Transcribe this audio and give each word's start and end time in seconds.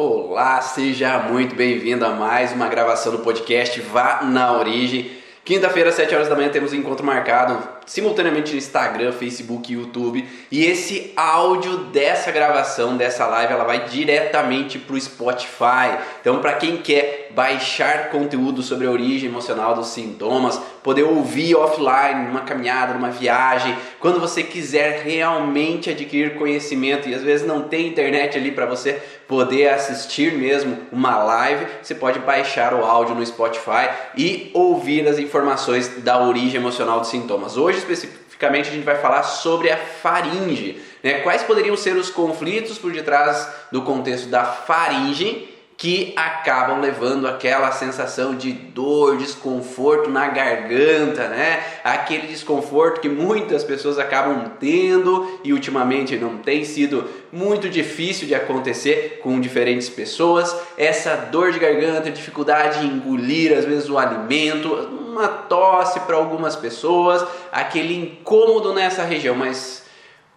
Olá, 0.00 0.60
seja 0.60 1.18
muito 1.18 1.56
bem-vindo 1.56 2.06
a 2.06 2.10
mais 2.10 2.52
uma 2.52 2.68
gravação 2.68 3.10
do 3.10 3.18
podcast 3.18 3.80
Vá 3.80 4.22
na 4.22 4.52
Origem. 4.52 5.10
Quinta-feira, 5.44 5.88
às 5.88 5.96
7 5.96 6.14
horas 6.14 6.28
da 6.28 6.36
manhã, 6.36 6.48
temos 6.50 6.72
um 6.72 6.76
encontro 6.76 7.04
marcado 7.04 7.60
simultaneamente 7.88 8.52
no 8.52 8.58
Instagram, 8.58 9.12
Facebook 9.12 9.72
e 9.72 9.76
YouTube. 9.76 10.28
E 10.52 10.64
esse 10.64 11.12
áudio 11.16 11.78
dessa 11.86 12.30
gravação, 12.30 12.96
dessa 12.96 13.26
live, 13.26 13.54
ela 13.54 13.64
vai 13.64 13.86
diretamente 13.86 14.78
para 14.78 14.94
o 14.94 15.00
Spotify. 15.00 15.98
Então, 16.20 16.38
para 16.40 16.52
quem 16.52 16.76
quer 16.76 17.30
baixar 17.34 18.10
conteúdo 18.10 18.62
sobre 18.62 18.86
a 18.86 18.90
origem 18.90 19.28
emocional 19.28 19.74
dos 19.74 19.88
sintomas, 19.88 20.60
poder 20.82 21.02
ouvir 21.02 21.54
offline, 21.54 22.26
numa 22.26 22.40
caminhada, 22.40 22.94
numa 22.94 23.10
viagem, 23.10 23.76
quando 24.00 24.20
você 24.20 24.42
quiser 24.42 25.02
realmente 25.02 25.90
adquirir 25.90 26.36
conhecimento 26.36 27.08
e 27.08 27.14
às 27.14 27.22
vezes 27.22 27.46
não 27.46 27.62
tem 27.62 27.88
internet 27.88 28.36
ali 28.36 28.50
para 28.50 28.66
você 28.66 29.00
poder 29.26 29.68
assistir 29.68 30.32
mesmo 30.32 30.78
uma 30.90 31.22
live, 31.22 31.66
você 31.82 31.94
pode 31.94 32.18
baixar 32.20 32.72
o 32.72 32.84
áudio 32.84 33.14
no 33.14 33.24
Spotify 33.24 33.90
e 34.16 34.50
ouvir 34.54 35.06
as 35.06 35.18
informações 35.18 35.88
da 36.02 36.22
origem 36.22 36.60
emocional 36.60 37.00
dos 37.00 37.10
sintomas. 37.10 37.56
Hoje 37.56 37.77
Hoje, 37.78 37.92
especificamente, 37.92 38.68
a 38.68 38.72
gente 38.72 38.84
vai 38.84 38.96
falar 38.96 39.22
sobre 39.22 39.70
a 39.70 39.76
faringe. 39.76 40.82
Né? 41.02 41.20
Quais 41.20 41.42
poderiam 41.44 41.76
ser 41.76 41.96
os 41.96 42.10
conflitos 42.10 42.76
por 42.76 42.92
detrás 42.92 43.48
do 43.70 43.82
contexto 43.82 44.28
da 44.28 44.44
faringe 44.44 45.48
que 45.78 46.12
acabam 46.16 46.80
levando 46.80 47.28
aquela 47.28 47.70
sensação 47.70 48.34
de 48.34 48.50
dor, 48.50 49.16
desconforto 49.16 50.10
na 50.10 50.26
garganta, 50.26 51.28
né? 51.28 51.62
Aquele 51.84 52.26
desconforto 52.26 53.00
que 53.00 53.08
muitas 53.08 53.62
pessoas 53.62 53.96
acabam 53.96 54.50
tendo 54.58 55.38
e 55.44 55.52
ultimamente 55.52 56.16
não 56.16 56.38
tem 56.38 56.64
sido 56.64 57.08
muito 57.30 57.68
difícil 57.68 58.26
de 58.26 58.34
acontecer 58.34 59.20
com 59.22 59.40
diferentes 59.40 59.88
pessoas. 59.88 60.52
Essa 60.76 61.14
dor 61.14 61.52
de 61.52 61.60
garganta, 61.60 62.10
dificuldade 62.10 62.84
em 62.84 62.94
engolir 62.94 63.56
às 63.56 63.64
vezes 63.64 63.88
o 63.88 63.96
alimento, 63.96 64.74
uma 64.74 65.28
tosse 65.28 66.00
para 66.00 66.16
algumas 66.16 66.56
pessoas, 66.56 67.24
aquele 67.52 67.94
incômodo 67.94 68.74
nessa 68.74 69.04
região, 69.04 69.36
mas 69.36 69.84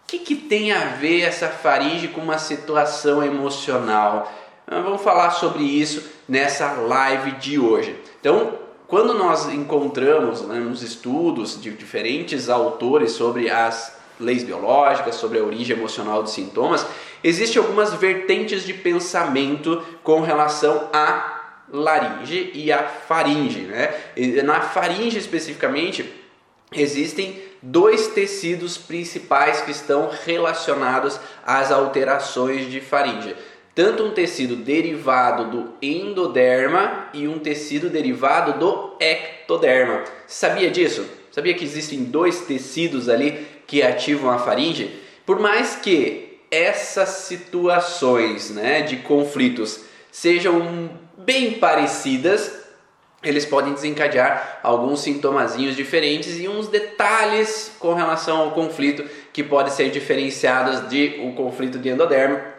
o 0.04 0.06
que, 0.06 0.20
que 0.20 0.36
tem 0.36 0.70
a 0.70 0.84
ver 0.84 1.22
essa 1.22 1.48
faringe 1.48 2.06
com 2.06 2.20
uma 2.20 2.38
situação 2.38 3.24
emocional? 3.24 4.30
Vamos 4.66 5.02
falar 5.02 5.30
sobre 5.30 5.64
isso 5.64 6.04
nessa 6.28 6.72
live 6.72 7.32
de 7.32 7.58
hoje. 7.58 7.96
Então, 8.20 8.58
quando 8.86 9.12
nós 9.12 9.48
encontramos 9.48 10.42
né, 10.42 10.60
estudos 10.82 11.60
de 11.60 11.70
diferentes 11.70 12.48
autores 12.48 13.12
sobre 13.12 13.50
as 13.50 13.96
leis 14.20 14.44
biológicas, 14.44 15.16
sobre 15.16 15.38
a 15.38 15.42
origem 15.42 15.76
emocional 15.76 16.22
dos 16.22 16.32
sintomas, 16.32 16.86
existem 17.24 17.60
algumas 17.60 17.92
vertentes 17.94 18.64
de 18.64 18.72
pensamento 18.72 19.82
com 20.04 20.20
relação 20.20 20.88
à 20.92 21.40
laringe 21.72 22.52
e 22.54 22.70
à 22.70 22.84
faringe. 22.84 23.62
Né? 23.62 23.92
Na 24.44 24.60
faringe 24.60 25.18
especificamente, 25.18 26.08
existem 26.72 27.42
dois 27.60 28.08
tecidos 28.08 28.76
principais 28.76 29.60
que 29.62 29.70
estão 29.70 30.10
relacionados 30.24 31.18
às 31.44 31.72
alterações 31.72 32.70
de 32.70 32.80
faringe 32.80 33.34
tanto 33.74 34.04
um 34.04 34.10
tecido 34.10 34.56
derivado 34.56 35.50
do 35.50 35.72
endoderma 35.80 37.08
e 37.14 37.26
um 37.26 37.38
tecido 37.38 37.88
derivado 37.88 38.58
do 38.58 38.96
ectoderma. 39.00 40.04
Sabia 40.26 40.70
disso? 40.70 41.06
Sabia 41.30 41.54
que 41.54 41.64
existem 41.64 42.04
dois 42.04 42.42
tecidos 42.42 43.08
ali 43.08 43.46
que 43.66 43.82
ativam 43.82 44.30
a 44.30 44.38
faringe? 44.38 45.00
Por 45.24 45.40
mais 45.40 45.76
que 45.76 46.40
essas 46.50 47.08
situações 47.08 48.50
né, 48.50 48.82
de 48.82 48.96
conflitos 48.96 49.80
sejam 50.10 50.90
bem 51.16 51.52
parecidas, 51.52 52.60
eles 53.22 53.46
podem 53.46 53.72
desencadear 53.72 54.60
alguns 54.62 55.00
sintomazinhos 55.00 55.74
diferentes 55.74 56.38
e 56.38 56.46
uns 56.46 56.68
detalhes 56.68 57.72
com 57.78 57.94
relação 57.94 58.38
ao 58.38 58.50
conflito 58.50 59.08
que 59.32 59.42
podem 59.42 59.72
ser 59.72 59.90
diferenciados 59.90 60.90
de 60.90 61.20
um 61.20 61.34
conflito 61.34 61.78
de 61.78 61.88
endoderma 61.88 62.51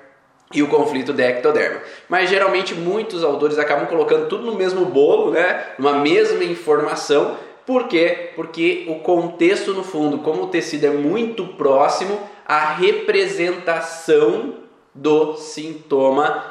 e 0.54 0.62
o 0.62 0.68
conflito 0.68 1.14
de 1.14 1.24
ectoderma. 1.24 1.82
Mas 2.08 2.30
geralmente 2.30 2.76
muitos 2.76 3.24
autores 3.24 3.58
acabam 3.58 3.88
colocando 3.88 4.28
tudo 4.28 4.46
no 4.46 4.56
mesmo 4.56 4.86
bolo, 4.86 5.32
né? 5.32 5.66
Uma 5.80 5.94
mesma 5.94 6.44
informação. 6.44 7.38
Por 7.66 7.88
quê? 7.88 8.32
Porque 8.36 8.86
o 8.88 8.96
contexto 8.96 9.74
no 9.74 9.84
fundo, 9.84 10.20
como 10.20 10.44
o 10.44 10.48
tecido 10.48 10.86
é 10.86 10.90
muito 10.90 11.46
próximo, 11.46 12.20
a 12.46 12.74
representação 12.74 14.56
do 14.94 15.36
sintoma 15.38 16.44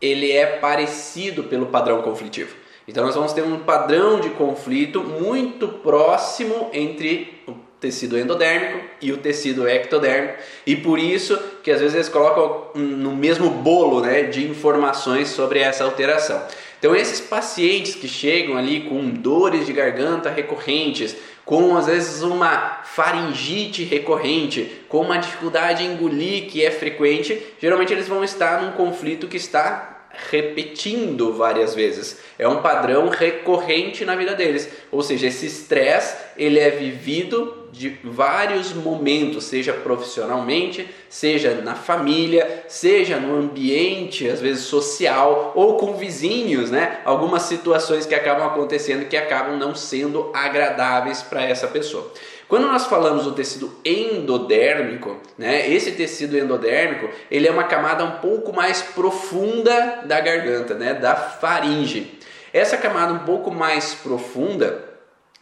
ele 0.00 0.30
é 0.30 0.46
parecido 0.46 1.44
pelo 1.44 1.66
padrão 1.66 2.02
conflitivo. 2.02 2.54
Então 2.86 3.04
nós 3.04 3.14
vamos 3.14 3.32
ter 3.32 3.42
um 3.42 3.58
padrão 3.60 4.20
de 4.20 4.30
conflito 4.30 5.02
muito 5.02 5.68
próximo 5.68 6.70
entre 6.72 7.42
o 7.46 7.52
tecido 7.80 8.18
endodérmico 8.18 8.80
e 9.00 9.12
o 9.12 9.18
tecido 9.18 9.68
ectodérmico 9.68 10.34
e 10.66 10.74
por 10.74 10.98
isso 10.98 11.38
que 11.62 11.70
às 11.70 11.80
vezes 11.80 11.94
eles 11.94 12.08
colocam 12.08 12.68
no 12.74 13.14
mesmo 13.14 13.48
bolo 13.50 14.00
né, 14.00 14.22
de 14.24 14.44
informações 14.44 15.28
sobre 15.28 15.60
essa 15.60 15.84
alteração. 15.84 16.42
Então 16.78 16.94
esses 16.94 17.20
pacientes 17.20 17.94
que 17.94 18.08
chegam 18.08 18.56
ali 18.56 18.82
com 18.82 19.08
dores 19.10 19.66
de 19.66 19.72
garganta 19.72 20.30
recorrentes, 20.30 21.16
com 21.44 21.76
às 21.76 21.86
vezes 21.86 22.22
uma 22.22 22.82
faringite 22.84 23.82
recorrente, 23.84 24.82
com 24.88 25.00
uma 25.00 25.16
dificuldade 25.16 25.82
em 25.82 25.92
engolir 25.92 26.46
que 26.46 26.64
é 26.64 26.70
frequente, 26.70 27.40
geralmente 27.60 27.92
eles 27.92 28.06
vão 28.06 28.22
estar 28.22 28.62
num 28.62 28.72
conflito 28.72 29.26
que 29.26 29.36
está 29.36 29.98
repetindo 30.30 31.32
várias 31.32 31.74
vezes. 31.74 32.18
É 32.38 32.48
um 32.48 32.60
padrão 32.60 33.08
recorrente 33.08 34.04
na 34.04 34.16
vida 34.16 34.34
deles. 34.34 34.68
Ou 34.90 35.02
seja, 35.02 35.28
esse 35.28 35.46
estresse 35.46 36.16
ele 36.36 36.58
é 36.58 36.70
vivido 36.70 37.57
de 37.72 37.98
vários 38.04 38.72
momentos, 38.72 39.44
seja 39.44 39.72
profissionalmente, 39.72 40.88
seja 41.08 41.54
na 41.56 41.74
família, 41.74 42.64
seja 42.68 43.18
no 43.18 43.36
ambiente, 43.36 44.28
às 44.28 44.40
vezes 44.40 44.64
social 44.64 45.52
ou 45.54 45.76
com 45.76 45.94
vizinhos, 45.94 46.70
né? 46.70 47.00
Algumas 47.04 47.42
situações 47.42 48.06
que 48.06 48.14
acabam 48.14 48.46
acontecendo 48.46 49.08
que 49.08 49.16
acabam 49.16 49.56
não 49.56 49.74
sendo 49.74 50.30
agradáveis 50.34 51.22
para 51.22 51.42
essa 51.42 51.66
pessoa. 51.66 52.12
Quando 52.48 52.66
nós 52.66 52.86
falamos 52.86 53.24
do 53.24 53.32
tecido 53.32 53.70
endodérmico, 53.84 55.20
né, 55.36 55.70
esse 55.70 55.92
tecido 55.92 56.38
endodérmico 56.38 57.10
ele 57.30 57.46
é 57.46 57.50
uma 57.50 57.64
camada 57.64 58.02
um 58.04 58.12
pouco 58.12 58.54
mais 58.54 58.80
profunda 58.80 60.02
da 60.06 60.18
garganta, 60.18 60.74
né, 60.74 60.94
da 60.94 61.14
faringe. 61.14 62.18
Essa 62.50 62.78
camada 62.78 63.12
um 63.12 63.18
pouco 63.18 63.50
mais 63.50 63.92
profunda, 63.94 64.82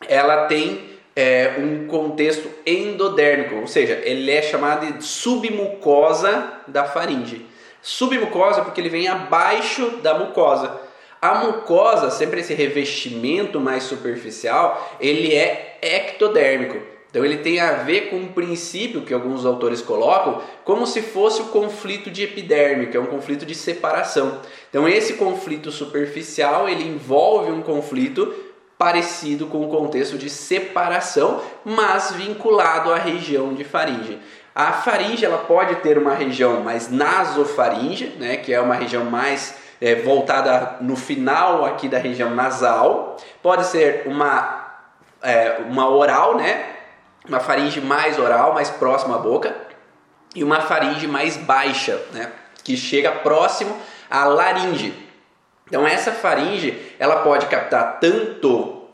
ela 0.08 0.46
tem 0.46 0.95
é, 1.16 1.54
um 1.58 1.86
contexto 1.86 2.50
endodérmico, 2.66 3.56
ou 3.56 3.66
seja, 3.66 3.98
ele 4.04 4.30
é 4.30 4.42
chamado 4.42 4.92
de 4.92 5.02
submucosa 5.02 6.52
da 6.68 6.84
faringe. 6.84 7.46
Submucosa 7.80 8.60
porque 8.60 8.80
ele 8.82 8.90
vem 8.90 9.08
abaixo 9.08 9.98
da 10.02 10.18
mucosa. 10.18 10.78
A 11.22 11.36
mucosa, 11.36 12.10
sempre 12.10 12.40
esse 12.40 12.52
revestimento 12.52 13.58
mais 13.58 13.84
superficial, 13.84 14.96
ele 15.00 15.34
é 15.34 15.78
ectodérmico. 15.80 16.78
Então 17.08 17.24
ele 17.24 17.38
tem 17.38 17.60
a 17.60 17.72
ver 17.72 18.10
com 18.10 18.16
um 18.16 18.28
princípio 18.28 19.00
que 19.00 19.14
alguns 19.14 19.46
autores 19.46 19.80
colocam 19.80 20.42
como 20.64 20.86
se 20.86 21.00
fosse 21.00 21.40
o 21.40 21.46
conflito 21.46 22.10
de 22.10 22.24
epiderme, 22.24 22.88
que 22.88 22.96
é 22.96 23.00
um 23.00 23.06
conflito 23.06 23.46
de 23.46 23.54
separação. 23.54 24.40
Então 24.68 24.86
esse 24.86 25.14
conflito 25.14 25.70
superficial, 25.70 26.68
ele 26.68 26.84
envolve 26.84 27.50
um 27.50 27.62
conflito 27.62 28.34
parecido 28.78 29.46
com 29.46 29.64
o 29.64 29.68
contexto 29.68 30.18
de 30.18 30.28
separação, 30.28 31.40
mas 31.64 32.12
vinculado 32.12 32.92
à 32.92 32.96
região 32.96 33.54
de 33.54 33.64
faringe. 33.64 34.20
A 34.54 34.72
faringe 34.72 35.24
ela 35.24 35.38
pode 35.38 35.76
ter 35.76 35.98
uma 35.98 36.14
região 36.14 36.60
mais 36.62 36.90
nasofaringe, 36.90 38.16
né, 38.18 38.36
que 38.36 38.52
é 38.52 38.60
uma 38.60 38.74
região 38.74 39.04
mais 39.04 39.56
é, 39.80 39.94
voltada 39.96 40.76
no 40.80 40.96
final 40.96 41.64
aqui 41.64 41.88
da 41.88 41.98
região 41.98 42.30
nasal. 42.30 43.16
Pode 43.42 43.66
ser 43.66 44.04
uma, 44.06 44.66
é, 45.22 45.58
uma 45.68 45.88
oral, 45.88 46.36
né, 46.36 46.72
uma 47.28 47.40
faringe 47.40 47.80
mais 47.80 48.18
oral, 48.18 48.54
mais 48.54 48.70
próxima 48.70 49.16
à 49.16 49.18
boca, 49.18 49.54
e 50.34 50.44
uma 50.44 50.60
faringe 50.60 51.06
mais 51.06 51.36
baixa, 51.36 52.00
né, 52.12 52.30
que 52.62 52.76
chega 52.76 53.10
próximo 53.12 53.76
à 54.10 54.24
laringe. 54.24 55.05
Então 55.66 55.86
essa 55.86 56.12
faringe, 56.12 56.94
ela 56.98 57.16
pode 57.16 57.46
captar 57.46 57.98
tanto 57.98 58.84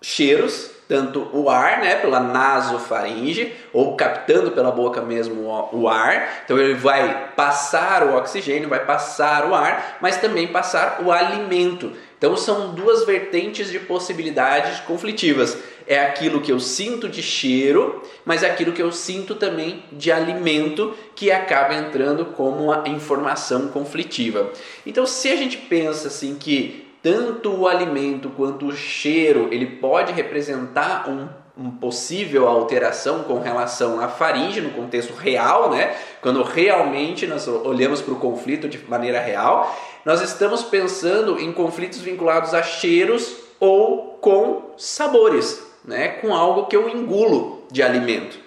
cheiros, 0.00 0.70
tanto 0.88 1.28
o 1.32 1.48
ar, 1.48 1.80
né, 1.80 1.96
pela 1.96 2.20
nasofaringe, 2.20 3.54
ou 3.72 3.96
captando 3.96 4.50
pela 4.50 4.70
boca 4.70 5.00
mesmo 5.00 5.48
o 5.72 5.88
ar. 5.88 6.42
Então 6.44 6.58
ele 6.58 6.74
vai 6.74 7.28
passar 7.34 8.02
o 8.02 8.14
oxigênio, 8.16 8.68
vai 8.68 8.84
passar 8.84 9.46
o 9.46 9.54
ar, 9.54 9.98
mas 10.00 10.18
também 10.18 10.48
passar 10.48 10.98
o 11.02 11.10
alimento. 11.10 11.92
Então 12.22 12.36
são 12.36 12.72
duas 12.72 13.04
vertentes 13.04 13.68
de 13.68 13.80
possibilidades 13.80 14.78
conflitivas. 14.78 15.58
É 15.88 15.98
aquilo 15.98 16.40
que 16.40 16.52
eu 16.52 16.60
sinto 16.60 17.08
de 17.08 17.20
cheiro, 17.20 18.00
mas 18.24 18.44
é 18.44 18.46
aquilo 18.48 18.70
que 18.70 18.80
eu 18.80 18.92
sinto 18.92 19.34
também 19.34 19.82
de 19.90 20.12
alimento 20.12 20.94
que 21.16 21.32
acaba 21.32 21.74
entrando 21.74 22.26
como 22.26 22.66
uma 22.66 22.88
informação 22.88 23.66
conflitiva. 23.66 24.52
Então 24.86 25.04
se 25.04 25.32
a 25.32 25.34
gente 25.34 25.56
pensa 25.56 26.06
assim 26.06 26.36
que 26.36 26.86
tanto 27.02 27.52
o 27.52 27.66
alimento 27.66 28.30
quanto 28.30 28.66
o 28.66 28.76
cheiro 28.76 29.48
ele 29.50 29.66
pode 29.66 30.12
representar 30.12 31.10
um 31.10 31.28
uma 31.56 31.72
possível 31.72 32.48
alteração 32.48 33.24
com 33.24 33.38
relação 33.38 34.00
à 34.00 34.08
faringe 34.08 34.60
no 34.60 34.70
contexto 34.70 35.12
real, 35.12 35.70
né? 35.70 35.94
Quando 36.22 36.42
realmente 36.42 37.26
nós 37.26 37.46
olhamos 37.46 38.00
para 38.00 38.14
o 38.14 38.18
conflito 38.18 38.68
de 38.68 38.78
maneira 38.88 39.20
real, 39.20 39.76
nós 40.04 40.22
estamos 40.22 40.62
pensando 40.62 41.38
em 41.38 41.52
conflitos 41.52 42.00
vinculados 42.00 42.54
a 42.54 42.62
cheiros 42.62 43.36
ou 43.60 44.18
com 44.20 44.72
sabores, 44.78 45.62
né? 45.84 46.08
Com 46.08 46.34
algo 46.34 46.66
que 46.66 46.76
eu 46.76 46.88
engulo 46.88 47.66
de 47.70 47.82
alimento. 47.82 48.38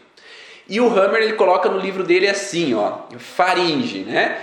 E 0.67 0.81
o 0.81 0.87
Hammer 0.87 1.21
ele 1.21 1.33
coloca 1.33 1.69
no 1.69 1.77
livro 1.77 2.03
dele 2.03 2.27
assim, 2.27 2.73
ó, 2.73 3.01
faringe, 3.19 3.99
né? 3.99 4.41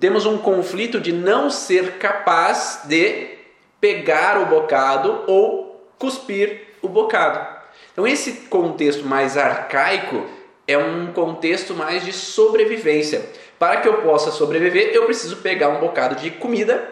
Temos 0.00 0.26
um 0.26 0.36
conflito 0.36 1.00
de 1.00 1.12
não 1.12 1.48
ser 1.48 1.92
capaz 1.92 2.82
de 2.86 3.38
pegar 3.80 4.36
o 4.42 4.46
bocado 4.46 5.22
ou 5.28 5.88
cuspir 5.96 6.74
o 6.82 6.88
bocado. 6.88 7.59
Então, 8.00 8.10
esse 8.10 8.32
contexto 8.48 9.04
mais 9.04 9.36
arcaico 9.36 10.24
é 10.66 10.78
um 10.78 11.12
contexto 11.12 11.74
mais 11.74 12.02
de 12.02 12.14
sobrevivência. 12.14 13.26
Para 13.58 13.76
que 13.76 13.86
eu 13.86 14.00
possa 14.00 14.30
sobreviver, 14.30 14.90
eu 14.94 15.04
preciso 15.04 15.36
pegar 15.36 15.68
um 15.68 15.80
bocado 15.80 16.14
de 16.14 16.30
comida, 16.30 16.82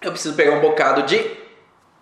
eu 0.00 0.10
preciso 0.10 0.34
pegar 0.34 0.52
um 0.52 0.60
bocado 0.62 1.02
de 1.02 1.22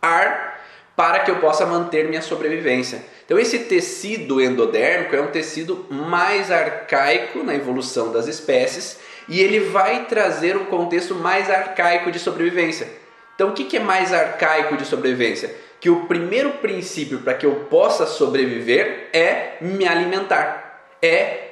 ar 0.00 0.60
para 0.94 1.18
que 1.24 1.30
eu 1.32 1.40
possa 1.40 1.66
manter 1.66 2.06
minha 2.06 2.22
sobrevivência. 2.22 3.02
Então, 3.24 3.36
esse 3.36 3.58
tecido 3.58 4.40
endodérmico 4.40 5.16
é 5.16 5.20
um 5.20 5.32
tecido 5.32 5.84
mais 5.90 6.52
arcaico 6.52 7.42
na 7.42 7.52
evolução 7.52 8.12
das 8.12 8.28
espécies 8.28 9.00
e 9.28 9.40
ele 9.40 9.58
vai 9.58 10.04
trazer 10.04 10.56
um 10.56 10.66
contexto 10.66 11.16
mais 11.16 11.50
arcaico 11.50 12.12
de 12.12 12.20
sobrevivência. 12.20 12.88
Então, 13.34 13.48
o 13.48 13.52
que 13.52 13.76
é 13.76 13.80
mais 13.80 14.12
arcaico 14.12 14.76
de 14.76 14.84
sobrevivência? 14.84 15.65
Que 15.80 15.90
o 15.90 16.06
primeiro 16.06 16.52
princípio 16.52 17.20
para 17.20 17.34
que 17.34 17.46
eu 17.46 17.66
possa 17.70 18.06
sobreviver 18.06 19.08
é 19.12 19.56
me 19.60 19.86
alimentar, 19.86 20.88
é 21.02 21.46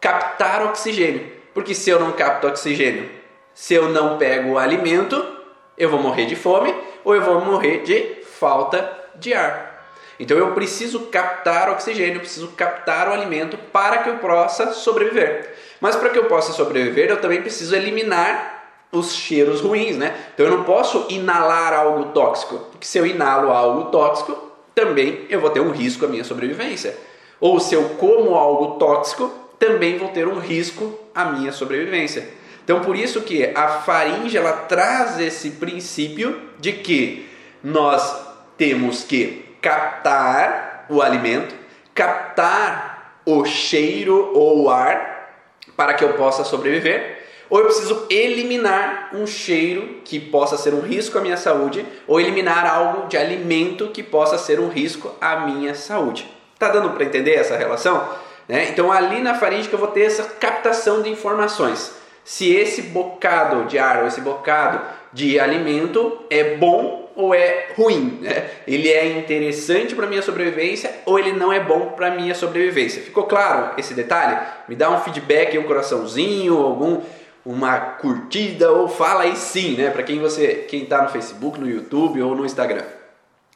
captar 0.00 0.62
oxigênio. 0.64 1.40
Porque 1.52 1.74
se 1.74 1.90
eu 1.90 1.98
não 1.98 2.12
capto 2.12 2.46
oxigênio, 2.46 3.10
se 3.54 3.74
eu 3.74 3.88
não 3.88 4.18
pego 4.18 4.50
o 4.50 4.58
alimento, 4.58 5.22
eu 5.76 5.90
vou 5.90 6.00
morrer 6.00 6.26
de 6.26 6.36
fome 6.36 6.74
ou 7.04 7.14
eu 7.14 7.22
vou 7.22 7.40
morrer 7.40 7.82
de 7.82 8.22
falta 8.24 8.98
de 9.16 9.34
ar. 9.34 9.70
Então 10.18 10.36
eu 10.36 10.52
preciso 10.52 11.06
captar 11.06 11.70
oxigênio, 11.70 12.20
preciso 12.20 12.48
captar 12.48 13.08
o 13.08 13.12
alimento 13.12 13.56
para 13.56 13.98
que 13.98 14.10
eu 14.10 14.18
possa 14.18 14.72
sobreviver. 14.72 15.54
Mas 15.80 15.96
para 15.96 16.10
que 16.10 16.18
eu 16.18 16.26
possa 16.26 16.52
sobreviver, 16.52 17.08
eu 17.08 17.20
também 17.20 17.40
preciso 17.40 17.74
eliminar 17.74 18.59
os 18.92 19.14
cheiros 19.14 19.60
ruins, 19.60 19.96
né? 19.96 20.14
Então 20.34 20.46
eu 20.46 20.56
não 20.56 20.64
posso 20.64 21.06
inalar 21.08 21.72
algo 21.72 22.06
tóxico, 22.06 22.58
porque 22.70 22.86
se 22.86 22.98
eu 22.98 23.06
inalo 23.06 23.50
algo 23.50 23.90
tóxico, 23.90 24.36
também 24.74 25.26
eu 25.28 25.40
vou 25.40 25.50
ter 25.50 25.60
um 25.60 25.70
risco 25.70 26.04
à 26.04 26.08
minha 26.08 26.24
sobrevivência. 26.24 26.96
Ou 27.40 27.60
se 27.60 27.74
eu 27.74 27.90
como 27.90 28.34
algo 28.34 28.78
tóxico, 28.78 29.32
também 29.58 29.98
vou 29.98 30.08
ter 30.08 30.26
um 30.26 30.38
risco 30.38 30.98
à 31.14 31.26
minha 31.26 31.52
sobrevivência. 31.52 32.28
Então 32.64 32.80
por 32.80 32.96
isso 32.96 33.20
que 33.22 33.52
a 33.54 33.68
faringe 33.80 34.36
ela 34.36 34.52
traz 34.52 35.18
esse 35.20 35.50
princípio 35.52 36.40
de 36.58 36.72
que 36.72 37.28
nós 37.62 38.26
temos 38.56 39.04
que 39.04 39.44
captar 39.60 40.86
o 40.88 41.00
alimento, 41.00 41.54
captar 41.94 43.20
o 43.24 43.44
cheiro 43.44 44.32
ou 44.34 44.64
o 44.64 44.70
ar 44.70 45.10
para 45.76 45.94
que 45.94 46.04
eu 46.04 46.14
possa 46.14 46.42
sobreviver 46.42 47.19
ou 47.50 47.58
eu 47.58 47.64
preciso 47.66 48.06
eliminar 48.08 49.10
um 49.12 49.26
cheiro 49.26 49.96
que 50.04 50.20
possa 50.20 50.56
ser 50.56 50.72
um 50.72 50.80
risco 50.80 51.18
à 51.18 51.20
minha 51.20 51.36
saúde, 51.36 51.84
ou 52.06 52.20
eliminar 52.20 52.64
algo 52.64 53.08
de 53.08 53.16
alimento 53.16 53.88
que 53.88 54.02
possa 54.02 54.38
ser 54.38 54.60
um 54.60 54.68
risco 54.68 55.12
à 55.20 55.40
minha 55.40 55.74
saúde. 55.74 56.26
Tá 56.58 56.68
dando 56.68 56.90
para 56.90 57.04
entender 57.04 57.34
essa 57.34 57.56
relação? 57.56 58.08
Né? 58.48 58.68
Então 58.70 58.92
ali 58.92 59.20
na 59.20 59.34
faringe 59.34 59.68
eu 59.72 59.78
vou 59.78 59.88
ter 59.88 60.02
essa 60.02 60.22
captação 60.22 61.02
de 61.02 61.10
informações. 61.10 61.92
Se 62.24 62.54
esse 62.54 62.82
bocado 62.82 63.64
de 63.64 63.78
ar 63.78 64.02
ou 64.02 64.06
esse 64.06 64.20
bocado 64.20 64.80
de 65.12 65.40
alimento 65.40 66.18
é 66.30 66.56
bom 66.56 67.10
ou 67.16 67.34
é 67.34 67.68
ruim, 67.76 68.18
né? 68.22 68.48
Ele 68.66 68.88
é 68.88 69.18
interessante 69.18 69.94
para 69.94 70.06
minha 70.06 70.22
sobrevivência 70.22 70.90
ou 71.04 71.18
ele 71.18 71.32
não 71.32 71.52
é 71.52 71.58
bom 71.60 71.88
para 71.88 72.10
minha 72.10 72.34
sobrevivência. 72.34 73.02
Ficou 73.02 73.24
claro 73.24 73.72
esse 73.76 73.94
detalhe? 73.94 74.38
Me 74.68 74.76
dá 74.76 74.90
um 74.90 75.00
feedback, 75.00 75.58
um 75.58 75.64
coraçãozinho, 75.64 76.56
algum 76.56 77.00
uma 77.44 77.78
curtida 77.78 78.70
ou 78.70 78.88
fala 78.88 79.22
aí 79.22 79.36
sim, 79.36 79.76
né? 79.76 79.90
Para 79.90 80.02
quem 80.02 80.18
você, 80.18 80.66
quem 80.68 80.82
está 80.82 81.02
no 81.02 81.08
Facebook, 81.08 81.58
no 81.58 81.68
YouTube 81.68 82.20
ou 82.22 82.34
no 82.34 82.44
Instagram. 82.44 82.84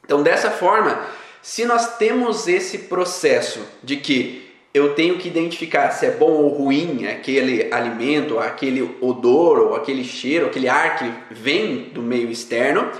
Então, 0.04 0.22
dessa 0.22 0.50
forma, 0.50 1.00
se 1.42 1.64
nós 1.64 1.96
temos 1.96 2.48
esse 2.48 2.78
processo 2.78 3.60
de 3.82 3.96
que 3.96 4.44
eu 4.72 4.94
tenho 4.94 5.18
que 5.18 5.28
identificar 5.28 5.90
se 5.90 6.06
é 6.06 6.10
bom 6.10 6.32
ou 6.32 6.48
ruim 6.48 7.06
aquele 7.06 7.72
alimento, 7.72 8.38
aquele 8.38 8.96
odor 9.00 9.58
ou 9.60 9.76
aquele 9.76 10.02
cheiro, 10.02 10.46
aquele 10.46 10.68
ar 10.68 10.98
que 10.98 11.12
vem 11.30 11.90
do 11.92 12.02
meio 12.02 12.30
externo, 12.30 12.90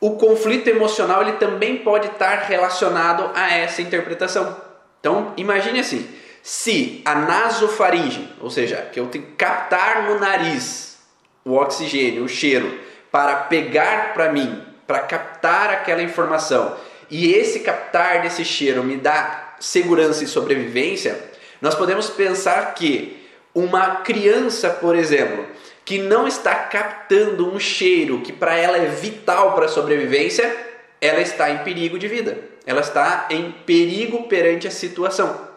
o 0.00 0.16
conflito 0.16 0.68
emocional 0.68 1.22
ele 1.22 1.32
também 1.32 1.78
pode 1.78 2.08
estar 2.08 2.40
relacionado 2.40 3.30
a 3.34 3.52
essa 3.52 3.80
interpretação. 3.80 4.56
Então, 5.00 5.32
imagine 5.36 5.80
assim, 5.80 6.06
se 6.48 7.02
a 7.04 7.14
nasofaringe, 7.14 8.26
ou 8.40 8.48
seja, 8.48 8.76
que 8.90 8.98
eu 8.98 9.08
tenho 9.08 9.22
que 9.22 9.32
captar 9.32 10.04
no 10.04 10.18
nariz 10.18 10.96
o 11.44 11.56
oxigênio, 11.56 12.24
o 12.24 12.28
cheiro, 12.28 12.80
para 13.12 13.36
pegar 13.36 14.14
para 14.14 14.32
mim, 14.32 14.64
para 14.86 15.00
captar 15.00 15.68
aquela 15.68 16.02
informação, 16.02 16.74
e 17.10 17.34
esse 17.34 17.60
captar 17.60 18.22
desse 18.22 18.46
cheiro 18.46 18.82
me 18.82 18.96
dá 18.96 19.56
segurança 19.60 20.24
e 20.24 20.26
sobrevivência, 20.26 21.22
nós 21.60 21.74
podemos 21.74 22.08
pensar 22.08 22.72
que 22.72 23.28
uma 23.54 23.96
criança, 23.96 24.70
por 24.70 24.96
exemplo, 24.96 25.44
que 25.84 25.98
não 25.98 26.26
está 26.26 26.54
captando 26.54 27.46
um 27.46 27.60
cheiro 27.60 28.22
que 28.22 28.32
para 28.32 28.56
ela 28.56 28.78
é 28.78 28.86
vital 28.86 29.54
para 29.54 29.66
a 29.66 29.68
sobrevivência, 29.68 30.50
ela 30.98 31.20
está 31.20 31.50
em 31.50 31.58
perigo 31.58 31.98
de 31.98 32.08
vida. 32.08 32.38
Ela 32.64 32.80
está 32.80 33.26
em 33.28 33.52
perigo 33.66 34.26
perante 34.28 34.66
a 34.66 34.70
situação. 34.70 35.47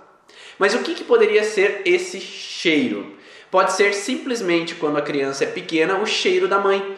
Mas 0.57 0.73
o 0.73 0.79
que, 0.79 0.93
que 0.93 1.03
poderia 1.03 1.43
ser 1.43 1.81
esse 1.85 2.19
cheiro? 2.19 3.15
Pode 3.49 3.73
ser 3.73 3.93
simplesmente 3.93 4.75
quando 4.75 4.97
a 4.97 5.01
criança 5.01 5.43
é 5.43 5.47
pequena 5.47 5.97
o 5.97 6.05
cheiro 6.05 6.47
da 6.47 6.57
mãe. 6.57 6.97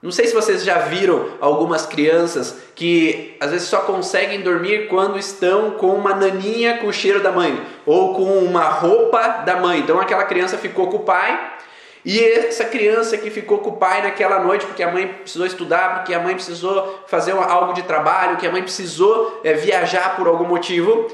Não 0.00 0.12
sei 0.12 0.26
se 0.28 0.34
vocês 0.34 0.62
já 0.62 0.78
viram 0.78 1.30
algumas 1.40 1.84
crianças 1.84 2.56
que 2.74 3.36
às 3.40 3.50
vezes 3.50 3.66
só 3.66 3.80
conseguem 3.80 4.42
dormir 4.42 4.86
quando 4.86 5.18
estão 5.18 5.72
com 5.72 5.88
uma 5.88 6.14
naninha 6.14 6.78
com 6.78 6.86
o 6.86 6.92
cheiro 6.92 7.20
da 7.20 7.32
mãe 7.32 7.60
ou 7.84 8.14
com 8.14 8.38
uma 8.38 8.68
roupa 8.68 9.42
da 9.44 9.56
mãe. 9.56 9.80
Então 9.80 9.98
aquela 9.98 10.24
criança 10.24 10.56
ficou 10.56 10.88
com 10.88 10.98
o 10.98 11.04
pai 11.04 11.56
e 12.04 12.22
essa 12.22 12.64
criança 12.64 13.18
que 13.18 13.28
ficou 13.28 13.58
com 13.58 13.70
o 13.70 13.76
pai 13.76 14.02
naquela 14.02 14.38
noite 14.38 14.64
porque 14.66 14.82
a 14.82 14.90
mãe 14.92 15.08
precisou 15.08 15.46
estudar, 15.46 15.96
porque 15.96 16.14
a 16.14 16.20
mãe 16.20 16.34
precisou 16.34 17.04
fazer 17.08 17.32
algo 17.32 17.72
de 17.72 17.82
trabalho, 17.82 18.36
que 18.36 18.46
a 18.46 18.52
mãe 18.52 18.62
precisou 18.62 19.40
é, 19.42 19.54
viajar 19.54 20.16
por 20.16 20.28
algum 20.28 20.44
motivo, 20.46 21.08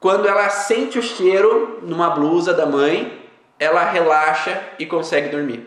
quando 0.00 0.28
ela 0.28 0.48
sente 0.48 0.98
o 0.98 1.02
cheiro 1.02 1.80
numa 1.82 2.10
blusa 2.10 2.54
da 2.54 2.66
mãe, 2.66 3.20
ela 3.58 3.90
relaxa 3.90 4.62
e 4.78 4.86
consegue 4.86 5.28
dormir. 5.28 5.66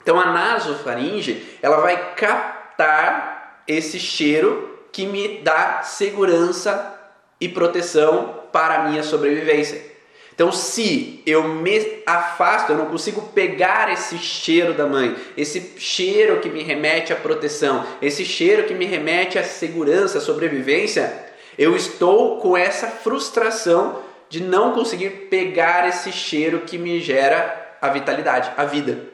Então 0.00 0.18
a 0.18 0.26
nasofaringe, 0.26 1.58
ela 1.60 1.78
vai 1.80 2.14
captar 2.14 3.62
esse 3.66 3.98
cheiro 3.98 4.78
que 4.92 5.04
me 5.06 5.38
dá 5.38 5.82
segurança 5.82 6.94
e 7.40 7.48
proteção 7.48 8.42
para 8.52 8.76
a 8.76 8.88
minha 8.88 9.02
sobrevivência. 9.02 9.88
Então, 10.34 10.52
se 10.52 11.20
eu 11.26 11.48
me 11.48 12.00
afasto, 12.06 12.70
eu 12.70 12.78
não 12.78 12.86
consigo 12.86 13.20
pegar 13.34 13.92
esse 13.92 14.16
cheiro 14.18 14.72
da 14.72 14.86
mãe, 14.86 15.16
esse 15.36 15.74
cheiro 15.78 16.38
que 16.38 16.48
me 16.48 16.62
remete 16.62 17.12
à 17.12 17.16
proteção, 17.16 17.84
esse 18.00 18.24
cheiro 18.24 18.62
que 18.62 18.72
me 18.72 18.84
remete 18.84 19.36
à 19.36 19.42
segurança, 19.42 20.18
à 20.18 20.20
sobrevivência, 20.20 21.27
eu 21.58 21.74
estou 21.74 22.38
com 22.38 22.56
essa 22.56 22.86
frustração 22.86 24.00
de 24.28 24.42
não 24.42 24.72
conseguir 24.72 25.10
pegar 25.28 25.88
esse 25.88 26.12
cheiro 26.12 26.60
que 26.60 26.78
me 26.78 27.00
gera 27.00 27.76
a 27.82 27.88
vitalidade, 27.88 28.52
a 28.56 28.64
vida. 28.64 29.06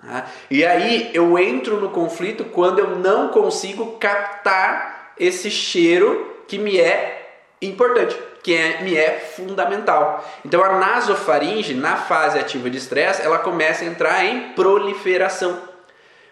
Tá? 0.00 0.26
E 0.50 0.64
aí 0.64 1.10
eu 1.14 1.38
entro 1.38 1.80
no 1.80 1.88
conflito 1.88 2.44
quando 2.44 2.80
eu 2.80 2.96
não 2.96 3.28
consigo 3.28 3.92
captar 3.98 5.14
esse 5.18 5.50
cheiro 5.50 6.42
que 6.46 6.58
me 6.58 6.78
é 6.78 7.42
importante, 7.62 8.16
que 8.42 8.54
é, 8.54 8.82
me 8.82 8.94
é 8.94 9.18
fundamental. 9.18 10.24
Então 10.44 10.62
a 10.62 10.78
nasofaringe, 10.78 11.74
na 11.74 11.96
fase 11.96 12.38
ativa 12.38 12.68
de 12.68 12.78
estresse, 12.78 13.22
ela 13.22 13.38
começa 13.38 13.84
a 13.84 13.88
entrar 13.88 14.24
em 14.24 14.52
proliferação. 14.52 15.58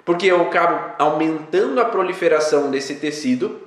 Porque 0.05 0.27
eu 0.27 0.43
acabo 0.43 0.95
aumentando 0.99 1.81
a 1.81 1.85
proliferação 1.85 2.71
desse 2.71 2.97
tecido 2.97 3.66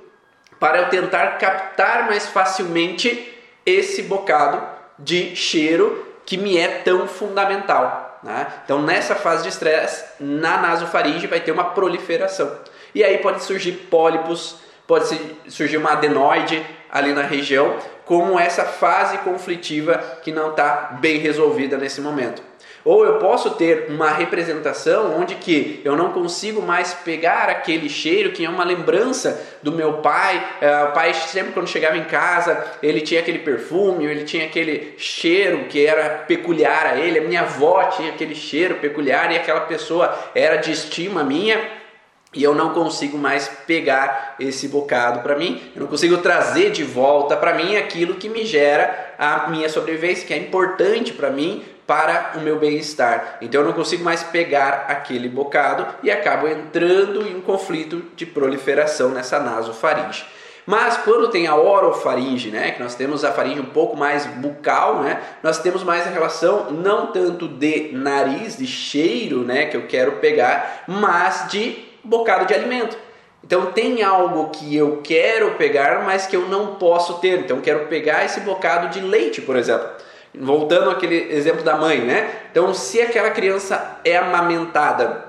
para 0.60 0.78
eu 0.78 0.88
tentar 0.90 1.38
captar 1.38 2.06
mais 2.06 2.26
facilmente 2.26 3.34
esse 3.64 4.02
bocado 4.02 4.62
de 4.98 5.34
cheiro 5.34 6.06
que 6.26 6.36
me 6.36 6.58
é 6.58 6.68
tão 6.68 7.08
fundamental. 7.08 8.20
Né? 8.22 8.46
Então, 8.64 8.82
nessa 8.82 9.14
fase 9.14 9.42
de 9.42 9.48
estresse, 9.48 10.04
na 10.20 10.58
nasofaringe 10.58 11.26
vai 11.26 11.40
ter 11.40 11.50
uma 11.50 11.64
proliferação. 11.64 12.54
E 12.94 13.02
aí 13.02 13.18
pode 13.18 13.42
surgir 13.42 13.72
pólipos, 13.90 14.56
pode 14.86 15.18
surgir 15.48 15.78
uma 15.78 15.92
adenoide 15.92 16.64
ali 16.92 17.14
na 17.14 17.22
região, 17.22 17.76
como 18.04 18.38
essa 18.38 18.64
fase 18.64 19.18
conflitiva 19.18 19.96
que 20.22 20.32
não 20.32 20.50
está 20.50 20.98
bem 21.00 21.18
resolvida 21.18 21.78
nesse 21.78 22.00
momento. 22.00 22.42
Ou 22.84 23.04
eu 23.04 23.18
posso 23.18 23.50
ter 23.50 23.86
uma 23.90 24.10
representação 24.10 25.18
onde 25.20 25.34
que 25.34 25.82
eu 25.84 25.96
não 25.96 26.12
consigo 26.12 26.62
mais 26.62 26.94
pegar 26.94 27.48
aquele 27.48 27.88
cheiro 27.88 28.32
que 28.32 28.44
é 28.44 28.48
uma 28.48 28.64
lembrança 28.64 29.58
do 29.62 29.70
meu 29.70 29.94
pai. 29.94 30.42
É, 30.60 30.84
o 30.84 30.92
pai 30.92 31.12
sempre 31.12 31.52
quando 31.52 31.68
chegava 31.68 31.96
em 31.96 32.04
casa, 32.04 32.64
ele 32.82 33.00
tinha 33.00 33.20
aquele 33.20 33.40
perfume, 33.40 34.06
ele 34.06 34.24
tinha 34.24 34.46
aquele 34.46 34.94
cheiro 34.96 35.66
que 35.68 35.84
era 35.84 36.24
peculiar 36.26 36.86
a 36.86 36.98
ele. 36.98 37.18
A 37.18 37.22
minha 37.22 37.42
avó 37.42 37.84
tinha 37.84 38.10
aquele 38.10 38.34
cheiro 38.34 38.76
peculiar 38.76 39.30
e 39.30 39.36
aquela 39.36 39.60
pessoa 39.60 40.16
era 40.34 40.56
de 40.56 40.72
estima 40.72 41.22
minha 41.22 41.79
e 42.32 42.42
eu 42.44 42.54
não 42.54 42.72
consigo 42.72 43.18
mais 43.18 43.48
pegar 43.66 44.36
esse 44.38 44.68
bocado 44.68 45.20
para 45.20 45.36
mim, 45.36 45.60
eu 45.74 45.80
não 45.80 45.88
consigo 45.88 46.18
trazer 46.18 46.70
de 46.70 46.84
volta 46.84 47.36
para 47.36 47.54
mim 47.54 47.76
aquilo 47.76 48.14
que 48.14 48.28
me 48.28 48.44
gera 48.44 49.14
a 49.18 49.48
minha 49.48 49.68
sobrevivência, 49.68 50.26
que 50.26 50.32
é 50.32 50.38
importante 50.38 51.12
para 51.12 51.30
mim, 51.30 51.64
para 51.86 52.34
o 52.36 52.40
meu 52.40 52.56
bem-estar. 52.56 53.38
Então 53.42 53.62
eu 53.62 53.66
não 53.66 53.72
consigo 53.72 54.04
mais 54.04 54.22
pegar 54.22 54.86
aquele 54.88 55.28
bocado 55.28 55.84
e 56.04 56.10
acabo 56.10 56.46
entrando 56.46 57.26
em 57.26 57.36
um 57.36 57.40
conflito 57.40 58.04
de 58.14 58.24
proliferação 58.24 59.08
nessa 59.08 59.40
nasofaringe. 59.40 60.24
Mas 60.64 60.98
quando 60.98 61.30
tem 61.30 61.48
a 61.48 61.56
orofaringe, 61.56 62.50
né, 62.50 62.70
que 62.70 62.80
nós 62.80 62.94
temos 62.94 63.24
a 63.24 63.32
faringe 63.32 63.58
um 63.58 63.64
pouco 63.64 63.96
mais 63.96 64.24
bucal, 64.24 65.00
né, 65.02 65.20
nós 65.42 65.58
temos 65.58 65.82
mais 65.82 66.06
a 66.06 66.10
relação 66.10 66.70
não 66.70 67.08
tanto 67.08 67.48
de 67.48 67.90
nariz, 67.92 68.56
de 68.56 68.68
cheiro, 68.68 69.42
né, 69.42 69.66
que 69.66 69.76
eu 69.76 69.88
quero 69.88 70.12
pegar, 70.18 70.84
mas 70.86 71.48
de 71.50 71.89
bocado 72.04 72.46
de 72.46 72.54
alimento. 72.54 72.96
Então 73.42 73.72
tem 73.72 74.02
algo 74.02 74.50
que 74.50 74.76
eu 74.76 75.00
quero 75.02 75.52
pegar, 75.52 76.04
mas 76.04 76.26
que 76.26 76.36
eu 76.36 76.46
não 76.48 76.74
posso 76.76 77.14
ter. 77.14 77.40
Então 77.40 77.60
quero 77.60 77.86
pegar 77.86 78.24
esse 78.24 78.40
bocado 78.40 78.88
de 78.88 79.00
leite, 79.00 79.40
por 79.40 79.56
exemplo. 79.56 79.88
Voltando 80.34 80.90
àquele 80.90 81.32
exemplo 81.32 81.62
da 81.62 81.76
mãe, 81.76 82.00
né? 82.00 82.30
Então 82.50 82.72
se 82.74 83.00
aquela 83.00 83.30
criança 83.30 83.98
é 84.04 84.16
amamentada 84.16 85.24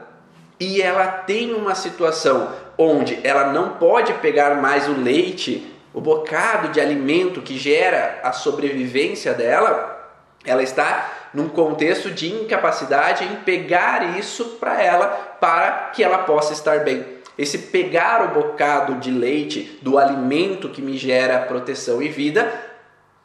e 0.60 0.82
ela 0.82 1.08
tem 1.08 1.54
uma 1.54 1.74
situação 1.74 2.50
onde 2.78 3.20
ela 3.24 3.52
não 3.52 3.70
pode 3.70 4.14
pegar 4.16 4.56
mais 4.62 4.88
o 4.88 4.94
leite, 4.94 5.74
o 5.94 6.00
bocado 6.00 6.70
de 6.70 6.80
alimento 6.80 7.42
que 7.42 7.58
gera 7.58 8.20
a 8.24 8.32
sobrevivência 8.32 9.34
dela, 9.34 10.00
ela 10.46 10.62
está 10.64 11.10
num 11.34 11.50
contexto 11.50 12.12
de 12.12 12.32
incapacidade 12.32 13.24
em 13.24 13.38
pegar 13.38 14.18
isso 14.18 14.58
para 14.60 14.82
ela 14.82 15.31
para 15.42 15.90
que 15.94 16.04
ela 16.04 16.20
possa 16.20 16.54
estar 16.54 16.86
bem. 16.86 17.04
Esse 17.38 17.58
pegar 17.58 18.24
o 18.24 18.28
bocado 18.28 18.96
de 18.96 19.10
leite 19.10 19.80
do 19.82 19.98
alimento 19.98 20.70
que 20.70 20.82
me 20.82 20.96
gera 20.96 21.40
proteção 21.40 22.02
e 22.02 22.08
vida 22.08 22.70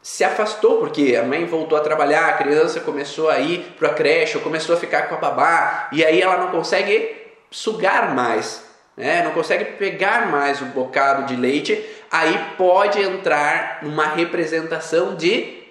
se 0.01 0.25
afastou 0.25 0.79
porque 0.79 1.15
a 1.21 1.25
mãe 1.25 1.45
voltou 1.45 1.77
a 1.77 1.83
trabalhar, 1.83 2.29
a 2.29 2.33
criança 2.35 2.81
começou 2.81 3.29
a 3.29 3.39
ir 3.39 3.75
para 3.79 3.89
a 3.89 3.95
creche, 3.95 4.39
ou 4.39 4.43
começou 4.43 4.75
a 4.75 4.79
ficar 4.79 5.03
com 5.03 5.17
a 5.17 5.19
babá 5.19 5.89
e 5.93 6.03
aí 6.05 6.23
ela 6.23 6.39
não 6.39 6.51
consegue 6.51 7.15
sugar 7.51 8.15
mais, 8.15 8.65
né? 8.97 9.23
não 9.23 9.33
consegue 9.33 9.65
pegar 9.73 10.31
mais 10.31 10.63
o 10.63 10.67
bocado 10.67 11.25
de 11.25 11.37
leite, 11.37 11.85
aí 12.11 12.53
pode 12.57 13.03
entrar 13.03 13.81
numa 13.83 14.07
representação 14.07 15.15
de 15.17 15.65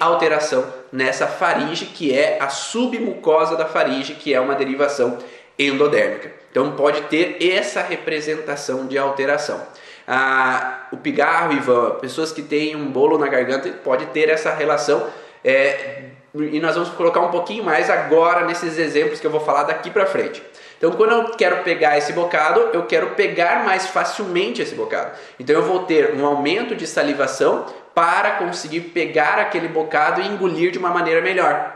alteração 0.00 0.64
nessa 0.96 1.26
faringe, 1.26 1.84
que 1.84 2.16
é 2.16 2.38
a 2.40 2.48
submucosa 2.48 3.54
da 3.54 3.66
faringe, 3.66 4.14
que 4.14 4.32
é 4.32 4.40
uma 4.40 4.54
derivação 4.54 5.18
endodérmica. 5.58 6.32
Então 6.50 6.72
pode 6.72 7.02
ter 7.02 7.36
essa 7.38 7.82
representação 7.82 8.86
de 8.86 8.96
alteração. 8.96 9.60
Ah, 10.08 10.86
o 10.90 10.96
pigarro, 10.96 11.52
Ivan, 11.52 11.96
pessoas 12.00 12.32
que 12.32 12.40
têm 12.40 12.74
um 12.74 12.86
bolo 12.86 13.18
na 13.18 13.28
garganta, 13.28 13.68
pode 13.84 14.06
ter 14.06 14.30
essa 14.30 14.54
relação. 14.54 15.06
É, 15.44 16.04
e 16.34 16.58
nós 16.60 16.74
vamos 16.74 16.88
colocar 16.90 17.20
um 17.20 17.30
pouquinho 17.30 17.62
mais 17.62 17.90
agora 17.90 18.46
nesses 18.46 18.78
exemplos 18.78 19.20
que 19.20 19.26
eu 19.26 19.30
vou 19.30 19.40
falar 19.40 19.64
daqui 19.64 19.90
para 19.90 20.06
frente. 20.06 20.42
Então, 20.78 20.92
quando 20.92 21.12
eu 21.12 21.24
quero 21.32 21.62
pegar 21.62 21.98
esse 21.98 22.12
bocado, 22.12 22.70
eu 22.72 22.84
quero 22.84 23.10
pegar 23.10 23.64
mais 23.64 23.86
facilmente 23.86 24.62
esse 24.62 24.74
bocado. 24.74 25.12
Então, 25.38 25.56
eu 25.56 25.62
vou 25.62 25.80
ter 25.80 26.14
um 26.14 26.24
aumento 26.24 26.74
de 26.74 26.86
salivação 26.86 27.66
para 27.96 28.32
conseguir 28.32 28.92
pegar 28.92 29.38
aquele 29.38 29.68
bocado 29.68 30.20
e 30.20 30.28
engolir 30.28 30.70
de 30.70 30.76
uma 30.76 30.90
maneira 30.90 31.22
melhor 31.22 31.74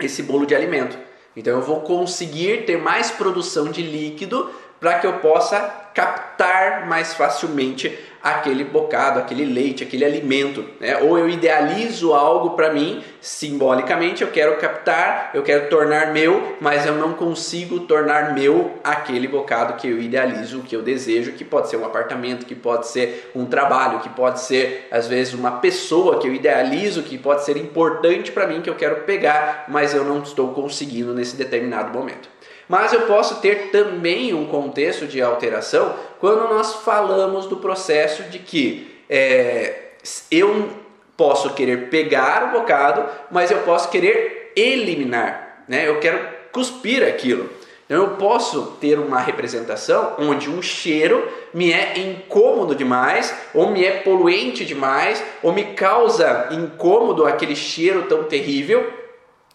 esse 0.00 0.22
bolo 0.22 0.46
de 0.46 0.54
alimento. 0.54 0.96
Então, 1.36 1.52
eu 1.52 1.60
vou 1.60 1.82
conseguir 1.82 2.64
ter 2.64 2.78
mais 2.78 3.10
produção 3.10 3.70
de 3.70 3.82
líquido 3.82 4.50
para 4.80 4.98
que 4.98 5.06
eu 5.06 5.14
possa 5.14 5.88
captar 5.94 6.86
mais 6.86 7.14
facilmente 7.14 7.98
aquele 8.22 8.64
bocado, 8.64 9.18
aquele 9.18 9.44
leite, 9.44 9.82
aquele 9.82 10.04
alimento, 10.04 10.64
né? 10.80 10.98
Ou 10.98 11.18
eu 11.18 11.28
idealizo 11.28 12.12
algo 12.12 12.50
para 12.50 12.72
mim, 12.72 13.02
simbolicamente 13.20 14.22
eu 14.22 14.30
quero 14.30 14.56
captar, 14.58 15.30
eu 15.34 15.42
quero 15.42 15.68
tornar 15.68 16.12
meu, 16.12 16.56
mas 16.60 16.84
eu 16.84 16.94
não 16.94 17.14
consigo 17.14 17.80
tornar 17.80 18.34
meu 18.34 18.74
aquele 18.82 19.28
bocado 19.28 19.74
que 19.74 19.88
eu 19.88 20.00
idealizo, 20.00 20.62
que 20.62 20.74
eu 20.74 20.82
desejo, 20.82 21.32
que 21.32 21.44
pode 21.44 21.68
ser 21.68 21.76
um 21.76 21.84
apartamento, 21.84 22.46
que 22.46 22.54
pode 22.54 22.88
ser 22.88 23.30
um 23.34 23.44
trabalho, 23.46 24.00
que 24.00 24.08
pode 24.08 24.40
ser 24.40 24.88
às 24.90 25.06
vezes 25.06 25.34
uma 25.34 25.52
pessoa 25.52 26.18
que 26.18 26.28
eu 26.28 26.34
idealizo, 26.34 27.02
que 27.02 27.16
pode 27.16 27.44
ser 27.44 27.56
importante 27.56 28.32
para 28.32 28.46
mim 28.46 28.60
que 28.60 28.70
eu 28.70 28.74
quero 28.74 29.02
pegar, 29.02 29.64
mas 29.68 29.94
eu 29.94 30.04
não 30.04 30.22
estou 30.22 30.52
conseguindo 30.52 31.14
nesse 31.14 31.36
determinado 31.36 31.96
momento. 31.96 32.28
Mas 32.68 32.92
eu 32.92 33.02
posso 33.02 33.40
ter 33.40 33.70
também 33.70 34.34
um 34.34 34.46
contexto 34.46 35.06
de 35.06 35.22
alteração 35.22 35.94
quando 36.20 36.52
nós 36.52 36.74
falamos 36.84 37.46
do 37.46 37.56
processo 37.56 38.24
de 38.24 38.38
que 38.38 39.00
é, 39.08 39.92
eu 40.30 40.68
posso 41.16 41.54
querer 41.54 41.88
pegar 41.88 42.48
o 42.48 42.60
bocado, 42.60 43.04
mas 43.30 43.50
eu 43.50 43.58
posso 43.58 43.88
querer 43.88 44.52
eliminar, 44.54 45.64
né? 45.66 45.88
Eu 45.88 45.98
quero 45.98 46.20
cuspir 46.52 47.02
aquilo. 47.02 47.48
Então 47.88 48.02
eu 48.02 48.08
posso 48.16 48.76
ter 48.78 48.98
uma 48.98 49.18
representação 49.18 50.14
onde 50.18 50.50
um 50.50 50.60
cheiro 50.60 51.26
me 51.54 51.72
é 51.72 51.98
incômodo 51.98 52.74
demais, 52.74 53.34
ou 53.54 53.70
me 53.70 53.82
é 53.82 53.92
poluente 54.02 54.62
demais, 54.62 55.24
ou 55.42 55.54
me 55.54 55.64
causa 55.72 56.48
incômodo 56.50 57.24
aquele 57.24 57.56
cheiro 57.56 58.02
tão 58.02 58.24
terrível, 58.24 58.92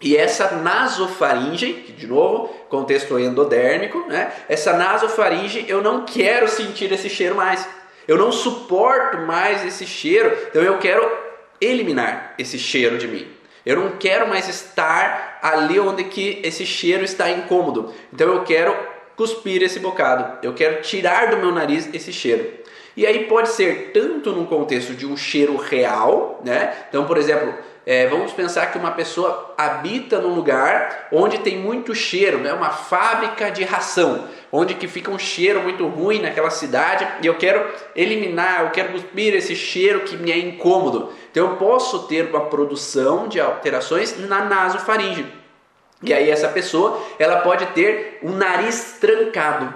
e 0.03 0.17
essa 0.17 0.57
nasofaringe, 0.57 1.73
que 1.73 1.93
de 1.93 2.05
novo, 2.05 2.49
contexto 2.67 3.17
endodérmico, 3.17 4.05
né? 4.07 4.33
Essa 4.49 4.73
nasofaringe, 4.73 5.65
eu 5.67 5.81
não 5.81 6.05
quero 6.05 6.47
sentir 6.49 6.91
esse 6.91 7.09
cheiro 7.09 7.35
mais. 7.35 7.65
Eu 8.05 8.17
não 8.17 8.31
suporto 8.31 9.19
mais 9.19 9.65
esse 9.65 9.85
cheiro, 9.87 10.37
então 10.49 10.61
eu 10.61 10.77
quero 10.77 11.09
eliminar 11.61 12.35
esse 12.37 12.59
cheiro 12.59 12.97
de 12.97 13.07
mim. 13.07 13.25
Eu 13.65 13.77
não 13.77 13.91
quero 13.91 14.27
mais 14.27 14.49
estar 14.49 15.39
ali 15.41 15.79
onde 15.79 16.03
que 16.03 16.41
esse 16.43 16.65
cheiro 16.65 17.05
está 17.05 17.31
incômodo. 17.31 17.93
Então 18.11 18.27
eu 18.27 18.43
quero 18.43 18.75
cuspir 19.15 19.63
esse 19.63 19.79
bocado. 19.79 20.39
Eu 20.45 20.53
quero 20.53 20.81
tirar 20.81 21.29
do 21.29 21.37
meu 21.37 21.53
nariz 21.53 21.89
esse 21.93 22.11
cheiro. 22.11 22.61
E 22.95 23.07
aí 23.07 23.25
pode 23.25 23.49
ser 23.49 23.91
tanto 23.93 24.31
num 24.31 24.45
contexto 24.45 24.93
de 24.93 25.05
um 25.05 25.15
cheiro 25.15 25.55
real, 25.55 26.41
né? 26.43 26.73
Então, 26.89 27.05
por 27.05 27.17
exemplo, 27.17 27.53
é, 27.85 28.07
vamos 28.07 28.31
pensar 28.31 28.67
que 28.71 28.77
uma 28.77 28.91
pessoa 28.91 29.53
habita 29.57 30.19
num 30.19 30.33
lugar 30.33 31.09
onde 31.11 31.39
tem 31.39 31.57
muito 31.57 31.93
cheiro, 31.93 32.37
né? 32.37 32.53
uma 32.53 32.69
fábrica 32.69 33.51
de 33.51 33.63
ração, 33.63 34.25
onde 34.51 34.73
que 34.73 34.87
fica 34.87 35.11
um 35.11 35.19
cheiro 35.19 35.61
muito 35.61 35.85
ruim 35.87 36.21
naquela 36.21 36.49
cidade 36.49 37.05
e 37.21 37.27
eu 37.27 37.35
quero 37.35 37.65
eliminar, 37.93 38.61
eu 38.61 38.69
quero 38.69 38.93
cuspir 38.93 39.33
esse 39.33 39.53
cheiro 39.53 40.01
que 40.01 40.15
me 40.15 40.31
é 40.31 40.37
incômodo. 40.37 41.11
Então 41.29 41.51
eu 41.51 41.57
posso 41.57 42.03
ter 42.07 42.29
uma 42.29 42.45
produção 42.45 43.27
de 43.27 43.41
alterações 43.41 44.17
na 44.17 44.45
nasofaringe. 44.45 45.25
E 46.01 46.13
aí 46.13 46.29
essa 46.29 46.47
pessoa, 46.47 47.01
ela 47.19 47.41
pode 47.41 47.65
ter 47.67 48.19
um 48.23 48.31
nariz 48.31 48.97
trancado. 48.99 49.73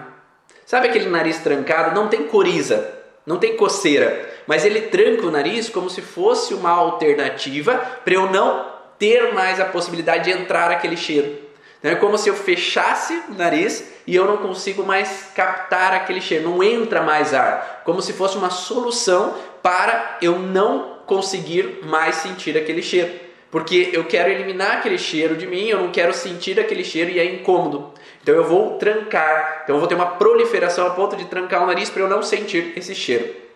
Sabe 0.65 0.87
aquele 0.87 1.09
nariz 1.09 1.39
trancado? 1.39 1.93
Não 1.93 2.07
tem 2.07 2.23
coriza, 2.23 2.89
não 3.25 3.37
tem 3.37 3.57
coceira 3.57 4.26
mas 4.47 4.65
ele 4.65 4.81
tranca 4.83 5.27
o 5.27 5.31
nariz 5.31 5.69
como 5.69 5.89
se 5.89 6.01
fosse 6.01 6.53
uma 6.53 6.71
alternativa 6.71 7.75
para 8.03 8.13
eu 8.13 8.31
não 8.31 8.65
ter 8.97 9.33
mais 9.33 9.59
a 9.59 9.65
possibilidade 9.65 10.23
de 10.23 10.31
entrar 10.31 10.71
aquele 10.71 10.97
cheiro. 10.97 11.45
Então, 11.79 11.91
é 11.91 11.95
como 11.95 12.17
se 12.17 12.29
eu 12.29 12.33
fechasse 12.33 13.21
o 13.29 13.33
nariz 13.33 13.93
e 14.07 14.15
eu 14.15 14.25
não 14.25 14.37
consigo 14.37 14.83
mais 14.83 15.31
captar 15.35 15.93
aquele 15.93 16.21
cheiro, 16.21 16.49
não 16.49 16.63
entra 16.63 17.03
mais 17.03 17.33
ar, 17.33 17.81
como 17.85 18.01
se 18.01 18.13
fosse 18.13 18.37
uma 18.37 18.49
solução 18.49 19.35
para 19.61 20.17
eu 20.21 20.39
não 20.39 20.97
conseguir 21.05 21.81
mais 21.83 22.15
sentir 22.15 22.57
aquele 22.57 22.81
cheiro. 22.81 23.27
Porque 23.51 23.91
eu 23.93 24.05
quero 24.05 24.29
eliminar 24.29 24.77
aquele 24.77 24.97
cheiro 24.97 25.35
de 25.35 25.47
mim, 25.47 25.67
eu 25.67 25.79
não 25.79 25.91
quero 25.91 26.13
sentir 26.13 26.59
aquele 26.59 26.83
cheiro 26.83 27.11
e 27.11 27.19
é 27.19 27.25
incômodo. 27.25 27.93
Então 28.21 28.35
eu 28.35 28.43
vou 28.43 28.77
trancar, 28.77 29.61
então 29.63 29.75
eu 29.75 29.79
vou 29.79 29.87
ter 29.87 29.95
uma 29.95 30.05
proliferação 30.05 30.85
a 30.85 30.89
ponto 30.89 31.15
de 31.15 31.25
trancar 31.25 31.63
o 31.63 31.67
nariz 31.67 31.89
para 31.89 32.01
eu 32.01 32.09
não 32.09 32.21
sentir 32.21 32.73
esse 32.75 32.93
cheiro. 32.93 33.46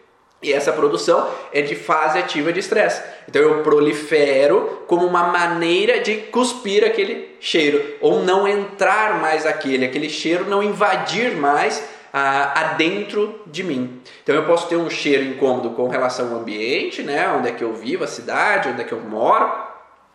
E 0.41 0.51
essa 0.51 0.73
produção 0.73 1.29
é 1.53 1.61
de 1.61 1.75
fase 1.75 2.17
ativa 2.17 2.51
de 2.51 2.59
estresse. 2.59 3.03
Então 3.27 3.41
eu 3.41 3.61
prolifero 3.61 4.83
como 4.87 5.05
uma 5.05 5.23
maneira 5.27 5.99
de 5.99 6.15
cuspir 6.15 6.83
aquele 6.83 7.35
cheiro, 7.39 7.95
ou 8.01 8.23
não 8.23 8.47
entrar 8.47 9.21
mais 9.21 9.45
aquele, 9.45 9.85
aquele 9.85 10.09
cheiro 10.09 10.45
não 10.45 10.63
invadir 10.63 11.35
mais 11.35 11.87
ah, 12.11 12.59
adentro 12.59 13.39
de 13.45 13.63
mim. 13.63 14.01
Então 14.23 14.33
eu 14.33 14.45
posso 14.45 14.67
ter 14.67 14.77
um 14.77 14.89
cheiro 14.89 15.23
incômodo 15.23 15.71
com 15.71 15.87
relação 15.87 16.33
ao 16.33 16.39
ambiente, 16.39 17.03
né, 17.03 17.29
onde 17.29 17.49
é 17.49 17.51
que 17.51 17.63
eu 17.63 17.73
vivo, 17.73 18.03
a 18.03 18.07
cidade, 18.07 18.69
onde 18.69 18.81
é 18.81 18.83
que 18.83 18.91
eu 18.91 18.99
moro, 18.99 19.69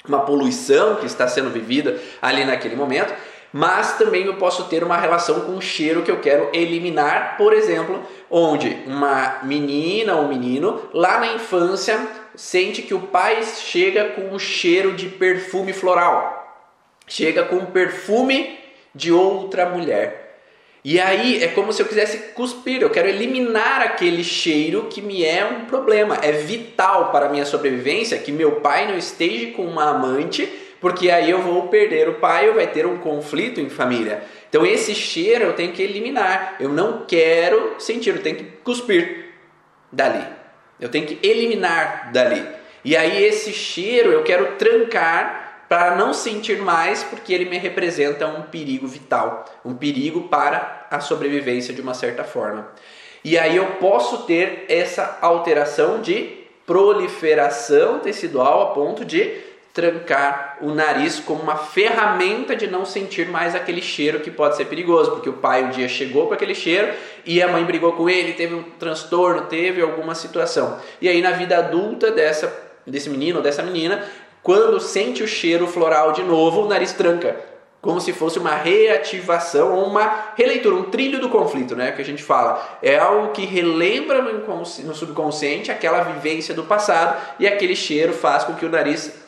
uma 0.09 0.21
poluição 0.21 0.97
que 0.97 1.07
está 1.07 1.27
sendo 1.27 1.51
vivida 1.51 2.01
ali 2.21 2.45
naquele 2.45 2.77
momento 2.77 3.13
mas 3.53 3.97
também 3.97 4.27
eu 4.27 4.35
posso 4.35 4.65
ter 4.65 4.85
uma 4.85 4.97
relação 4.97 5.41
com 5.41 5.57
o 5.57 5.63
cheiro 5.63 6.03
que 6.03 6.11
eu 6.11 6.21
quero 6.21 6.51
eliminar, 6.53 7.37
por 7.37 7.53
exemplo, 7.53 8.03
onde 8.31 8.77
uma 8.87 9.41
menina 9.43 10.17
ou 10.17 10.29
menino 10.29 10.83
lá 10.93 11.21
na 11.21 11.35
infância 11.35 11.99
sente 12.35 12.83
que 12.83 12.95
o 12.95 13.01
pai 13.01 13.43
chega 13.43 14.11
com 14.11 14.35
um 14.35 14.39
cheiro 14.39 14.93
de 14.93 15.09
perfume 15.09 15.73
floral, 15.73 16.65
chega 17.07 17.45
com 17.45 17.57
um 17.57 17.67
perfume 17.67 18.59
de 18.95 19.13
outra 19.13 19.67
mulher. 19.69 20.27
E 20.89 21.01
aí 21.01 21.43
é 21.43 21.49
como 21.49 21.73
se 21.73 21.83
eu 21.83 21.87
quisesse 21.87 22.33
cuspir, 22.33 22.81
eu 22.81 22.91
quero 22.91 23.09
eliminar 23.09 23.83
aquele 23.83 24.23
cheiro 24.23 24.87
que 24.89 25.03
me 25.03 25.25
é 25.25 25.45
um 25.45 25.65
problema. 25.65 26.17
É 26.23 26.31
vital 26.31 27.11
para 27.11 27.27
a 27.27 27.29
minha 27.29 27.45
sobrevivência 27.45 28.19
que 28.19 28.31
meu 28.31 28.61
pai 28.61 28.87
não 28.87 28.97
esteja 28.97 29.51
com 29.53 29.65
uma 29.65 29.91
amante 29.91 30.49
porque 30.81 31.11
aí 31.11 31.31
eu 31.31 31.41
vou 31.41 31.69
perder 31.69 32.09
o 32.09 32.15
pai, 32.15 32.49
ou 32.49 32.55
vai 32.55 32.67
ter 32.67 32.87
um 32.87 32.99
conflito 32.99 33.61
em 33.61 33.69
família. 33.69 34.23
Então 34.49 34.65
esse 34.65 34.95
cheiro 34.95 35.45
eu 35.45 35.53
tenho 35.55 35.73
que 35.73 35.83
eliminar. 35.83 36.57
Eu 36.61 36.69
não 36.69 37.05
quero 37.07 37.75
sentir, 37.79 38.11
eu 38.11 38.23
tenho 38.23 38.37
que 38.37 38.45
cuspir 38.65 39.33
dali. 39.93 40.25
Eu 40.79 40.89
tenho 40.89 41.07
que 41.07 41.19
eliminar 41.27 42.11
dali. 42.13 42.47
E 42.85 42.97
aí 42.97 43.25
esse 43.25 43.53
cheiro 43.53 44.13
eu 44.13 44.23
quero 44.23 44.57
trancar 44.57 45.65
para 45.69 45.97
não 45.97 46.15
sentir 46.15 46.59
mais, 46.59 47.03
porque 47.03 47.33
ele 47.33 47.47
me 47.47 47.59
representa 47.59 48.27
um 48.27 48.43
perigo 48.43 48.87
vital, 48.87 49.45
um 49.65 49.75
perigo 49.75 50.29
para 50.29 50.87
a 50.91 51.01
sobrevivência 51.01 51.75
de 51.75 51.81
uma 51.81 51.95
certa 51.95 52.23
forma. 52.23 52.71
E 53.25 53.37
aí 53.37 53.57
eu 53.57 53.67
posso 53.81 54.19
ter 54.19 54.67
essa 54.69 55.19
alteração 55.21 56.01
de 56.01 56.45
proliferação 56.65 57.99
tecidual 57.99 58.63
a 58.63 58.75
ponto 58.75 59.05
de 59.05 59.41
trancar 59.77 60.57
o 60.63 60.71
nariz 60.71 61.21
como 61.21 61.43
uma 61.43 61.55
ferramenta 61.55 62.57
de 62.57 62.67
não 62.67 62.87
sentir 62.87 63.29
mais 63.29 63.55
aquele 63.55 63.83
cheiro 63.83 64.21
que 64.21 64.31
pode 64.31 64.57
ser 64.57 64.65
perigoso, 64.65 65.11
porque 65.11 65.29
o 65.29 65.35
pai 65.35 65.65
um 65.65 65.69
dia 65.69 65.87
chegou 65.87 66.29
com 66.29 66.33
aquele 66.33 66.55
cheiro 66.55 66.95
e 67.27 67.43
a 67.43 67.49
mãe 67.49 67.63
brigou 67.63 67.93
com 67.93 68.09
ele, 68.09 68.33
teve 68.33 68.55
um 68.55 68.63
transtorno, 68.63 69.43
teve 69.43 69.83
alguma 69.83 70.15
situação. 70.15 70.79
E 70.99 71.11
aí 71.11 71.21
na 71.21 71.33
vida 71.33 71.59
adulta 71.59 72.11
dessa 72.11 72.65
desse 72.87 73.11
menino 73.11 73.39
ou 73.39 73.43
dessa 73.43 73.63
menina, 73.63 74.03
quando 74.43 74.81
sente 74.81 75.23
o 75.23 75.29
cheiro 75.29 75.67
floral 75.67 76.13
de 76.13 76.23
novo, 76.23 76.63
o 76.63 76.69
nariz 76.69 76.95
tranca, 76.95 77.37
como 77.83 78.01
se 78.01 78.15
fosse 78.15 78.39
uma 78.39 78.55
reativação 78.55 79.75
ou 79.75 79.85
uma 79.85 80.33
releitura, 80.37 80.75
um 80.75 80.85
trilho 80.85 81.21
do 81.21 81.29
conflito, 81.29 81.77
né? 81.77 81.93
Que 81.93 82.01
a 82.01 82.05
gente 82.05 82.23
fala. 82.23 82.79
É 82.83 82.97
algo 82.97 83.33
que 83.33 83.45
relembra 83.45 84.23
no, 84.23 84.57
no 84.57 84.95
subconsciente 84.95 85.71
aquela 85.71 86.01
vivência 86.01 86.55
do 86.55 86.65
passado 86.65 87.21
e 87.39 87.47
aquele 87.47 87.77
cheiro 87.77 88.15
faz 88.15 88.45
com 88.45 88.55
que 88.55 88.65
o 88.65 88.71
nariz 88.71 89.26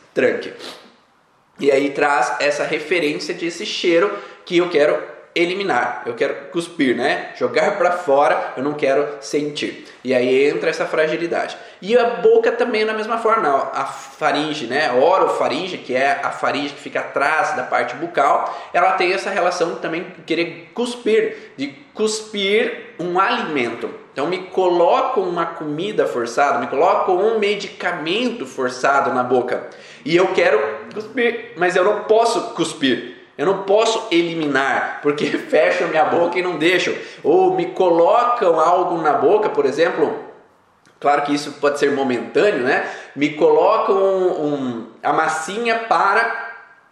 E 1.59 1.71
aí 1.71 1.89
traz 1.91 2.35
essa 2.39 2.63
referência 2.63 3.33
desse 3.33 3.65
cheiro 3.65 4.17
que 4.45 4.57
eu 4.57 4.69
quero 4.69 5.01
eliminar, 5.35 6.03
eu 6.05 6.15
quero 6.15 6.47
cuspir, 6.51 6.95
né? 6.95 7.31
Jogar 7.37 7.77
para 7.77 7.91
fora, 7.91 8.53
eu 8.57 8.63
não 8.63 8.73
quero 8.73 9.07
sentir. 9.21 9.85
E 10.03 10.13
aí 10.13 10.49
entra 10.49 10.69
essa 10.69 10.85
fragilidade. 10.85 11.55
E 11.81 11.97
a 11.97 12.05
boca 12.15 12.51
também 12.51 12.81
é 12.81 12.85
da 12.85 12.93
mesma 12.93 13.17
forma, 13.19 13.69
a 13.73 13.85
faringe, 13.85 14.65
né? 14.65 14.87
A 14.87 14.95
orofaringe, 14.95 15.77
que 15.77 15.93
é 15.93 16.19
a 16.23 16.31
faringe 16.31 16.73
que 16.73 16.81
fica 16.81 17.01
atrás 17.01 17.55
da 17.55 17.63
parte 17.63 17.95
bucal, 17.95 18.69
ela 18.73 18.93
tem 18.93 19.13
essa 19.13 19.29
relação 19.29 19.75
também 19.75 20.03
de 20.03 20.23
querer 20.23 20.71
cuspir, 20.73 21.53
de 21.55 21.67
cuspir 21.93 22.95
um 22.99 23.19
alimento. 23.19 23.89
Então 24.19 24.27
me 24.27 24.39
coloco 24.39 25.21
uma 25.21 25.45
comida 25.45 26.05
forçada, 26.05 26.59
me 26.59 26.67
coloco 26.67 27.13
um 27.13 27.39
medicamento 27.39 28.45
forçado 28.45 29.13
na 29.13 29.23
boca. 29.23 29.69
E 30.03 30.13
eu 30.13 30.33
quero 30.33 30.61
cuspir, 30.93 31.53
mas 31.55 31.77
eu 31.77 31.85
não 31.85 32.01
posso 32.01 32.53
cuspir. 32.53 33.15
Eu 33.37 33.45
não 33.45 33.63
posso 33.63 34.09
eliminar, 34.11 34.99
porque 35.01 35.25
fecham 35.47 35.87
minha 35.87 36.03
boca 36.03 36.37
e 36.37 36.41
não 36.41 36.57
deixam. 36.57 36.93
Ou 37.23 37.55
me 37.55 37.67
colocam 37.67 38.59
algo 38.59 39.01
na 39.01 39.13
boca, 39.13 39.47
por 39.47 39.65
exemplo. 39.65 40.13
Claro 40.99 41.21
que 41.21 41.33
isso 41.33 41.53
pode 41.53 41.79
ser 41.79 41.93
momentâneo, 41.93 42.63
né? 42.63 42.89
Me 43.15 43.29
colocam 43.35 43.95
um, 43.95 44.53
um, 44.53 44.87
a 45.01 45.13
massinha 45.13 45.85
para 45.87 46.49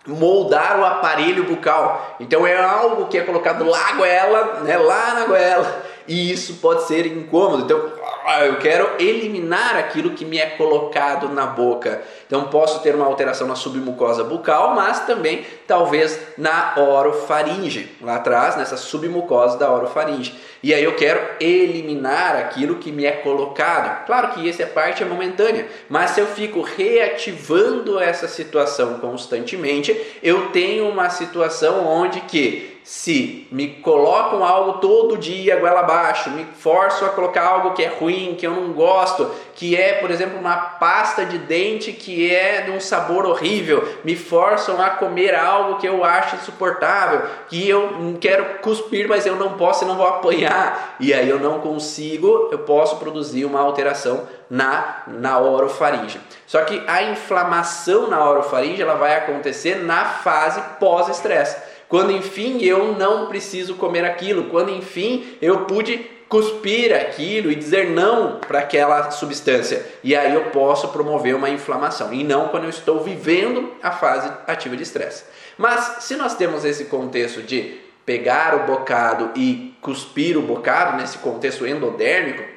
moldar 0.08 0.80
o 0.80 0.86
aparelho 0.86 1.44
bucal. 1.44 2.16
Então 2.22 2.48
é 2.48 2.58
algo 2.58 3.08
que 3.08 3.18
é 3.18 3.22
colocado 3.24 3.66
lá 3.66 3.92
na 3.92 3.92
goela, 3.98 4.60
né? 4.64 4.78
Lá 4.78 5.14
na 5.14 5.26
goela. 5.26 5.87
E 6.08 6.32
isso 6.32 6.56
pode 6.56 6.84
ser 6.84 7.06
incômodo. 7.06 7.64
Então 7.64 7.92
ah, 8.30 8.46
eu 8.46 8.58
quero 8.58 8.90
eliminar 9.00 9.78
aquilo 9.78 10.10
que 10.10 10.26
me 10.26 10.38
é 10.38 10.48
colocado 10.48 11.30
na 11.30 11.46
boca. 11.46 12.02
Então 12.26 12.50
posso 12.50 12.82
ter 12.82 12.94
uma 12.94 13.06
alteração 13.06 13.48
na 13.48 13.56
submucosa 13.56 14.22
bucal, 14.22 14.76
mas 14.76 15.06
também 15.06 15.46
talvez 15.66 16.20
na 16.38 16.74
orofaringe, 16.78 17.90
lá 18.02 18.18
atrás, 18.18 18.58
nessa 18.58 18.76
submucosa 18.76 19.58
da 19.58 19.72
orofaringe. 19.72 20.36
E 20.62 20.74
aí 20.74 20.84
eu 20.84 20.98
quero 20.98 21.22
eliminar 21.40 22.36
aquilo 22.36 22.76
que 22.76 22.92
me 22.92 23.06
é 23.06 23.12
colocado. 23.12 24.06
Claro 24.06 24.32
que 24.34 24.50
essa 24.50 24.66
parte 24.66 25.02
é 25.02 25.06
momentânea, 25.06 25.66
mas 25.88 26.12
se 26.12 26.20
eu 26.20 26.28
fico 26.28 26.62
reativando 26.62 27.98
essa 27.98 28.28
situação 28.28 28.96
constantemente, 28.96 29.96
eu 30.22 30.50
tenho 30.50 30.90
uma 30.90 31.10
situação 31.10 31.88
onde 31.88 32.20
que 32.22 32.77
se 32.88 33.46
me 33.52 33.68
colocam 33.68 34.46
algo 34.46 34.80
todo 34.80 35.18
dia 35.18 35.60
goela 35.60 35.82
abaixo, 35.82 36.30
me 36.30 36.46
forçam 36.46 37.06
a 37.06 37.12
colocar 37.12 37.44
algo 37.46 37.74
que 37.74 37.84
é 37.84 37.90
ruim, 37.90 38.34
que 38.40 38.48
eu 38.48 38.52
não 38.52 38.72
gosto, 38.72 39.30
que 39.56 39.76
é, 39.76 39.96
por 39.96 40.10
exemplo, 40.10 40.40
uma 40.40 40.56
pasta 40.56 41.26
de 41.26 41.38
dente 41.38 41.92
que 41.92 42.34
é 42.34 42.62
de 42.62 42.72
um 42.72 42.80
sabor 42.80 43.26
horrível, 43.26 43.86
me 44.06 44.16
forçam 44.16 44.82
a 44.82 44.90
comer 44.92 45.36
algo 45.36 45.80
que 45.80 45.86
eu 45.86 46.02
acho 46.06 46.38
insuportável, 46.38 47.24
que 47.50 47.68
eu 47.68 48.18
quero 48.22 48.60
cuspir, 48.60 49.06
mas 49.06 49.26
eu 49.26 49.36
não 49.36 49.58
posso 49.58 49.84
e 49.84 49.88
não 49.88 49.98
vou 49.98 50.08
apanhar, 50.08 50.96
e 50.98 51.14
aí 51.14 51.28
eu 51.28 51.40
não 51.40 51.60
consigo, 51.60 52.48
eu 52.54 52.60
posso 52.60 52.96
produzir 52.96 53.44
uma 53.44 53.60
alteração 53.60 54.26
na, 54.50 55.04
na 55.08 55.38
orofaringe. 55.38 56.22
Só 56.46 56.62
que 56.62 56.82
a 56.88 57.04
inflamação 57.04 58.08
na 58.08 58.24
orofaringe 58.30 58.82
ela 58.82 58.96
vai 58.96 59.14
acontecer 59.14 59.84
na 59.84 60.06
fase 60.06 60.62
pós-estresse 60.80 61.67
quando 61.88 62.12
enfim 62.12 62.62
eu 62.64 62.94
não 62.94 63.28
preciso 63.28 63.76
comer 63.76 64.06
aquilo, 64.06 64.46
quando 64.46 64.72
enfim 64.72 65.38
eu 65.42 65.66
pude 65.66 65.98
cuspir 66.28 66.94
aquilo 66.94 67.52
e 67.52 67.56
dizer 67.56 67.90
não 67.90 68.40
para 68.40 68.60
aquela 68.60 69.12
substância. 69.12 69.86
E 70.04 70.16
aí 70.16 70.34
eu 70.34 70.46
posso 70.46 70.90
promover 70.90 71.36
uma 71.36 71.50
inflamação, 71.50 72.14
e 72.14 72.24
não 72.24 72.50
quando 72.50 72.66
eu 72.66 72.70
estou 72.70 73.02
vivendo 73.02 73.72
a 73.82 73.92
fase 73.92 74.32
ativa 74.46 74.76
de 74.76 74.84
estresse. 74.84 75.24
Mas 75.58 76.04
se 76.04 76.16
nós 76.16 76.36
temos 76.36 76.66
esse 76.66 76.86
contexto 76.86 77.42
de 77.42 77.78
pegar 78.06 78.56
o 78.56 78.66
bocado 78.66 79.32
e 79.36 79.76
cuspir 79.82 80.38
o 80.38 80.42
bocado, 80.42 80.98
nesse 80.98 81.18
contexto 81.18 81.66
endodérmico, 81.66 82.57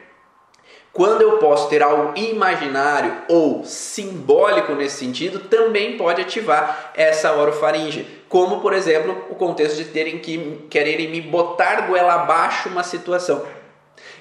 quando 0.93 1.23
eu 1.23 1.39
posso 1.39 1.69
ter 1.69 1.83
algo 1.83 2.19
imaginário 2.19 3.23
ou 3.29 3.65
simbólico 3.65 4.75
nesse 4.75 4.97
sentido, 4.97 5.39
também 5.39 5.97
pode 5.97 6.21
ativar 6.21 6.91
essa 6.95 7.33
orofaringe. 7.33 8.07
Como, 8.29 8.61
por 8.61 8.73
exemplo, 8.73 9.27
o 9.31 9.37
contexto 9.37 9.77
de 9.77 9.85
terem 9.85 10.19
que 10.19 10.67
quererem 10.69 11.09
me 11.09 11.21
botar 11.21 11.83
goela 11.83 12.15
abaixo 12.15 12.69
uma 12.69 12.83
situação. 12.83 13.45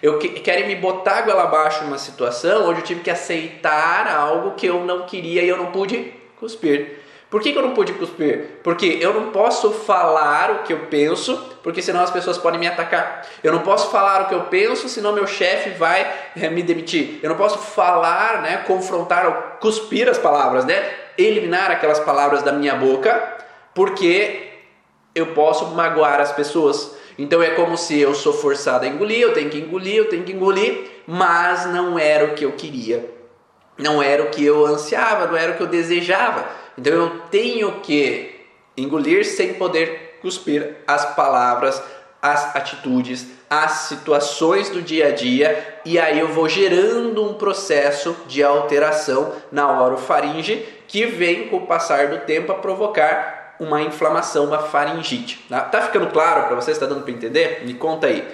Eu 0.02 0.20
que, 0.20 0.30
querem 0.30 0.68
me 0.68 0.76
botar 0.76 1.22
goela 1.22 1.44
abaixo 1.44 1.84
uma 1.84 1.98
situação 1.98 2.70
onde 2.70 2.82
eu 2.82 2.86
tive 2.86 3.02
que 3.02 3.10
aceitar 3.10 4.08
algo 4.08 4.52
que 4.52 4.68
eu 4.68 4.86
não 4.86 5.06
queria 5.06 5.42
e 5.42 5.50
eu 5.50 5.58
não 5.58 5.72
pude 5.72 6.14
cuspir. 6.40 6.99
Por 7.30 7.42
que, 7.42 7.52
que, 7.52 7.60
eu 7.60 7.62
não 7.62 7.76
pude 7.76 7.94
cuspir? 7.94 8.60
Porque 8.64 8.98
eu 9.00 9.14
não 9.14 9.32
posso 9.32 9.70
falar 9.72 10.50
o 10.52 10.64
que 10.64 10.74
eu 10.74 10.88
penso, 10.88 11.38
porque 11.62 11.80
senão 11.80 12.02
as 12.02 12.10
pessoas 12.10 12.40
podem 12.40 12.60
me 12.60 12.68
atacar. 12.68 13.24
Eu 13.44 13.54
não 13.54 13.60
posso 13.60 13.92
falar 13.92 14.24
o 14.24 14.26
que 14.26 14.34
eu 14.34 14.42
penso, 14.46 14.90
senão 14.90 15.14
meu 15.14 15.28
chefe 15.28 15.70
vai 15.72 16.12
é, 16.36 16.50
me 16.50 16.64
demitir. 16.64 17.20
Eu 17.22 17.30
não 17.30 17.38
posso 17.38 17.60
falar, 17.60 18.42
né, 18.42 18.64
confrontar 18.66 19.58
cuspir 19.62 20.10
as 20.10 20.18
palavras, 20.18 20.66
né, 20.66 20.92
eliminar 21.20 21.70
aquelas 21.70 22.00
palavras 22.00 22.42
da 22.42 22.52
minha 22.52 22.74
boca, 22.76 23.38
porque 23.76 24.50
eu 25.14 25.28
posso 25.28 25.68
magoar 25.68 26.20
as 26.20 26.32
pessoas. 26.32 26.98
Então 27.16 27.44
é 27.44 27.52
como 27.52 27.78
se 27.78 28.00
eu 28.00 28.16
sou 28.16 28.34
forçado 28.34 28.86
a 28.86 28.88
engolir, 28.88 29.22
eu 29.22 29.34
tenho 29.34 29.52
que 29.52 29.60
engolir, 29.60 29.98
eu 29.98 30.10
tenho 30.10 30.24
que 30.24 30.32
engolir, 30.32 31.04
mas 31.06 31.68
não 31.68 32.00
era 32.00 32.26
o 32.26 32.34
que 32.34 32.46
eu 32.46 32.54
queria, 32.54 33.19
não 33.80 34.04
era 34.04 34.24
o 34.24 34.30
que 34.30 34.46
eu 34.46 34.66
ansiava, 34.66 35.26
não 35.26 35.38
era 35.38 35.54
o 35.54 35.56
que 35.56 35.64
eu 35.64 35.68
desejava. 35.68 36.46
Então 36.78 36.94
eu 36.94 37.10
tenho 37.32 37.80
que 37.80 38.46
engolir 38.78 39.26
sem 39.26 39.56
poder 39.56 40.20
cuspir 40.22 40.76
as 40.86 41.16
palavras, 41.16 41.82
as 42.22 42.56
atitudes, 42.56 43.28
as 43.50 43.72
situações 43.72 44.70
do 44.70 44.82
dia 44.82 45.08
a 45.08 45.12
dia 45.12 45.80
e 45.86 45.98
aí 45.98 46.20
eu 46.20 46.28
vou 46.28 46.48
gerando 46.48 47.24
um 47.24 47.34
processo 47.34 48.16
de 48.28 48.44
alteração 48.44 49.34
na 49.52 49.82
orofaringe 49.82 50.66
que 50.88 51.06
vem 51.06 51.48
com 51.48 51.58
o 51.58 51.66
passar 51.66 52.08
do 52.08 52.20
tempo 52.20 52.52
a 52.52 52.56
provocar 52.56 53.56
uma 53.60 53.82
inflamação, 53.82 54.46
uma 54.46 54.60
faringite. 54.60 55.46
Tá, 55.50 55.62
tá 55.62 55.82
ficando 55.82 56.08
claro 56.08 56.48
para 56.48 56.56
você? 56.56 56.72
Está 56.72 56.86
dando 56.86 57.04
para 57.04 57.12
entender? 57.12 57.64
Me 57.66 57.74
conta 57.74 58.08
aí. 58.08 58.26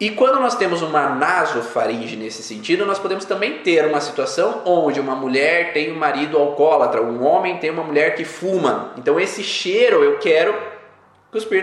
E 0.00 0.08
quando 0.08 0.40
nós 0.40 0.56
temos 0.56 0.80
uma 0.80 1.10
nasofaringe 1.10 2.16
nesse 2.16 2.42
sentido, 2.42 2.86
nós 2.86 2.98
podemos 2.98 3.26
também 3.26 3.58
ter 3.58 3.84
uma 3.84 4.00
situação 4.00 4.62
onde 4.64 4.98
uma 4.98 5.14
mulher 5.14 5.74
tem 5.74 5.92
um 5.92 5.96
marido 5.96 6.38
alcoólatra, 6.38 7.02
um 7.02 7.22
homem 7.22 7.58
tem 7.58 7.68
uma 7.68 7.84
mulher 7.84 8.14
que 8.14 8.24
fuma. 8.24 8.94
Então 8.96 9.20
esse 9.20 9.42
cheiro 9.42 10.02
eu 10.02 10.18
quero 10.18 10.54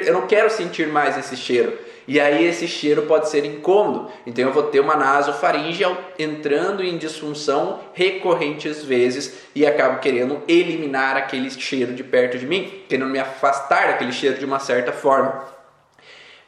eu 0.05 0.13
não 0.13 0.27
quero 0.27 0.49
sentir 0.51 0.87
mais 0.87 1.17
esse 1.17 1.35
cheiro. 1.35 1.77
E 2.07 2.21
aí 2.21 2.45
esse 2.45 2.67
cheiro 2.67 3.01
pode 3.01 3.27
ser 3.27 3.43
incômodo. 3.43 4.09
Então 4.25 4.45
eu 4.45 4.53
vou 4.53 4.63
ter 4.63 4.79
uma 4.79 4.95
nasofaringe 4.95 5.83
entrando 6.17 6.83
em 6.83 6.95
disfunção 6.95 7.79
recorrentes 7.91 8.83
vezes 8.83 9.47
e 9.53 9.65
acabo 9.65 9.99
querendo 9.99 10.41
eliminar 10.47 11.17
aquele 11.17 11.49
cheiro 11.49 11.93
de 11.93 12.03
perto 12.03 12.37
de 12.37 12.45
mim, 12.45 12.83
querendo 12.87 13.09
me 13.09 13.19
afastar 13.19 13.87
daquele 13.87 14.13
cheiro 14.13 14.37
de 14.37 14.45
uma 14.45 14.59
certa 14.59 14.93
forma. 14.93 15.56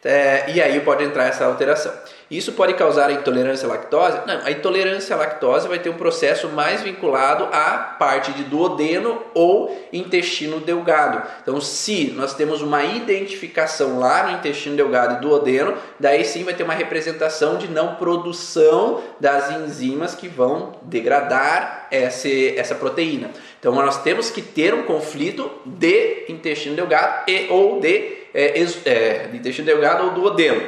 É, 0.03 0.51
e 0.51 0.61
aí 0.61 0.79
pode 0.79 1.03
entrar 1.03 1.25
essa 1.25 1.45
alteração. 1.45 1.91
Isso 2.31 2.53
pode 2.53 2.75
causar 2.75 3.11
intolerância 3.11 3.65
à 3.65 3.69
lactose? 3.69 4.19
Não, 4.25 4.45
a 4.45 4.51
intolerância 4.51 5.15
à 5.15 5.19
lactose 5.19 5.67
vai 5.67 5.79
ter 5.79 5.89
um 5.89 5.97
processo 5.97 6.47
mais 6.49 6.81
vinculado 6.81 7.45
à 7.45 7.95
parte 7.99 8.31
de 8.31 8.43
duodeno 8.43 9.21
ou 9.33 9.75
intestino 9.91 10.59
delgado. 10.59 11.27
Então, 11.41 11.59
se 11.59 12.13
nós 12.15 12.35
temos 12.35 12.61
uma 12.61 12.83
identificação 12.83 13.99
lá 13.99 14.27
no 14.27 14.37
intestino 14.37 14.75
delgado 14.75 15.15
e 15.15 15.21
duodeno, 15.21 15.75
daí 15.99 16.23
sim 16.23 16.43
vai 16.43 16.53
ter 16.53 16.63
uma 16.63 16.73
representação 16.73 17.57
de 17.57 17.67
não 17.67 17.95
produção 17.95 19.01
das 19.19 19.51
enzimas 19.51 20.13
que 20.13 20.27
vão 20.27 20.73
degradar 20.83 21.87
essa, 21.89 22.29
essa 22.29 22.75
proteína. 22.75 23.31
Então, 23.59 23.73
nós 23.73 24.03
temos 24.03 24.29
que 24.29 24.43
ter 24.43 24.73
um 24.73 24.83
conflito 24.83 25.49
de 25.65 26.25
intestino 26.29 26.75
delgado 26.75 27.29
e 27.29 27.47
ou 27.49 27.81
de 27.81 28.18
é, 28.33 28.59
é, 28.85 29.27
de 29.27 29.37
intestino 29.37 29.65
delgado 29.65 30.05
ou 30.05 30.11
duodeno. 30.11 30.61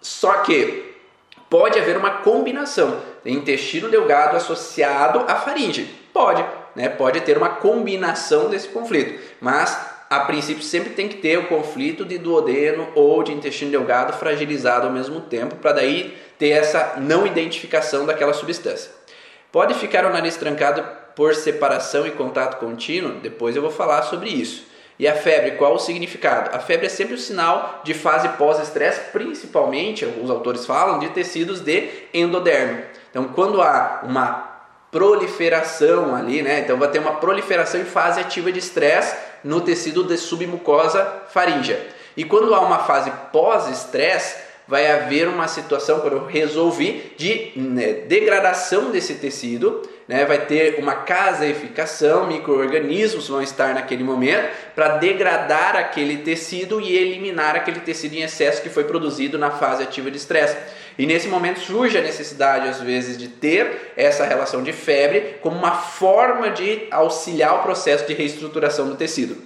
Só 0.00 0.34
que 0.38 0.94
pode 1.48 1.78
haver 1.78 1.96
uma 1.96 2.10
combinação 2.10 3.00
de 3.24 3.30
intestino 3.30 3.88
delgado 3.88 4.36
associado 4.36 5.24
à 5.28 5.36
faringe. 5.36 5.88
Pode, 6.12 6.44
né? 6.74 6.88
Pode 6.88 7.20
ter 7.20 7.36
uma 7.38 7.50
combinação 7.50 8.48
desse 8.48 8.68
conflito, 8.68 9.20
mas 9.40 9.92
a 10.10 10.20
princípio 10.20 10.62
sempre 10.62 10.90
tem 10.90 11.08
que 11.08 11.16
ter 11.16 11.38
o 11.38 11.46
conflito 11.46 12.04
de 12.04 12.18
duodeno 12.18 12.88
ou 12.94 13.22
de 13.22 13.32
intestino 13.32 13.70
delgado 13.70 14.12
fragilizado 14.12 14.86
ao 14.86 14.92
mesmo 14.92 15.20
tempo, 15.22 15.56
para 15.56 15.72
daí 15.72 16.14
ter 16.38 16.50
essa 16.50 16.96
não 16.98 17.26
identificação 17.26 18.04
daquela 18.04 18.34
substância. 18.34 18.90
Pode 19.50 19.72
ficar 19.74 20.04
o 20.04 20.10
nariz 20.10 20.36
trancado 20.36 20.84
por 21.14 21.34
separação 21.34 22.06
e 22.06 22.10
contato 22.10 22.58
contínuo? 22.58 23.20
Depois 23.20 23.56
eu 23.56 23.62
vou 23.62 23.70
falar 23.70 24.02
sobre 24.02 24.28
isso. 24.28 24.66
E 25.02 25.08
a 25.08 25.16
febre, 25.16 25.56
qual 25.56 25.74
o 25.74 25.80
significado? 25.80 26.54
A 26.54 26.60
febre 26.60 26.86
é 26.86 26.88
sempre 26.88 27.14
o 27.14 27.18
sinal 27.18 27.80
de 27.82 27.92
fase 27.92 28.28
pós-estresse, 28.38 29.10
principalmente, 29.10 30.04
os 30.04 30.30
autores 30.30 30.64
falam, 30.64 31.00
de 31.00 31.08
tecidos 31.08 31.58
de 31.58 31.88
endoderme. 32.14 32.84
Então, 33.10 33.24
quando 33.24 33.60
há 33.60 34.02
uma 34.04 34.60
proliferação 34.92 36.14
ali, 36.14 36.40
né? 36.40 36.60
Então 36.60 36.78
vai 36.78 36.88
ter 36.88 37.00
uma 37.00 37.14
proliferação 37.14 37.80
em 37.80 37.84
fase 37.84 38.20
ativa 38.20 38.52
de 38.52 38.60
estresse 38.60 39.16
no 39.42 39.60
tecido 39.60 40.04
de 40.04 40.16
submucosa 40.16 41.22
faríngea. 41.30 41.84
E 42.16 42.22
quando 42.22 42.54
há 42.54 42.60
uma 42.60 42.78
fase 42.78 43.10
pós-estresse, 43.32 44.36
vai 44.68 44.88
haver 44.88 45.26
uma 45.26 45.48
situação, 45.48 45.98
quando 45.98 46.12
eu 46.12 46.26
resolvi, 46.26 47.12
de 47.16 47.50
né, 47.56 47.92
degradação 48.06 48.92
desse 48.92 49.16
tecido 49.16 49.82
né, 50.08 50.24
vai 50.24 50.46
ter 50.46 50.78
uma 50.78 50.94
caseificação, 50.94 52.26
micro-organismos 52.26 53.28
vão 53.28 53.42
estar 53.42 53.74
naquele 53.74 54.02
momento 54.02 54.48
para 54.74 54.98
degradar 54.98 55.76
aquele 55.76 56.18
tecido 56.18 56.80
e 56.80 56.96
eliminar 56.96 57.56
aquele 57.56 57.80
tecido 57.80 58.14
em 58.14 58.22
excesso 58.22 58.62
que 58.62 58.68
foi 58.68 58.84
produzido 58.84 59.38
na 59.38 59.50
fase 59.50 59.82
ativa 59.82 60.10
de 60.10 60.16
estresse. 60.16 60.56
E 60.98 61.06
nesse 61.06 61.28
momento 61.28 61.60
surge 61.60 61.96
a 61.96 62.02
necessidade, 62.02 62.68
às 62.68 62.80
vezes, 62.80 63.16
de 63.16 63.28
ter 63.28 63.92
essa 63.96 64.24
relação 64.24 64.62
de 64.62 64.72
febre 64.72 65.36
como 65.40 65.56
uma 65.56 65.72
forma 65.72 66.50
de 66.50 66.86
auxiliar 66.90 67.60
o 67.60 67.62
processo 67.62 68.06
de 68.06 68.12
reestruturação 68.12 68.88
do 68.88 68.96
tecido. 68.96 69.36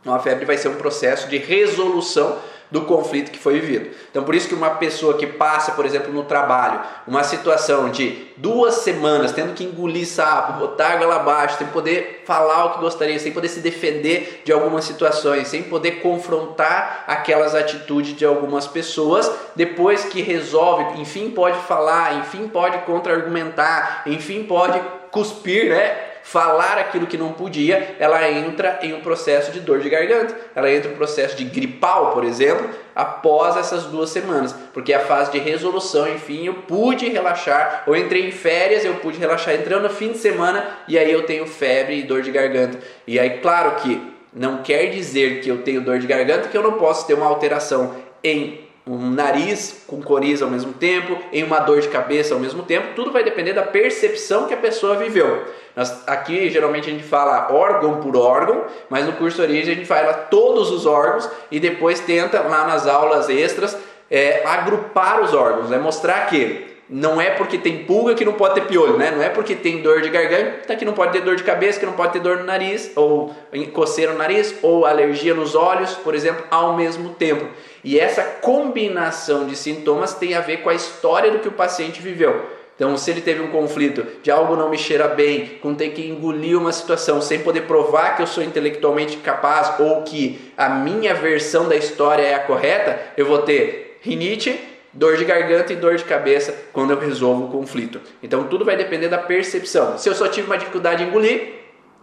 Então, 0.00 0.14
a 0.14 0.20
febre 0.20 0.44
vai 0.44 0.56
ser 0.56 0.68
um 0.68 0.76
processo 0.76 1.28
de 1.28 1.36
resolução 1.36 2.38
do 2.70 2.82
conflito 2.82 3.30
que 3.30 3.38
foi 3.38 3.60
vivido. 3.60 3.94
Então, 4.10 4.24
por 4.24 4.34
isso 4.34 4.48
que 4.48 4.54
uma 4.54 4.70
pessoa 4.70 5.14
que 5.14 5.26
passa, 5.26 5.72
por 5.72 5.86
exemplo, 5.86 6.12
no 6.12 6.24
trabalho, 6.24 6.80
uma 7.06 7.22
situação 7.22 7.90
de 7.90 8.26
duas 8.36 8.76
semanas 8.76 9.32
tendo 9.32 9.54
que 9.54 9.64
engolir 9.64 10.06
sapo, 10.06 10.58
botar 10.58 10.94
água 10.94 11.06
lá 11.06 11.16
abaixo, 11.16 11.58
sem 11.58 11.66
poder 11.68 12.24
falar 12.26 12.66
o 12.66 12.70
que 12.74 12.80
gostaria, 12.80 13.18
sem 13.18 13.32
poder 13.32 13.48
se 13.48 13.60
defender 13.60 14.42
de 14.44 14.52
algumas 14.52 14.84
situações, 14.84 15.48
sem 15.48 15.62
poder 15.62 16.00
confrontar 16.02 17.04
aquelas 17.06 17.54
atitudes 17.54 18.16
de 18.16 18.24
algumas 18.24 18.66
pessoas, 18.66 19.30
depois 19.54 20.04
que 20.04 20.20
resolve, 20.22 21.00
enfim, 21.00 21.30
pode 21.30 21.58
falar, 21.60 22.18
enfim, 22.18 22.48
pode 22.48 22.78
contra-argumentar, 22.78 24.02
enfim, 24.06 24.42
pode 24.44 24.80
cuspir, 25.10 25.70
né? 25.70 26.15
Falar 26.26 26.76
aquilo 26.76 27.06
que 27.06 27.16
não 27.16 27.32
podia, 27.32 27.94
ela 28.00 28.28
entra 28.28 28.80
em 28.82 28.92
um 28.92 29.00
processo 29.00 29.52
de 29.52 29.60
dor 29.60 29.78
de 29.78 29.88
garganta, 29.88 30.36
ela 30.56 30.68
entra 30.68 30.90
em 30.90 30.92
um 30.92 30.96
processo 30.96 31.36
de 31.36 31.44
gripal, 31.44 32.10
por 32.10 32.24
exemplo, 32.24 32.68
após 32.96 33.56
essas 33.56 33.84
duas 33.84 34.10
semanas, 34.10 34.52
porque 34.74 34.92
é 34.92 34.96
a 34.96 35.06
fase 35.06 35.30
de 35.30 35.38
resolução, 35.38 36.08
enfim, 36.08 36.44
eu 36.44 36.54
pude 36.54 37.08
relaxar, 37.08 37.84
ou 37.86 37.96
entrei 37.96 38.26
em 38.26 38.32
férias, 38.32 38.84
eu 38.84 38.94
pude 38.94 39.20
relaxar. 39.20 39.54
Entrando 39.54 39.84
no 39.84 39.90
fim 39.90 40.10
de 40.10 40.18
semana 40.18 40.68
e 40.88 40.98
aí 40.98 41.12
eu 41.12 41.22
tenho 41.22 41.46
febre 41.46 42.00
e 42.00 42.02
dor 42.02 42.22
de 42.22 42.32
garganta. 42.32 42.76
E 43.06 43.20
aí, 43.20 43.38
claro 43.38 43.76
que 43.76 44.02
não 44.32 44.64
quer 44.64 44.86
dizer 44.86 45.40
que 45.42 45.48
eu 45.48 45.62
tenho 45.62 45.80
dor 45.80 46.00
de 46.00 46.08
garganta 46.08 46.48
que 46.48 46.58
eu 46.58 46.62
não 46.62 46.72
posso 46.72 47.06
ter 47.06 47.14
uma 47.14 47.26
alteração 47.26 47.94
em 48.24 48.65
um 48.88 49.10
nariz 49.10 49.82
com 49.86 50.00
coriza 50.00 50.44
ao 50.44 50.50
mesmo 50.50 50.72
tempo, 50.72 51.18
em 51.32 51.42
uma 51.42 51.58
dor 51.58 51.80
de 51.80 51.88
cabeça 51.88 52.34
ao 52.34 52.40
mesmo 52.40 52.62
tempo, 52.62 52.94
tudo 52.94 53.10
vai 53.10 53.24
depender 53.24 53.52
da 53.52 53.64
percepção 53.64 54.46
que 54.46 54.54
a 54.54 54.56
pessoa 54.56 54.94
viveu. 54.94 55.44
Nós, 55.74 56.06
aqui 56.06 56.48
geralmente 56.48 56.88
a 56.88 56.92
gente 56.92 57.02
fala 57.02 57.52
órgão 57.52 58.00
por 58.00 58.16
órgão, 58.16 58.64
mas 58.88 59.04
no 59.04 59.14
curso 59.14 59.42
origem 59.42 59.72
a 59.72 59.76
gente 59.76 59.86
fala 59.86 60.12
todos 60.12 60.70
os 60.70 60.86
órgãos 60.86 61.28
e 61.50 61.58
depois 61.58 61.98
tenta 61.98 62.40
lá 62.42 62.64
nas 62.64 62.86
aulas 62.86 63.28
extras 63.28 63.76
é, 64.08 64.46
agrupar 64.46 65.20
os 65.20 65.34
órgãos, 65.34 65.72
é 65.72 65.78
mostrar 65.78 66.26
que 66.26 66.76
não 66.88 67.20
é 67.20 67.30
porque 67.30 67.58
tem 67.58 67.84
pulga 67.84 68.14
que 68.14 68.24
não 68.24 68.34
pode 68.34 68.54
ter 68.54 68.66
piolho, 68.66 68.96
né? 68.96 69.10
Não 69.10 69.20
é 69.20 69.28
porque 69.28 69.56
tem 69.56 69.82
dor 69.82 70.00
de 70.02 70.08
garganta 70.08 70.76
que 70.76 70.84
não 70.84 70.92
pode 70.92 71.12
ter 71.12 71.20
dor 71.20 71.34
de 71.34 71.42
cabeça, 71.42 71.80
que 71.80 71.86
não 71.86 71.94
pode 71.94 72.12
ter 72.12 72.20
dor 72.20 72.38
no 72.38 72.44
nariz, 72.44 72.92
ou 72.94 73.34
coceira 73.72 74.12
no 74.12 74.18
nariz, 74.18 74.54
ou 74.62 74.86
alergia 74.86 75.34
nos 75.34 75.56
olhos, 75.56 75.94
por 75.94 76.14
exemplo, 76.14 76.44
ao 76.48 76.76
mesmo 76.76 77.10
tempo. 77.10 77.44
E 77.86 78.00
essa 78.00 78.24
combinação 78.24 79.46
de 79.46 79.54
sintomas 79.54 80.12
tem 80.12 80.34
a 80.34 80.40
ver 80.40 80.56
com 80.56 80.68
a 80.68 80.74
história 80.74 81.30
do 81.30 81.38
que 81.38 81.46
o 81.46 81.52
paciente 81.52 82.02
viveu. 82.02 82.44
Então, 82.74 82.96
se 82.96 83.08
ele 83.12 83.20
teve 83.20 83.40
um 83.40 83.52
conflito 83.52 84.04
de 84.24 84.28
algo 84.28 84.56
não 84.56 84.68
me 84.68 84.76
cheira 84.76 85.06
bem, 85.06 85.60
com 85.62 85.72
ter 85.72 85.90
que 85.90 86.04
engolir 86.04 86.58
uma 86.58 86.72
situação 86.72 87.22
sem 87.22 87.38
poder 87.38 87.60
provar 87.60 88.16
que 88.16 88.22
eu 88.22 88.26
sou 88.26 88.42
intelectualmente 88.42 89.18
capaz 89.18 89.78
ou 89.78 90.02
que 90.02 90.52
a 90.56 90.68
minha 90.68 91.14
versão 91.14 91.68
da 91.68 91.76
história 91.76 92.22
é 92.22 92.34
a 92.34 92.40
correta, 92.40 92.98
eu 93.16 93.24
vou 93.24 93.38
ter 93.38 94.00
rinite, 94.02 94.58
dor 94.92 95.16
de 95.16 95.24
garganta 95.24 95.72
e 95.72 95.76
dor 95.76 95.94
de 95.94 96.02
cabeça 96.02 96.52
quando 96.72 96.90
eu 96.90 96.98
resolvo 96.98 97.44
o 97.44 97.50
conflito. 97.52 98.00
Então 98.20 98.48
tudo 98.48 98.64
vai 98.64 98.76
depender 98.76 99.06
da 99.06 99.18
percepção. 99.18 99.96
Se 99.96 100.08
eu 100.08 100.14
só 100.14 100.26
tive 100.26 100.48
uma 100.48 100.58
dificuldade 100.58 101.04
em 101.04 101.06
engolir, 101.06 101.54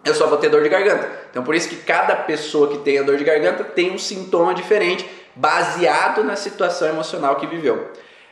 eu 0.06 0.16
só 0.16 0.28
vou 0.28 0.38
ter 0.38 0.50
dor 0.50 0.64
de 0.64 0.70
garganta. 0.70 1.10
Então 1.30 1.44
por 1.44 1.54
isso 1.54 1.68
que 1.68 1.76
cada 1.76 2.16
pessoa 2.16 2.70
que 2.70 2.78
tem 2.80 3.00
a 3.00 3.04
dor 3.04 3.18
de 3.18 3.24
garganta 3.26 3.66
tem 3.66 3.92
um 3.92 3.98
sintoma 3.98 4.54
diferente 4.54 5.23
baseado 5.36 6.24
na 6.24 6.36
situação 6.36 6.88
emocional 6.88 7.36
que 7.36 7.48
viveu. 7.48 7.92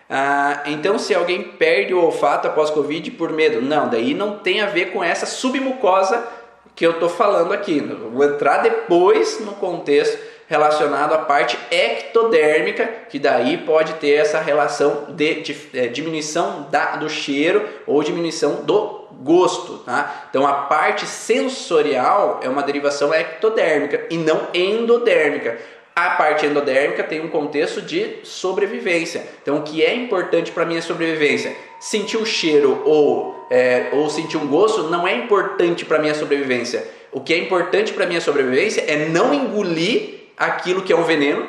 Ah, 0.09 0.63
então, 0.65 0.99
se 0.99 1.15
alguém 1.15 1.41
perde 1.41 1.93
o 1.93 2.03
olfato 2.03 2.47
após 2.47 2.69
Covid 2.69 3.11
por 3.11 3.31
medo, 3.31 3.61
não, 3.61 3.87
daí 3.87 4.13
não 4.13 4.39
tem 4.39 4.61
a 4.61 4.65
ver 4.65 4.91
com 4.91 5.03
essa 5.03 5.25
submucosa 5.25 6.27
que 6.75 6.85
eu 6.85 6.91
estou 6.91 7.09
falando 7.09 7.53
aqui. 7.53 7.79
vou 7.79 8.25
entrar 8.25 8.57
depois 8.57 9.39
no 9.39 9.53
contexto 9.53 10.19
relacionado 10.47 11.13
à 11.13 11.19
parte 11.19 11.57
ectodérmica, 11.71 12.85
que 13.09 13.17
daí 13.17 13.57
pode 13.59 13.93
ter 13.93 14.15
essa 14.15 14.37
relação 14.41 15.05
de, 15.09 15.35
de, 15.35 15.69
é, 15.73 15.87
diminuição 15.87 16.67
da, 16.69 16.97
do 16.97 17.09
cheiro 17.09 17.65
ou 17.87 18.03
diminuição 18.03 18.55
do 18.65 19.07
gosto, 19.23 19.77
tá? 19.85 20.25
Então 20.29 20.45
a 20.45 20.53
parte 20.53 21.05
sensorial 21.05 22.41
é 22.43 22.49
uma 22.49 22.63
derivação 22.63 23.13
ectodérmica 23.13 24.07
e 24.09 24.17
não 24.17 24.47
endodérmica. 24.53 25.57
A 25.95 26.11
parte 26.11 26.45
endodérmica 26.45 27.03
tem 27.03 27.19
um 27.21 27.27
contexto 27.27 27.81
de 27.81 28.19
sobrevivência. 28.23 29.27
Então, 29.41 29.57
o 29.57 29.61
que 29.61 29.83
é 29.83 29.93
importante 29.93 30.51
para 30.51 30.65
minha 30.65 30.81
sobrevivência? 30.81 31.53
Sentir 31.79 32.17
o 32.17 32.25
cheiro 32.25 32.81
ou, 32.85 33.47
é, 33.49 33.89
ou 33.91 34.09
sentir 34.09 34.37
um 34.37 34.47
gosto 34.47 34.83
não 34.83 35.05
é 35.05 35.13
importante 35.13 35.83
para 35.83 35.99
minha 35.99 36.15
sobrevivência. 36.15 36.87
O 37.11 37.19
que 37.19 37.33
é 37.33 37.37
importante 37.37 37.91
para 37.91 38.05
minha 38.05 38.21
sobrevivência 38.21 38.85
é 38.87 39.09
não 39.09 39.33
engolir 39.33 40.21
aquilo 40.37 40.81
que 40.81 40.93
é 40.93 40.95
um 40.95 41.03
veneno 41.03 41.47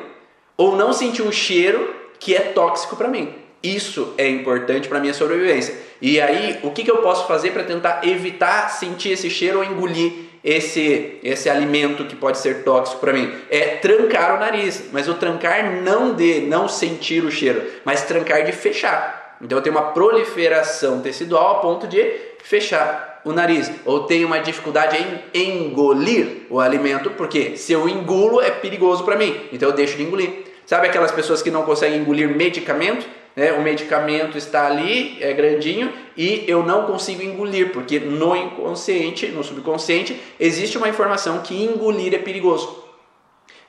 ou 0.57 0.77
não 0.77 0.93
sentir 0.93 1.23
um 1.23 1.33
cheiro 1.33 1.95
que 2.19 2.35
é 2.35 2.41
tóxico 2.41 2.97
para 2.97 3.09
mim. 3.09 3.33
Isso 3.63 4.13
é 4.19 4.29
importante 4.29 4.89
para 4.89 4.99
minha 4.99 5.15
sobrevivência. 5.15 5.75
E 6.01 6.21
aí, 6.21 6.59
o 6.65 6.73
que, 6.73 6.83
que 6.83 6.91
eu 6.91 6.99
posso 6.99 7.29
fazer 7.29 7.53
para 7.53 7.63
tentar 7.63 8.01
evitar 8.05 8.69
sentir 8.69 9.11
esse 9.11 9.31
cheiro 9.31 9.59
ou 9.59 9.65
engolir 9.65 10.32
esse, 10.45 11.19
esse 11.23 11.49
alimento 11.49 12.05
que 12.05 12.17
pode 12.17 12.39
ser 12.39 12.65
tóxico 12.65 13.01
para 13.01 13.13
mim? 13.13 13.33
É 13.51 13.77
trancar 13.77 14.37
o 14.37 14.41
nariz, 14.41 14.85
mas 14.93 15.09
o 15.09 15.15
trancar 15.15 15.83
não 15.83 16.15
de 16.15 16.41
não 16.41 16.69
sentir 16.69 17.25
o 17.25 17.31
cheiro, 17.31 17.63
mas 17.85 18.03
trancar 18.03 18.45
de 18.45 18.53
fechar. 18.53 19.37
Então 19.41 19.59
eu 19.59 19.63
tenho 19.63 19.77
uma 19.77 19.93
proliferação 19.93 21.01
tecidual 21.01 21.57
a 21.57 21.61
ponto 21.61 21.87
de 21.87 22.13
fechar 22.43 23.21
o 23.25 23.33
nariz, 23.33 23.71
ou 23.85 24.05
tenho 24.05 24.27
uma 24.27 24.41
dificuldade 24.41 24.97
em 25.33 25.67
engolir 25.67 26.47
o 26.51 26.59
alimento, 26.59 27.11
porque 27.11 27.57
se 27.57 27.73
eu 27.73 27.89
engulo 27.89 28.41
é 28.41 28.51
perigoso 28.51 29.05
para 29.05 29.17
mim, 29.17 29.49
então 29.53 29.69
eu 29.69 29.75
deixo 29.75 29.97
de 29.97 30.03
engolir. 30.03 30.31
Sabe 30.67 30.89
aquelas 30.89 31.13
pessoas 31.13 31.43
que 31.43 31.51
não 31.51 31.63
conseguem 31.63 32.01
engolir 32.01 32.29
medicamento? 32.29 33.07
Né, 33.37 33.53
o 33.53 33.63
medicamento 33.63 34.37
está 34.37 34.67
ali, 34.67 35.19
é 35.21 35.33
grandinho, 35.33 35.93
e 36.17 36.45
eu 36.47 36.63
não 36.63 36.87
consigo 36.87 37.23
engolir, 37.23 37.73
porque 37.73 37.99
no 37.99 38.37
inconsciente, 38.37 39.27
no 39.29 39.43
subconsciente, 39.43 40.21
existe 40.39 40.77
uma 40.77 40.89
informação 40.89 41.41
que 41.41 41.55
engolir 41.55 42.15
é 42.15 42.19
perigoso. 42.19 42.83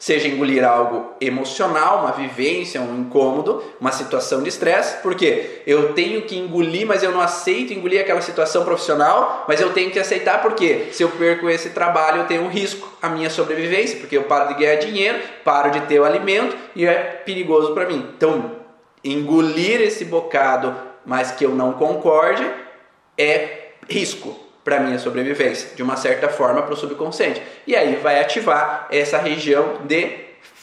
Seja 0.04 0.28
engolir 0.28 0.65
algo 0.65 1.13
emocional, 1.21 1.99
uma 1.99 2.12
vivência, 2.12 2.82
um 2.82 2.99
incômodo, 2.99 3.63
uma 3.80 3.93
situação 3.93 4.43
de 4.43 4.49
estresse, 4.49 5.02
porque 5.02 5.62
eu 5.65 5.93
tenho 5.93 6.23
que 6.23 6.38
engolir, 6.38 6.86
mas 6.86 7.04
eu 7.04 7.13
não 7.13 7.21
aceito 7.21 7.71
engolir 7.71 8.02
aquela 8.02 8.19
situação 8.19 8.65
profissional, 8.65 9.45
mas 9.47 9.62
eu 9.62 9.71
tenho 9.71 9.91
que 9.91 9.99
aceitar 9.99 10.41
porque 10.41 10.89
se 10.91 11.04
eu 11.04 11.10
perco 11.10 11.49
esse 11.49 11.69
trabalho, 11.69 12.23
eu 12.23 12.28
tenho 12.28 12.41
um 12.41 12.49
risco 12.49 12.86
à 13.02 13.08
minha 13.08 13.30
sobrevivência, 13.30 13.97
porque 13.97 14.17
eu 14.17 14.23
paro 14.23 14.49
de 14.49 14.60
ganhar 14.60 14.76
dinheiro, 14.76 15.19
paro 15.41 15.71
de 15.71 15.80
ter 15.88 16.02
o 16.02 16.04
alimento 16.04 16.54
e 16.76 16.86
é 16.86 16.95
perigoso 17.26 17.73
para 17.73 17.86
mim. 17.86 18.06
Então, 18.17 18.62
engolir 19.04 19.82
esse 19.82 20.06
bocado, 20.06 20.76
mas 21.06 21.32
que 21.32 21.46
eu 21.46 21.54
não 21.54 21.74
concorde, 21.74 22.50
é 23.18 23.72
risco 23.89 24.39
para 24.63 24.80
minha 24.80 24.98
sobrevivência, 24.98 25.76
de 25.76 25.84
uma 25.84 25.98
certa 25.98 26.30
forma 26.30 26.62
para 26.62 26.74
o 26.74 26.78
subconsciente. 26.78 27.42
E 27.68 27.76
aí 27.76 27.96
vai 27.98 28.22
ativar 28.22 28.88
essa 28.89 29.18
região 29.18 29.82
de 29.84 30.10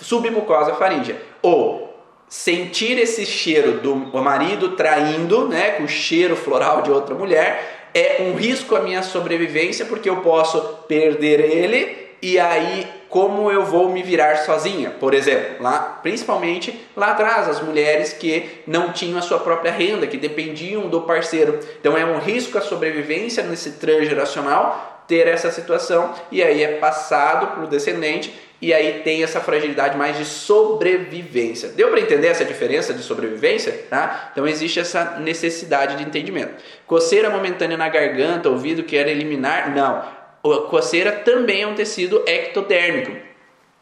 submucosa 0.01 0.75
faríngea. 0.75 1.21
Ou 1.43 1.91
sentir 2.29 2.99
esse 2.99 3.27
cheiro 3.27 3.81
do 3.81 3.95
marido 3.95 4.71
traindo, 4.77 5.49
né, 5.49 5.73
com 5.73 5.87
cheiro 5.87 6.35
floral 6.37 6.81
de 6.83 6.91
outra 6.91 7.15
mulher, 7.15 7.89
é 7.93 8.23
um 8.23 8.35
risco 8.35 8.77
à 8.77 8.81
minha 8.81 9.03
sobrevivência 9.03 9.85
porque 9.85 10.09
eu 10.09 10.19
posso 10.19 10.61
perder 10.87 11.41
ele 11.41 12.11
e 12.23 12.39
aí 12.39 12.87
como 13.11 13.51
eu 13.51 13.65
vou 13.65 13.91
me 13.91 14.05
virar 14.05 14.37
sozinha, 14.37 14.91
por 14.91 15.13
exemplo, 15.13 15.61
lá, 15.61 15.99
principalmente 16.01 16.81
lá 16.97 17.11
atrás, 17.11 17.49
as 17.49 17.61
mulheres 17.61 18.13
que 18.13 18.63
não 18.69 18.93
tinham 18.93 19.19
a 19.19 19.23
sua 19.23 19.41
própria 19.41 19.73
renda, 19.73 20.07
que 20.07 20.17
dependiam 20.17 20.89
do 20.89 21.01
parceiro. 21.01 21.59
Então 21.81 21.99
é 21.99 22.05
um 22.05 22.21
risco 22.21 22.57
à 22.57 22.61
sobrevivência 22.61 23.43
nesse 23.43 23.73
transgeracional 23.73 25.05
ter 25.09 25.27
essa 25.27 25.51
situação 25.51 26.15
e 26.31 26.41
aí 26.41 26.63
é 26.63 26.77
passado 26.77 27.49
para 27.49 27.65
o 27.65 27.67
descendente 27.67 28.33
e 28.63 28.73
aí 28.73 29.01
tem 29.03 29.25
essa 29.25 29.41
fragilidade 29.41 29.99
mais 29.99 30.17
de 30.17 30.25
sobrevivência. 30.25 31.71
Deu 31.71 31.89
para 31.89 31.99
entender 31.99 32.29
essa 32.29 32.45
diferença 32.45 32.95
de 32.95 33.03
sobrevivência? 33.03 33.87
Tá? 33.91 34.31
Então 34.31 34.47
existe 34.47 34.79
essa 34.79 35.19
necessidade 35.19 35.97
de 35.97 36.05
entendimento. 36.05 36.63
Coceira 36.87 37.29
momentânea 37.29 37.77
na 37.77 37.89
garganta, 37.89 38.49
ouvido 38.49 38.85
quer 38.85 39.09
eliminar? 39.09 39.75
Não 39.75 40.20
a 40.43 40.69
coceira 40.69 41.13
também 41.13 41.63
é 41.63 41.67
um 41.67 41.75
tecido 41.75 42.23
ectodérmico. 42.27 43.17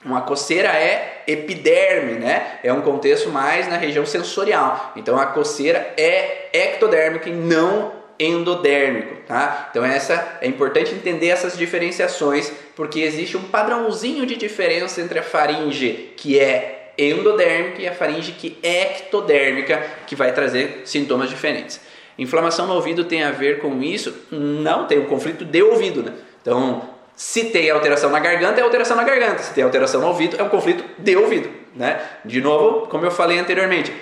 Uma 0.05 0.23
coceira 0.23 0.69
é 0.69 1.23
epiderme, 1.27 2.15
né? 2.15 2.59
É 2.63 2.73
um 2.73 2.83
contexto 2.83 3.31
mais 3.31 3.69
na 3.69 3.77
região 3.77 4.07
sensorial. 4.07 4.93
Então 4.97 5.19
a 5.19 5.27
coceira 5.27 5.93
é 5.97 6.49
ectodérmica 6.53 7.29
e 7.29 7.33
não 7.33 7.93
endodérmico, 8.19 9.17
tá? 9.27 9.69
Então 9.71 9.85
essa 9.85 10.39
é 10.41 10.47
importante 10.47 10.95
entender 10.95 11.29
essas 11.29 11.57
diferenciações, 11.57 12.53
porque 12.75 13.01
existe 13.01 13.37
um 13.37 13.43
padrãozinho 13.43 14.27
de 14.27 14.37
diferença 14.37 15.01
entre 15.01 15.19
a 15.19 15.23
faringe 15.23 16.13
que 16.17 16.39
é 16.39 16.93
endodérmica 16.99 17.83
e 17.83 17.89
a 17.89 17.95
faringe 17.95 18.33
que 18.33 18.59
é 18.63 18.83
ectodérmica, 18.83 19.85
que 20.07 20.17
vai 20.17 20.33
trazer 20.33 20.83
sintomas 20.85 21.29
diferentes. 21.29 21.81
Inflamação 22.19 22.67
no 22.67 22.75
ouvido 22.75 23.05
tem 23.05 23.23
a 23.23 23.31
ver 23.31 23.61
com 23.61 23.81
isso? 23.81 24.27
Não, 24.33 24.87
tem 24.87 24.99
um 24.99 25.07
conflito 25.07 25.45
de 25.45 25.63
ouvido, 25.63 26.03
né? 26.03 26.13
Então, 26.49 26.81
se 27.15 27.45
tem 27.45 27.69
alteração 27.69 28.09
na 28.09 28.19
garganta, 28.19 28.59
é 28.59 28.65
alteração 28.65 28.97
na 28.97 29.05
garganta. 29.05 29.43
Se 29.43 29.53
tem 29.53 29.63
alteração 29.63 30.01
no 30.01 30.07
ouvido, 30.07 30.35
é 30.39 30.43
um 30.43 30.49
conflito 30.49 30.83
de 30.97 31.15
ouvido. 31.15 31.51
Né? 31.75 32.01
De 32.25 32.41
novo, 32.41 32.87
como 32.87 33.05
eu 33.05 33.11
falei 33.11 33.39
anteriormente, 33.39 33.93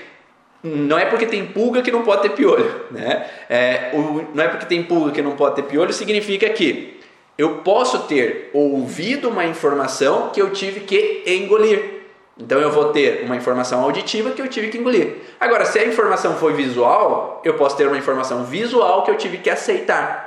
não 0.63 0.97
é 0.97 1.07
porque 1.07 1.27
tem 1.27 1.45
pulga 1.45 1.83
que 1.83 1.91
não 1.91 2.05
pode 2.05 2.23
ter 2.23 2.29
piolho. 2.31 2.83
Né? 2.93 3.27
É, 3.51 3.91
o, 3.95 4.27
não 4.33 4.45
é 4.45 4.49
porque 4.49 4.65
tem 4.65 4.81
pulga 4.85 5.11
que 5.11 5.21
não 5.21 5.33
pode 5.33 5.57
ter 5.57 5.63
piolho, 5.63 5.93
significa 5.93 6.49
que 6.51 7.01
eu 7.37 7.57
posso 7.57 8.05
ter 8.05 8.51
ouvido 8.55 9.29
uma 9.29 9.45
informação 9.45 10.31
que 10.31 10.41
eu 10.41 10.51
tive 10.51 10.81
que 10.81 11.25
engolir. 11.27 11.97
Então 12.39 12.61
eu 12.61 12.71
vou 12.71 12.93
ter 12.93 13.25
uma 13.25 13.35
informação 13.35 13.83
auditiva 13.83 14.31
que 14.31 14.41
eu 14.41 14.47
tive 14.47 14.69
que 14.69 14.79
engolir. 14.79 15.17
Agora, 15.41 15.65
se 15.65 15.81
a 15.81 15.85
informação 15.85 16.37
foi 16.37 16.53
visual, 16.53 17.41
eu 17.45 17.55
posso 17.55 17.77
ter 17.77 17.89
uma 17.89 17.99
informação 17.99 18.45
visual 18.45 19.03
que 19.03 19.11
eu 19.11 19.17
tive 19.17 19.39
que 19.39 19.51
aceitar 19.51 20.26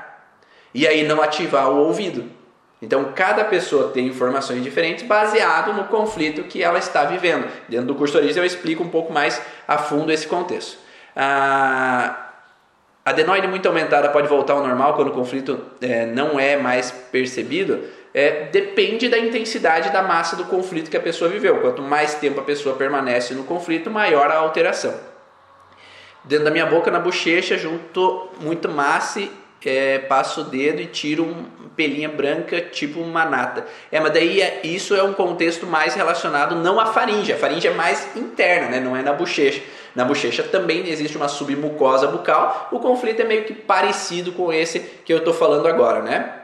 e 0.74 0.88
aí 0.88 1.04
não 1.04 1.22
ativar 1.22 1.70
o 1.70 1.78
ouvido. 1.78 2.40
Então, 2.82 3.12
cada 3.14 3.44
pessoa 3.44 3.90
tem 3.90 4.08
informações 4.08 4.64
diferentes 4.64 5.06
baseado 5.06 5.74
no 5.74 5.86
conflito 5.86 6.44
que 6.44 6.64
ela 6.64 6.80
está 6.80 7.04
vivendo. 7.04 7.48
Dentro 7.68 7.88
do 7.88 7.96
curso 7.96 8.18
Origens 8.18 8.38
eu 8.38 8.46
explico 8.46 8.84
um 8.84 8.90
pouco 8.90 9.12
mais 9.12 9.42
a 9.68 9.78
fundo 9.78 10.12
esse 10.12 10.26
contexto. 10.26 10.78
A 11.16 12.28
adenoide 13.04 13.48
muito 13.48 13.68
aumentada 13.68 14.10
pode 14.10 14.28
voltar 14.28 14.54
ao 14.54 14.66
normal 14.66 14.94
quando 14.94 15.10
o 15.10 15.12
conflito 15.12 15.60
é, 15.82 16.06
não 16.06 16.40
é 16.40 16.56
mais 16.56 16.92
percebido? 16.92 17.84
É, 18.14 18.46
depende 18.46 19.10
da 19.10 19.18
intensidade 19.18 19.92
da 19.92 20.02
massa 20.02 20.36
do 20.36 20.46
conflito 20.46 20.90
que 20.90 20.98
a 20.98 21.02
pessoa 21.02 21.30
viveu. 21.30 21.60
Quanto 21.60 21.82
mais 21.82 22.16
tempo 22.16 22.40
a 22.40 22.44
pessoa 22.44 22.76
permanece 22.76 23.34
no 23.34 23.44
conflito, 23.44 23.92
maior 23.92 24.32
a 24.32 24.38
alteração. 24.38 24.94
Dentro 26.24 26.46
da 26.46 26.52
minha 26.52 26.66
boca, 26.66 26.90
na 26.90 27.00
bochecha, 27.00 27.58
junto 27.58 28.30
muito 28.40 28.70
massa 28.70 29.28
é, 29.66 30.00
passo 30.00 30.42
o 30.42 30.44
dedo 30.46 30.82
e 30.82 30.86
tiro 30.86 31.24
uma 31.24 31.70
pelinha 31.76 32.10
branca, 32.10 32.62
tipo 32.62 33.00
uma 33.00 33.26
nata. 33.26 33.66
É, 33.92 34.00
mas 34.00 34.14
daí 34.14 34.42
é, 34.42 34.62
isso 34.64 34.96
é 34.96 35.04
um 35.04 35.14
contexto 35.14 35.66
mais 35.66 35.96
relacionado 35.96 36.56
não 36.56 36.80
à 36.80 36.88
faringe. 36.88 37.34
A 37.34 37.38
faringe 37.38 37.68
é 37.68 37.74
mais 37.74 38.16
interna, 38.16 38.70
né? 38.70 38.80
não 38.80 38.96
é 38.96 39.02
na 39.02 39.14
bochecha. 39.14 39.62
Na 39.96 40.06
bochecha 40.06 40.44
também 40.44 40.88
existe 40.88 41.18
uma 41.18 41.28
submucosa 41.28 42.08
bucal. 42.08 42.70
O 42.72 42.80
conflito 42.80 43.22
é 43.22 43.26
meio 43.26 43.44
que 43.44 43.54
parecido 43.54 44.32
com 44.32 44.54
esse 44.54 44.80
que 44.80 45.12
eu 45.12 45.18
estou 45.18 45.34
falando 45.34 45.68
agora, 45.68 46.02
né? 46.02 46.39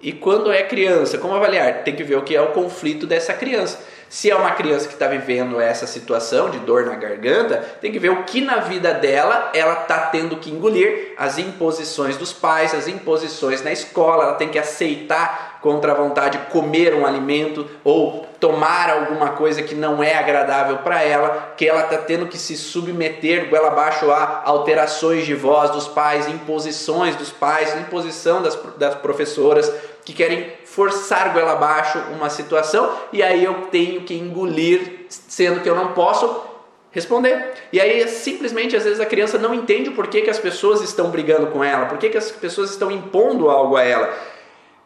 E 0.00 0.12
quando 0.12 0.50
é 0.50 0.62
criança, 0.62 1.18
como 1.18 1.34
avaliar? 1.34 1.84
Tem 1.84 1.94
que 1.94 2.02
ver 2.02 2.16
o 2.16 2.22
que 2.22 2.34
é 2.34 2.40
o 2.40 2.52
conflito 2.52 3.06
dessa 3.06 3.34
criança. 3.34 3.78
Se 4.08 4.30
é 4.30 4.34
uma 4.34 4.52
criança 4.52 4.88
que 4.88 4.94
está 4.94 5.06
vivendo 5.06 5.60
essa 5.60 5.86
situação 5.86 6.50
de 6.50 6.58
dor 6.60 6.86
na 6.86 6.96
garganta, 6.96 7.58
tem 7.80 7.92
que 7.92 7.98
ver 7.98 8.10
o 8.10 8.24
que 8.24 8.40
na 8.40 8.56
vida 8.56 8.94
dela 8.94 9.52
ela 9.54 9.82
está 9.82 10.06
tendo 10.06 10.36
que 10.38 10.50
engolir, 10.50 11.14
as 11.16 11.38
imposições 11.38 12.16
dos 12.16 12.32
pais, 12.32 12.74
as 12.74 12.88
imposições 12.88 13.62
na 13.62 13.70
escola, 13.70 14.24
ela 14.24 14.34
tem 14.34 14.48
que 14.48 14.58
aceitar 14.58 15.60
contra 15.60 15.92
a 15.92 15.94
vontade 15.94 16.38
comer 16.50 16.94
um 16.94 17.06
alimento 17.06 17.68
ou 17.84 18.26
tomar 18.40 18.88
alguma 18.88 19.30
coisa 19.30 19.62
que 19.62 19.74
não 19.74 20.02
é 20.02 20.14
agradável 20.14 20.78
para 20.78 21.02
ela, 21.02 21.52
que 21.56 21.68
ela 21.68 21.82
está 21.82 21.98
tendo 21.98 22.26
que 22.26 22.38
se 22.38 22.56
submeter 22.56 23.50
goela 23.50 23.68
abaixo 23.68 24.10
a 24.10 24.42
alterações 24.46 25.26
de 25.26 25.34
voz 25.34 25.70
dos 25.70 25.86
pais, 25.86 26.26
imposições 26.26 27.14
dos 27.14 27.30
pais, 27.30 27.76
imposição 27.76 28.42
das, 28.42 28.58
das 28.78 28.94
professoras 28.94 29.70
que 30.06 30.14
querem 30.14 30.50
forçar 30.64 31.34
goela 31.34 31.52
abaixo 31.52 31.98
uma 32.12 32.30
situação 32.30 32.90
e 33.12 33.22
aí 33.22 33.44
eu 33.44 33.66
tenho 33.70 34.00
que 34.02 34.14
engolir, 34.14 35.04
sendo 35.10 35.60
que 35.60 35.68
eu 35.68 35.74
não 35.74 35.92
posso 35.92 36.48
responder. 36.90 37.52
E 37.70 37.78
aí 37.78 38.08
simplesmente 38.08 38.74
às 38.74 38.84
vezes 38.84 39.00
a 39.00 39.06
criança 39.06 39.36
não 39.36 39.52
entende 39.52 39.90
o 39.90 39.94
porquê 39.94 40.22
que 40.22 40.30
as 40.30 40.38
pessoas 40.38 40.80
estão 40.80 41.10
brigando 41.10 41.48
com 41.48 41.62
ela, 41.62 41.84
por 41.86 41.98
que 41.98 42.16
as 42.16 42.30
pessoas 42.30 42.70
estão 42.70 42.90
impondo 42.90 43.50
algo 43.50 43.76
a 43.76 43.84
ela, 43.84 44.12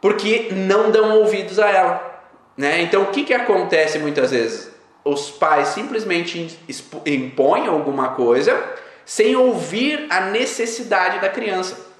porque 0.01 0.49
não 0.51 0.91
dão 0.91 1.19
ouvidos 1.19 1.61
a 1.61 1.71
ela. 1.71 2.14
Né? 2.57 2.83
Então 2.83 3.03
o 3.03 3.07
que, 3.07 3.25
que 3.25 3.35
acontece 3.35 3.99
muitas 3.99 4.31
vezes? 4.31 4.71
Os 5.05 5.31
pais 5.31 5.69
simplesmente 5.69 6.59
impõem 7.05 7.67
alguma 7.67 8.11
coisa 8.11 8.63
sem 9.05 9.37
ouvir 9.37 10.07
a 10.09 10.21
necessidade 10.21 11.21
da 11.21 11.29
criança. 11.29 11.93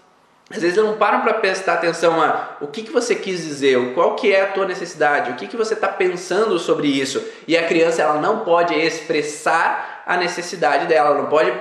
às 0.51 0.63
vezes 0.63 0.77
não 0.77 0.97
param 0.97 1.21
para 1.21 1.35
prestar 1.35 1.75
atenção 1.75 2.21
a 2.21 2.57
o 2.61 2.67
que, 2.67 2.83
que 2.83 2.91
você 2.91 3.15
quis 3.15 3.43
dizer, 3.43 3.95
qual 3.95 4.15
que 4.15 4.33
é 4.33 4.43
a 4.43 4.53
tua 4.53 4.67
necessidade, 4.67 5.31
o 5.31 5.35
que, 5.35 5.47
que 5.47 5.57
você 5.57 5.75
está 5.75 5.89
pensando 5.89 6.59
sobre 6.59 6.89
isso. 6.89 7.23
E 7.47 7.57
a 7.57 7.67
criança 7.67 8.03
ela 8.03 8.21
não 8.21 8.41
pode 8.41 8.75
expressar 8.75 10.03
a 10.07 10.17
necessidade 10.17 10.87
dela, 10.87 11.15
não 11.15 11.27
pode 11.27 11.53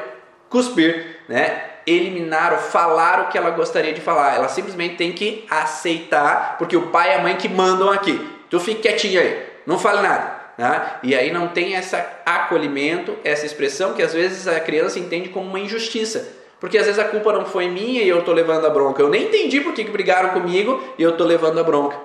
cuspir, 0.49 1.19
né? 1.27 1.71
eliminar 1.86 2.53
ou 2.53 2.60
falar 2.60 3.21
o 3.21 3.27
que 3.27 3.38
ela 3.38 3.49
gostaria 3.49 3.93
de 3.93 4.01
falar. 4.01 4.36
Ela 4.36 4.47
simplesmente 4.47 4.95
tem 4.95 5.12
que 5.12 5.45
aceitar, 5.49 6.58
porque 6.58 6.77
o 6.77 6.88
pai 6.88 7.12
e 7.12 7.15
a 7.15 7.21
mãe 7.21 7.36
que 7.36 7.49
mandam 7.49 7.89
aqui. 7.89 8.42
Tu 8.54 8.60
fique 8.60 8.82
quietinho 8.82 9.20
aí, 9.20 9.48
não 9.66 9.80
fale 9.80 10.04
nada. 10.04 10.32
Né? 10.60 10.92
E 11.02 11.16
aí 11.16 11.32
não 11.32 11.48
tem 11.48 11.74
esse 11.74 11.96
acolhimento, 12.24 13.18
essa 13.24 13.48
expressão 13.48 13.96
que 13.96 14.04
às 14.04 14.13
vezes 14.13 14.48
a 14.48 14.60
criança 14.60 15.00
entende 15.00 15.30
como 15.30 15.48
uma 15.48 15.60
injustiça. 15.60 16.24
Porque 16.60 16.78
às 16.78 16.86
vezes 16.86 17.00
a 17.00 17.06
culpa 17.06 17.34
não 17.34 17.46
foi 17.46 17.68
minha 17.68 18.04
e 18.04 18.08
eu 18.08 18.20
estou 18.20 18.32
levando 18.32 18.68
a 18.68 18.70
bronca. 18.70 19.02
Eu 19.02 19.10
nem 19.10 19.24
entendi 19.24 19.60
por 19.60 19.74
que, 19.74 19.84
brigaram 19.86 20.39
comigo 20.39 20.84
e 21.00 21.02
eu 21.02 21.10
estou 21.10 21.26
levando 21.26 21.60
a 21.60 21.63
bronca. 21.63 21.98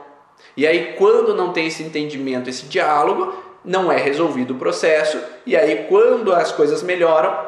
E 0.57 0.67
aí, 0.67 0.95
quando 0.97 1.35
não 1.35 1.53
tem 1.53 1.67
esse 1.67 1.83
entendimento, 1.83 2.49
esse 2.49 2.65
diálogo, 2.65 3.35
não 3.63 3.93
é 3.93 3.99
resolvido 3.99 4.55
o 4.55 4.59
processo. 4.59 5.21
E 5.45 5.55
aí, 5.55 5.85
quando 5.87 6.33
as 6.33 6.51
coisas 6.51 6.83
melhoram, 6.83 7.47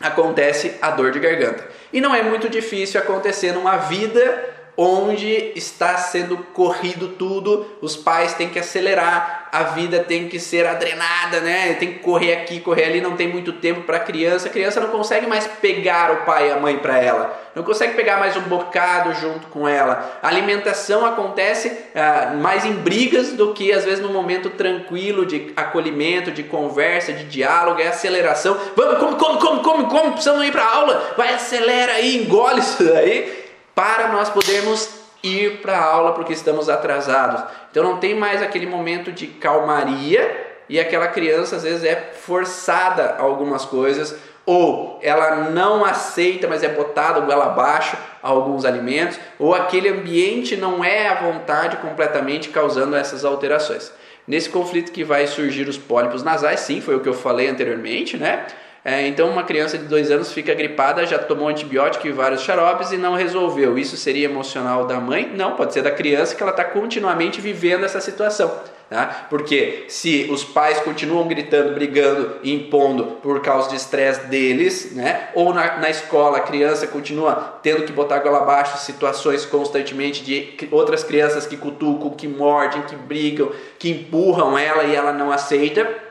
acontece 0.00 0.76
a 0.80 0.92
dor 0.92 1.10
de 1.10 1.18
garganta. 1.18 1.66
E 1.92 2.00
não 2.00 2.14
é 2.14 2.22
muito 2.22 2.48
difícil 2.48 3.00
acontecer 3.00 3.50
numa 3.50 3.76
vida 3.76 4.55
onde 4.76 5.52
está 5.56 5.96
sendo 5.96 6.36
corrido 6.52 7.08
tudo, 7.08 7.66
os 7.80 7.96
pais 7.96 8.34
têm 8.34 8.50
que 8.50 8.58
acelerar, 8.58 9.48
a 9.50 9.62
vida 9.62 10.00
tem 10.00 10.28
que 10.28 10.38
ser 10.38 10.66
adrenada, 10.66 11.40
né? 11.40 11.74
Tem 11.74 11.94
que 11.94 11.98
correr 12.00 12.34
aqui, 12.34 12.60
correr 12.60 12.84
ali, 12.84 13.00
não 13.00 13.16
tem 13.16 13.26
muito 13.26 13.54
tempo 13.54 13.82
para 13.82 13.96
a 13.96 14.00
criança. 14.00 14.48
A 14.48 14.50
criança 14.50 14.80
não 14.80 14.88
consegue 14.88 15.26
mais 15.26 15.46
pegar 15.46 16.12
o 16.12 16.16
pai 16.26 16.48
e 16.48 16.52
a 16.52 16.56
mãe 16.60 16.76
para 16.76 16.98
ela, 16.98 17.40
não 17.54 17.62
consegue 17.62 17.94
pegar 17.94 18.18
mais 18.18 18.36
um 18.36 18.42
bocado 18.42 19.14
junto 19.14 19.46
com 19.46 19.66
ela. 19.66 20.18
A 20.22 20.28
alimentação 20.28 21.06
acontece 21.06 21.72
ah, 21.94 22.34
mais 22.36 22.66
em 22.66 22.74
brigas 22.74 23.32
do 23.32 23.54
que 23.54 23.72
às 23.72 23.84
vezes 23.84 24.00
no 24.00 24.12
momento 24.12 24.50
tranquilo 24.50 25.24
de 25.24 25.52
acolhimento, 25.56 26.30
de 26.30 26.42
conversa, 26.42 27.14
de 27.14 27.24
diálogo, 27.24 27.80
é 27.80 27.88
aceleração. 27.88 28.58
Vamos, 28.76 28.98
come, 28.98 29.16
come, 29.16 29.38
come, 29.38 29.62
come, 29.62 29.84
come, 29.86 30.10
precisamos 30.12 30.44
ir 30.44 30.52
para 30.52 30.66
aula, 30.66 31.14
vai 31.16 31.32
acelera 31.32 31.92
aí, 31.92 32.22
engole 32.22 32.60
isso 32.60 32.84
daí 32.84 33.45
para 33.76 34.08
nós 34.08 34.30
podermos 34.30 34.88
ir 35.22 35.60
para 35.60 35.76
a 35.76 35.84
aula 35.84 36.12
porque 36.14 36.32
estamos 36.32 36.70
atrasados. 36.70 37.44
Então 37.70 37.84
não 37.84 37.98
tem 37.98 38.14
mais 38.14 38.42
aquele 38.42 38.66
momento 38.66 39.12
de 39.12 39.26
calmaria 39.26 40.46
e 40.66 40.80
aquela 40.80 41.08
criança 41.08 41.56
às 41.56 41.62
vezes 41.62 41.84
é 41.84 42.12
forçada 42.14 43.16
a 43.18 43.22
algumas 43.22 43.66
coisas 43.66 44.16
ou 44.46 44.98
ela 45.02 45.50
não 45.50 45.84
aceita, 45.84 46.46
mas 46.48 46.62
é 46.62 46.68
botada 46.68 47.20
goela 47.20 47.46
abaixo 47.46 47.98
alguns 48.22 48.64
alimentos, 48.64 49.18
ou 49.38 49.54
aquele 49.54 49.88
ambiente 49.88 50.56
não 50.56 50.84
é 50.84 51.08
à 51.08 51.14
vontade 51.14 51.76
completamente 51.78 52.48
causando 52.48 52.94
essas 52.94 53.24
alterações. 53.24 53.92
Nesse 54.26 54.48
conflito 54.48 54.92
que 54.92 55.04
vai 55.04 55.26
surgir 55.26 55.68
os 55.68 55.76
pólipos 55.76 56.22
nasais, 56.22 56.60
sim, 56.60 56.80
foi 56.80 56.94
o 56.94 57.00
que 57.00 57.08
eu 57.08 57.14
falei 57.14 57.48
anteriormente, 57.48 58.16
né? 58.16 58.46
É, 58.88 59.04
então, 59.08 59.28
uma 59.28 59.42
criança 59.42 59.76
de 59.76 59.86
dois 59.86 60.12
anos 60.12 60.32
fica 60.32 60.54
gripada, 60.54 61.04
já 61.04 61.18
tomou 61.18 61.48
antibiótico 61.48 62.06
e 62.06 62.12
vários 62.12 62.42
xaropes 62.42 62.92
e 62.92 62.96
não 62.96 63.16
resolveu. 63.16 63.76
Isso 63.76 63.96
seria 63.96 64.26
emocional 64.26 64.86
da 64.86 65.00
mãe? 65.00 65.28
Não, 65.34 65.56
pode 65.56 65.72
ser 65.72 65.82
da 65.82 65.90
criança 65.90 66.36
que 66.36 66.40
ela 66.40 66.52
está 66.52 66.62
continuamente 66.62 67.40
vivendo 67.40 67.84
essa 67.84 68.00
situação. 68.00 68.48
Tá? 68.88 69.26
Porque 69.28 69.86
se 69.88 70.28
os 70.30 70.44
pais 70.44 70.78
continuam 70.78 71.26
gritando, 71.26 71.74
brigando 71.74 72.36
impondo 72.44 73.18
por 73.20 73.42
causa 73.42 73.70
de 73.70 73.74
estresse 73.74 74.28
deles, 74.28 74.92
né? 74.94 75.30
ou 75.34 75.52
na, 75.52 75.78
na 75.78 75.90
escola 75.90 76.38
a 76.38 76.42
criança 76.42 76.86
continua 76.86 77.58
tendo 77.64 77.82
que 77.82 77.90
botar 77.90 78.20
goela 78.20 78.38
abaixo 78.38 78.78
situações 78.78 79.44
constantemente 79.44 80.22
de 80.22 80.56
outras 80.70 81.02
crianças 81.02 81.44
que 81.44 81.56
cutucam, 81.56 82.10
que 82.10 82.28
mordem, 82.28 82.82
que 82.82 82.94
brigam, 82.94 83.50
que 83.80 83.90
empurram 83.90 84.56
ela 84.56 84.84
e 84.84 84.94
ela 84.94 85.12
não 85.12 85.32
aceita, 85.32 86.05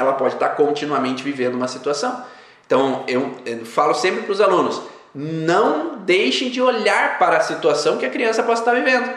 ela 0.00 0.12
pode 0.14 0.34
estar 0.34 0.50
continuamente 0.50 1.22
vivendo 1.22 1.54
uma 1.54 1.68
situação. 1.68 2.24
Então, 2.66 3.04
eu, 3.08 3.34
eu 3.46 3.64
falo 3.64 3.94
sempre 3.94 4.22
para 4.22 4.32
os 4.32 4.40
alunos: 4.40 4.82
não 5.14 5.98
deixem 5.98 6.50
de 6.50 6.60
olhar 6.60 7.18
para 7.18 7.38
a 7.38 7.40
situação 7.40 7.96
que 7.96 8.06
a 8.06 8.10
criança 8.10 8.42
possa 8.42 8.62
estar 8.62 8.74
vivendo. 8.74 9.10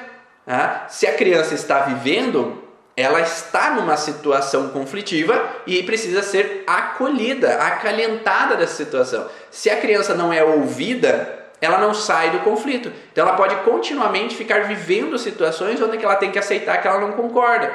Tá? 0.45 0.85
Se 0.89 1.05
a 1.05 1.13
criança 1.13 1.53
está 1.53 1.81
vivendo, 1.81 2.63
ela 2.95 3.19
está 3.21 3.71
numa 3.71 3.97
situação 3.97 4.69
conflitiva 4.69 5.43
e 5.67 5.83
precisa 5.83 6.23
ser 6.23 6.63
acolhida, 6.65 7.55
acalentada 7.55 8.55
dessa 8.55 8.75
situação. 8.75 9.27
Se 9.49 9.69
a 9.69 9.77
criança 9.79 10.13
não 10.13 10.31
é 10.31 10.43
ouvida, 10.43 11.39
ela 11.59 11.77
não 11.77 11.93
sai 11.93 12.31
do 12.31 12.39
conflito. 12.39 12.91
Então 13.11 13.27
ela 13.27 13.37
pode 13.37 13.55
continuamente 13.57 14.35
ficar 14.35 14.63
vivendo 14.63 15.17
situações 15.17 15.81
onde 15.81 16.03
ela 16.03 16.15
tem 16.15 16.31
que 16.31 16.39
aceitar 16.39 16.81
que 16.81 16.87
ela 16.87 16.99
não 16.99 17.11
concorda 17.11 17.71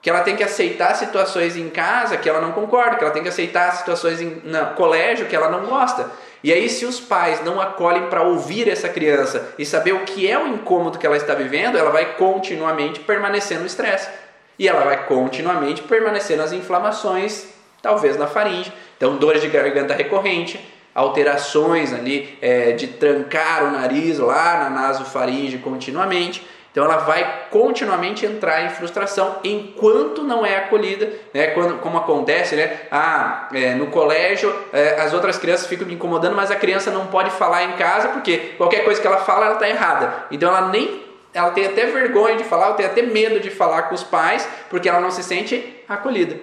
que 0.00 0.08
ela 0.08 0.20
tem 0.20 0.36
que 0.36 0.44
aceitar 0.44 0.94
situações 0.94 1.56
em 1.56 1.68
casa 1.68 2.16
que 2.16 2.28
ela 2.28 2.40
não 2.40 2.52
concorda, 2.52 2.96
que 2.96 3.04
ela 3.04 3.12
tem 3.12 3.22
que 3.22 3.28
aceitar 3.28 3.72
situações 3.72 4.20
em 4.20 4.42
no 4.44 4.74
colégio 4.74 5.26
que 5.26 5.34
ela 5.34 5.50
não 5.50 5.66
gosta. 5.66 6.10
E 6.42 6.52
aí, 6.52 6.68
se 6.68 6.84
os 6.84 7.00
pais 7.00 7.44
não 7.44 7.60
acolhem 7.60 8.06
para 8.06 8.22
ouvir 8.22 8.68
essa 8.68 8.88
criança 8.88 9.54
e 9.58 9.66
saber 9.66 9.92
o 9.92 10.04
que 10.04 10.30
é 10.30 10.38
o 10.38 10.46
incômodo 10.46 10.98
que 10.98 11.04
ela 11.04 11.16
está 11.16 11.34
vivendo, 11.34 11.76
ela 11.76 11.90
vai 11.90 12.14
continuamente 12.14 13.00
permanecer 13.00 13.58
no 13.58 13.66
estresse. 13.66 14.08
E 14.56 14.68
ela 14.68 14.84
vai 14.84 15.04
continuamente 15.06 15.82
permanecer 15.82 16.36
nas 16.36 16.52
inflamações, 16.52 17.48
talvez 17.82 18.16
na 18.16 18.28
faringe. 18.28 18.72
Então, 18.96 19.16
dores 19.16 19.42
de 19.42 19.48
garganta 19.48 19.94
recorrente, 19.94 20.60
alterações 20.94 21.92
ali 21.92 22.38
é, 22.40 22.72
de 22.72 22.86
trancar 22.86 23.64
o 23.64 23.70
nariz 23.72 24.18
lá 24.18 24.58
na 24.58 24.70
nasofaringe 24.70 25.58
continuamente 25.58 26.44
então 26.78 26.88
ela 26.88 26.98
vai 26.98 27.46
continuamente 27.50 28.24
entrar 28.24 28.64
em 28.64 28.68
frustração 28.68 29.40
enquanto 29.42 30.22
não 30.22 30.46
é 30.46 30.58
acolhida, 30.58 31.12
né? 31.34 31.48
Quando, 31.48 31.80
como 31.80 31.98
acontece, 31.98 32.54
né? 32.54 32.82
Ah, 32.88 33.48
é, 33.52 33.74
no 33.74 33.88
colégio 33.88 34.54
é, 34.72 35.00
as 35.00 35.12
outras 35.12 35.36
crianças 35.36 35.66
ficam 35.66 35.84
me 35.84 35.94
incomodando, 35.94 36.36
mas 36.36 36.52
a 36.52 36.54
criança 36.54 36.92
não 36.92 37.08
pode 37.08 37.30
falar 37.32 37.64
em 37.64 37.72
casa 37.72 38.10
porque 38.10 38.54
qualquer 38.56 38.84
coisa 38.84 39.00
que 39.00 39.06
ela 39.08 39.16
fala 39.16 39.46
ela 39.46 39.54
está 39.54 39.68
errada. 39.68 40.26
Então 40.30 40.48
ela 40.48 40.68
nem 40.68 41.02
ela 41.34 41.50
tem 41.50 41.66
até 41.66 41.86
vergonha 41.86 42.36
de 42.36 42.44
falar, 42.44 42.66
ela 42.66 42.74
tem 42.74 42.86
até 42.86 43.02
medo 43.02 43.40
de 43.40 43.50
falar 43.50 43.82
com 43.82 43.96
os 43.96 44.04
pais 44.04 44.48
porque 44.70 44.88
ela 44.88 45.00
não 45.00 45.10
se 45.10 45.24
sente 45.24 45.82
acolhida. 45.88 46.36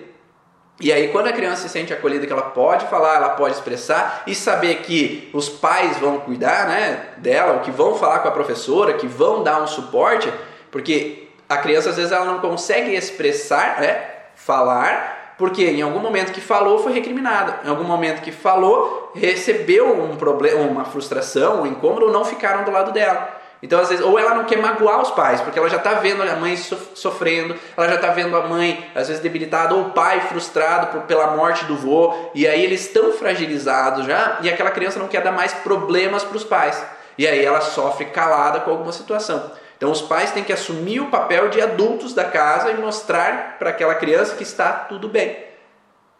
E 0.79 0.91
aí, 0.91 1.07
quando 1.07 1.27
a 1.27 1.33
criança 1.33 1.63
se 1.63 1.69
sente 1.69 1.93
acolhida, 1.93 2.27
que 2.27 2.33
ela 2.33 2.41
pode 2.41 2.85
falar, 2.87 3.15
ela 3.15 3.29
pode 3.29 3.55
expressar 3.55 4.23
e 4.27 4.35
saber 4.35 4.81
que 4.81 5.29
os 5.33 5.47
pais 5.47 5.97
vão 5.97 6.19
cuidar 6.19 6.67
né, 6.67 7.13
dela, 7.17 7.53
ou 7.53 7.59
que 7.61 7.71
vão 7.71 7.95
falar 7.95 8.19
com 8.19 8.27
a 8.27 8.31
professora, 8.31 8.93
que 8.93 9.07
vão 9.07 9.41
dar 9.41 9.61
um 9.61 9.67
suporte, 9.67 10.31
porque 10.69 11.29
a 11.47 11.57
criança 11.57 11.91
às 11.91 11.95
vezes 11.95 12.11
ela 12.11 12.25
não 12.25 12.39
consegue 12.39 12.93
expressar, 12.93 13.79
né, 13.79 14.03
falar, 14.35 15.35
porque 15.37 15.63
em 15.63 15.81
algum 15.81 15.99
momento 15.99 16.33
que 16.33 16.41
falou 16.41 16.79
foi 16.79 16.91
recriminada, 16.91 17.61
em 17.63 17.69
algum 17.69 17.83
momento 17.85 18.21
que 18.21 18.31
falou 18.31 19.11
recebeu 19.15 20.01
um 20.01 20.17
problema, 20.17 20.59
uma 20.59 20.83
frustração, 20.83 21.61
um 21.61 21.67
incômodo, 21.67 22.07
ou 22.07 22.11
não 22.11 22.25
ficaram 22.25 22.65
do 22.65 22.71
lado 22.71 22.91
dela. 22.91 23.44
Então, 23.65 23.79
às 23.79 23.89
vezes, 23.89 24.05
ou 24.05 24.19
ela 24.19 24.35
não 24.35 24.43
quer 24.43 24.59
magoar 24.59 25.01
os 25.01 25.09
pais, 25.09 25.41
porque 25.41 25.57
ela 25.57 25.67
já 25.67 25.77
está 25.77 25.95
vendo 25.95 26.21
a 26.21 26.35
mãe 26.35 26.55
sofrendo, 26.55 27.55
ela 27.75 27.87
já 27.87 27.95
está 27.95 28.11
vendo 28.11 28.37
a 28.37 28.41
mãe, 28.41 28.87
às 28.93 29.07
vezes, 29.07 29.23
debilitada, 29.23 29.73
ou 29.73 29.87
o 29.87 29.89
pai 29.89 30.21
frustrado 30.21 30.87
por, 30.91 31.01
pela 31.07 31.35
morte 31.35 31.65
do 31.65 31.75
vô, 31.75 32.13
e 32.35 32.47
aí 32.47 32.63
eles 32.63 32.81
estão 32.81 33.11
fragilizados 33.13 34.05
já, 34.05 34.37
e 34.43 34.49
aquela 34.51 34.69
criança 34.69 34.99
não 34.99 35.07
quer 35.07 35.23
dar 35.23 35.31
mais 35.31 35.51
problemas 35.51 36.23
para 36.23 36.37
os 36.37 36.43
pais. 36.43 36.79
E 37.17 37.25
aí 37.25 37.43
ela 37.43 37.59
sofre 37.59 38.05
calada 38.05 38.59
com 38.59 38.69
alguma 38.69 38.91
situação. 38.91 39.51
Então, 39.75 39.89
os 39.89 40.03
pais 40.03 40.31
têm 40.31 40.43
que 40.43 40.53
assumir 40.53 40.99
o 40.99 41.07
papel 41.07 41.49
de 41.49 41.59
adultos 41.59 42.13
da 42.13 42.25
casa 42.25 42.69
e 42.69 42.75
mostrar 42.75 43.57
para 43.57 43.71
aquela 43.71 43.95
criança 43.95 44.35
que 44.35 44.43
está 44.43 44.71
tudo 44.73 45.09
bem. 45.09 45.43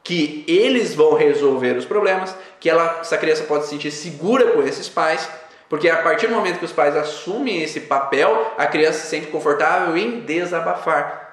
Que 0.03 0.43
eles 0.47 0.95
vão 0.95 1.13
resolver 1.13 1.77
os 1.77 1.86
problemas, 1.86 2.36
que 2.60 2.67
ela, 2.67 2.97
essa 3.01 3.17
criança 3.19 3.43
pode 3.43 3.65
se 3.65 3.69
sentir 3.69 3.91
segura 3.91 4.47
com 4.47 4.63
esses 4.63 4.89
pais 4.89 5.29
porque 5.69 5.89
a 5.89 5.97
partir 5.97 6.28
do 6.28 6.36
momento 6.36 6.60
que 6.60 6.65
os 6.65 6.71
pais 6.71 6.95
assumem 6.95 7.62
esse 7.62 7.82
papel, 7.82 8.54
a 8.58 8.67
criança 8.67 8.99
se 8.99 9.08
sente 9.08 9.28
confortável 9.28 9.97
em 9.97 10.21
desabafar, 10.21 11.25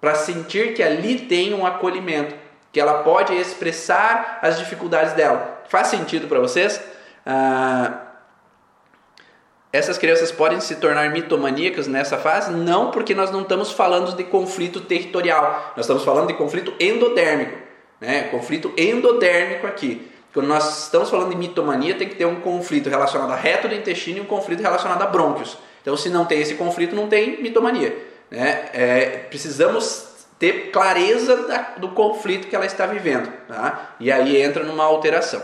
para 0.00 0.14
sentir 0.14 0.74
que 0.74 0.82
ali 0.82 1.20
tem 1.20 1.52
um 1.52 1.66
acolhimento, 1.66 2.34
que 2.72 2.80
ela 2.80 3.02
pode 3.02 3.34
expressar 3.34 4.38
as 4.42 4.58
dificuldades 4.58 5.12
dela. 5.14 5.62
Faz 5.68 5.88
sentido 5.88 6.28
para 6.28 6.38
vocês? 6.38 6.80
Ah, 7.26 8.08
essas 9.70 9.98
crianças 9.98 10.32
podem 10.32 10.60
se 10.60 10.76
tornar 10.76 11.10
mitomaníacas 11.10 11.86
nessa 11.86 12.16
fase? 12.16 12.52
Não, 12.52 12.90
porque 12.90 13.14
nós 13.14 13.30
não 13.30 13.42
estamos 13.42 13.70
falando 13.72 14.16
de 14.16 14.24
conflito 14.24 14.80
territorial, 14.80 15.72
nós 15.76 15.84
estamos 15.84 16.04
falando 16.04 16.28
de 16.28 16.34
conflito 16.34 16.72
endodérmico, 16.80 17.58
né? 18.00 18.28
conflito 18.28 18.72
endodérmico 18.78 19.66
aqui. 19.66 20.07
Quando 20.32 20.46
nós 20.46 20.84
estamos 20.84 21.10
falando 21.10 21.30
de 21.30 21.36
mitomania, 21.36 21.94
tem 21.94 22.08
que 22.08 22.14
ter 22.14 22.26
um 22.26 22.40
conflito 22.40 22.88
relacionado 22.88 23.32
a 23.32 23.36
reto 23.36 23.68
do 23.68 23.74
intestino 23.74 24.18
e 24.18 24.20
um 24.20 24.26
conflito 24.26 24.60
relacionado 24.60 25.02
a 25.02 25.06
brônquios. 25.06 25.56
Então, 25.80 25.96
se 25.96 26.10
não 26.10 26.24
tem 26.24 26.40
esse 26.40 26.54
conflito, 26.54 26.94
não 26.94 27.08
tem 27.08 27.42
mitomania. 27.42 27.96
Né? 28.30 28.68
É, 28.72 29.06
precisamos 29.30 30.06
ter 30.38 30.70
clareza 30.70 31.48
da, 31.48 31.58
do 31.78 31.88
conflito 31.88 32.46
que 32.46 32.54
ela 32.54 32.66
está 32.66 32.86
vivendo. 32.86 33.32
Tá? 33.48 33.94
E 33.98 34.12
aí 34.12 34.40
entra 34.40 34.62
numa 34.62 34.84
alteração. 34.84 35.42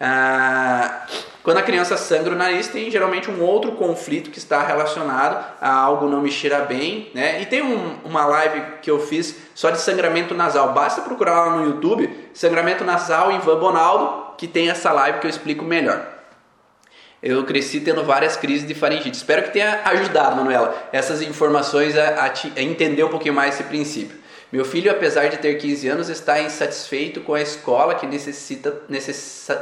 Ah, 0.00 1.06
Quando 1.42 1.58
a 1.58 1.62
criança 1.62 1.96
sangra 1.96 2.34
o 2.34 2.36
nariz, 2.36 2.68
tem 2.68 2.88
geralmente 2.88 3.28
um 3.28 3.42
outro 3.42 3.72
conflito 3.72 4.30
que 4.30 4.38
está 4.38 4.62
relacionado 4.64 5.44
a 5.60 5.72
algo 5.72 6.08
não 6.08 6.20
me 6.20 6.30
cheira 6.30 6.60
bem, 6.60 7.10
né? 7.14 7.42
E 7.42 7.46
tem 7.46 7.60
um, 7.60 7.96
uma 8.04 8.24
live 8.24 8.62
que 8.80 8.88
eu 8.88 9.00
fiz 9.00 9.36
só 9.52 9.70
de 9.70 9.80
sangramento 9.80 10.34
nasal. 10.34 10.72
Basta 10.72 11.02
procurar 11.02 11.46
lá 11.46 11.56
no 11.56 11.66
YouTube, 11.66 12.08
sangramento 12.32 12.84
nasal 12.84 13.32
em 13.32 13.40
Van 13.40 13.58
Bonaldo, 13.58 14.36
que 14.38 14.46
tem 14.46 14.70
essa 14.70 14.92
live 14.92 15.18
que 15.18 15.26
eu 15.26 15.30
explico 15.30 15.64
melhor. 15.64 16.06
Eu 17.20 17.44
cresci 17.44 17.80
tendo 17.80 18.04
várias 18.04 18.36
crises 18.36 18.66
de 18.66 18.74
faringite. 18.74 19.16
Espero 19.16 19.42
que 19.42 19.50
tenha 19.50 19.80
ajudado, 19.84 20.36
Manuela, 20.36 20.90
essas 20.92 21.22
informações 21.22 21.96
a, 21.96 22.26
a, 22.26 22.32
a 22.56 22.62
entender 22.62 23.02
um 23.02 23.08
pouquinho 23.08 23.34
mais 23.34 23.54
esse 23.54 23.64
princípio. 23.64 24.21
Meu 24.52 24.66
filho, 24.66 24.90
apesar 24.90 25.28
de 25.28 25.38
ter 25.38 25.54
15 25.54 25.88
anos, 25.88 26.08
está 26.10 26.38
insatisfeito 26.42 27.22
com 27.22 27.32
a 27.32 27.40
escola 27.40 27.94
que 27.94 28.06
necessita, 28.06 28.82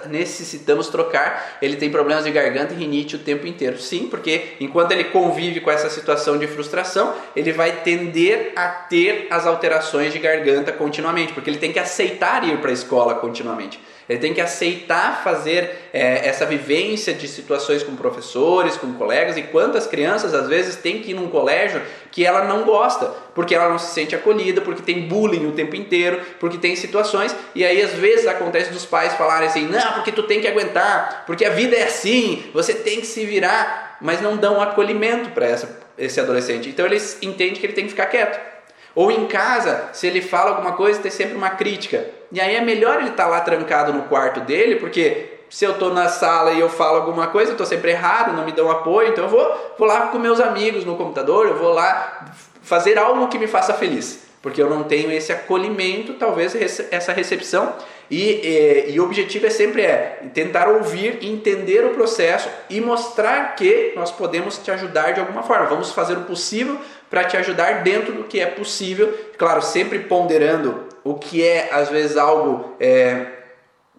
necessitamos 0.08 0.88
trocar. 0.88 1.58
Ele 1.62 1.76
tem 1.76 1.88
problemas 1.88 2.24
de 2.24 2.32
garganta 2.32 2.74
e 2.74 2.76
rinite 2.76 3.14
o 3.14 3.20
tempo 3.20 3.46
inteiro. 3.46 3.78
Sim, 3.78 4.08
porque 4.08 4.56
enquanto 4.58 4.90
ele 4.90 5.04
convive 5.04 5.60
com 5.60 5.70
essa 5.70 5.88
situação 5.88 6.36
de 6.36 6.48
frustração, 6.48 7.14
ele 7.36 7.52
vai 7.52 7.82
tender 7.82 8.52
a 8.56 8.66
ter 8.66 9.28
as 9.30 9.46
alterações 9.46 10.12
de 10.12 10.18
garganta 10.18 10.72
continuamente, 10.72 11.32
porque 11.34 11.48
ele 11.48 11.58
tem 11.58 11.72
que 11.72 11.78
aceitar 11.78 12.42
ir 12.42 12.58
para 12.58 12.70
a 12.70 12.74
escola 12.74 13.14
continuamente. 13.14 13.78
Ele 14.10 14.18
tem 14.18 14.34
que 14.34 14.40
aceitar 14.40 15.22
fazer 15.22 15.88
é, 15.92 16.26
essa 16.26 16.44
vivência 16.44 17.14
de 17.14 17.28
situações 17.28 17.84
com 17.84 17.94
professores, 17.94 18.76
com 18.76 18.92
colegas. 18.94 19.36
E 19.36 19.42
quantas 19.42 19.86
crianças 19.86 20.34
às 20.34 20.48
vezes 20.48 20.74
têm 20.74 20.98
que 20.98 21.12
ir 21.12 21.14
num 21.14 21.28
colégio 21.28 21.80
que 22.10 22.26
ela 22.26 22.44
não 22.44 22.64
gosta, 22.64 23.06
porque 23.36 23.54
ela 23.54 23.68
não 23.68 23.78
se 23.78 23.94
sente 23.94 24.12
acolhida, 24.12 24.62
porque 24.62 24.82
tem 24.82 25.06
bullying 25.06 25.46
o 25.46 25.52
tempo 25.52 25.76
inteiro, 25.76 26.20
porque 26.40 26.58
tem 26.58 26.74
situações. 26.74 27.32
E 27.54 27.64
aí 27.64 27.80
às 27.80 27.92
vezes 27.92 28.26
acontece 28.26 28.72
dos 28.72 28.84
pais 28.84 29.14
falarem 29.14 29.46
assim: 29.46 29.68
não, 29.68 29.92
porque 29.92 30.10
tu 30.10 30.24
tem 30.24 30.40
que 30.40 30.48
aguentar, 30.48 31.22
porque 31.24 31.44
a 31.44 31.50
vida 31.50 31.76
é 31.76 31.84
assim, 31.84 32.42
você 32.52 32.74
tem 32.74 33.00
que 33.00 33.06
se 33.06 33.24
virar, 33.24 33.96
mas 34.00 34.20
não 34.20 34.36
dão 34.36 34.60
acolhimento 34.60 35.30
para 35.30 35.56
esse 35.96 36.18
adolescente. 36.18 36.68
Então 36.68 36.84
eles 36.84 37.16
entendem 37.22 37.54
que 37.54 37.64
ele 37.64 37.74
tem 37.74 37.84
que 37.84 37.90
ficar 37.90 38.06
quieto. 38.06 38.49
Ou 38.94 39.10
em 39.10 39.26
casa, 39.26 39.88
se 39.92 40.06
ele 40.06 40.20
fala 40.20 40.50
alguma 40.50 40.72
coisa, 40.72 41.00
tem 41.00 41.10
sempre 41.10 41.36
uma 41.36 41.50
crítica. 41.50 42.06
E 42.32 42.40
aí 42.40 42.56
é 42.56 42.60
melhor 42.60 42.98
ele 42.98 43.10
estar 43.10 43.24
tá 43.24 43.30
lá 43.30 43.40
trancado 43.40 43.92
no 43.92 44.02
quarto 44.02 44.40
dele, 44.40 44.76
porque 44.76 45.38
se 45.48 45.64
eu 45.64 45.72
estou 45.72 45.92
na 45.92 46.08
sala 46.08 46.52
e 46.52 46.60
eu 46.60 46.68
falo 46.68 46.98
alguma 46.98 47.26
coisa, 47.26 47.50
eu 47.50 47.54
estou 47.54 47.66
sempre 47.66 47.90
errado, 47.90 48.32
não 48.32 48.44
me 48.44 48.52
dão 48.52 48.70
apoio, 48.70 49.08
então 49.08 49.24
eu 49.24 49.30
vou, 49.30 49.74
vou 49.76 49.86
lá 49.86 50.08
com 50.08 50.18
meus 50.18 50.40
amigos 50.40 50.84
no 50.84 50.96
computador, 50.96 51.46
eu 51.46 51.56
vou 51.56 51.72
lá 51.72 52.32
fazer 52.62 52.98
algo 52.98 53.28
que 53.28 53.38
me 53.38 53.46
faça 53.46 53.74
feliz. 53.74 54.30
Porque 54.42 54.62
eu 54.62 54.70
não 54.70 54.84
tenho 54.84 55.12
esse 55.12 55.32
acolhimento, 55.32 56.14
talvez 56.14 56.54
essa 56.90 57.12
recepção. 57.12 57.74
E, 58.10 58.22
e, 58.22 58.92
e, 58.92 59.00
o 59.00 59.04
objetivo 59.04 59.46
é 59.46 59.50
sempre 59.50 59.82
é 59.82 60.22
tentar 60.32 60.66
ouvir, 60.68 61.18
entender 61.20 61.84
o 61.84 61.90
processo 61.90 62.48
e 62.70 62.80
mostrar 62.80 63.54
que 63.54 63.92
nós 63.94 64.10
podemos 64.10 64.56
te 64.56 64.70
ajudar 64.70 65.12
de 65.12 65.20
alguma 65.20 65.42
forma. 65.42 65.66
Vamos 65.66 65.92
fazer 65.92 66.14
o 66.14 66.22
possível 66.22 66.78
para 67.10 67.24
te 67.24 67.36
ajudar 67.36 67.82
dentro 67.82 68.12
do 68.12 68.24
que 68.24 68.40
é 68.40 68.46
possível, 68.46 69.12
claro, 69.36 69.60
sempre 69.60 69.98
ponderando 69.98 70.84
o 71.02 71.14
que 71.14 71.44
é 71.44 71.68
às 71.72 71.88
vezes 71.88 72.16
algo 72.16 72.76
é, 72.78 73.26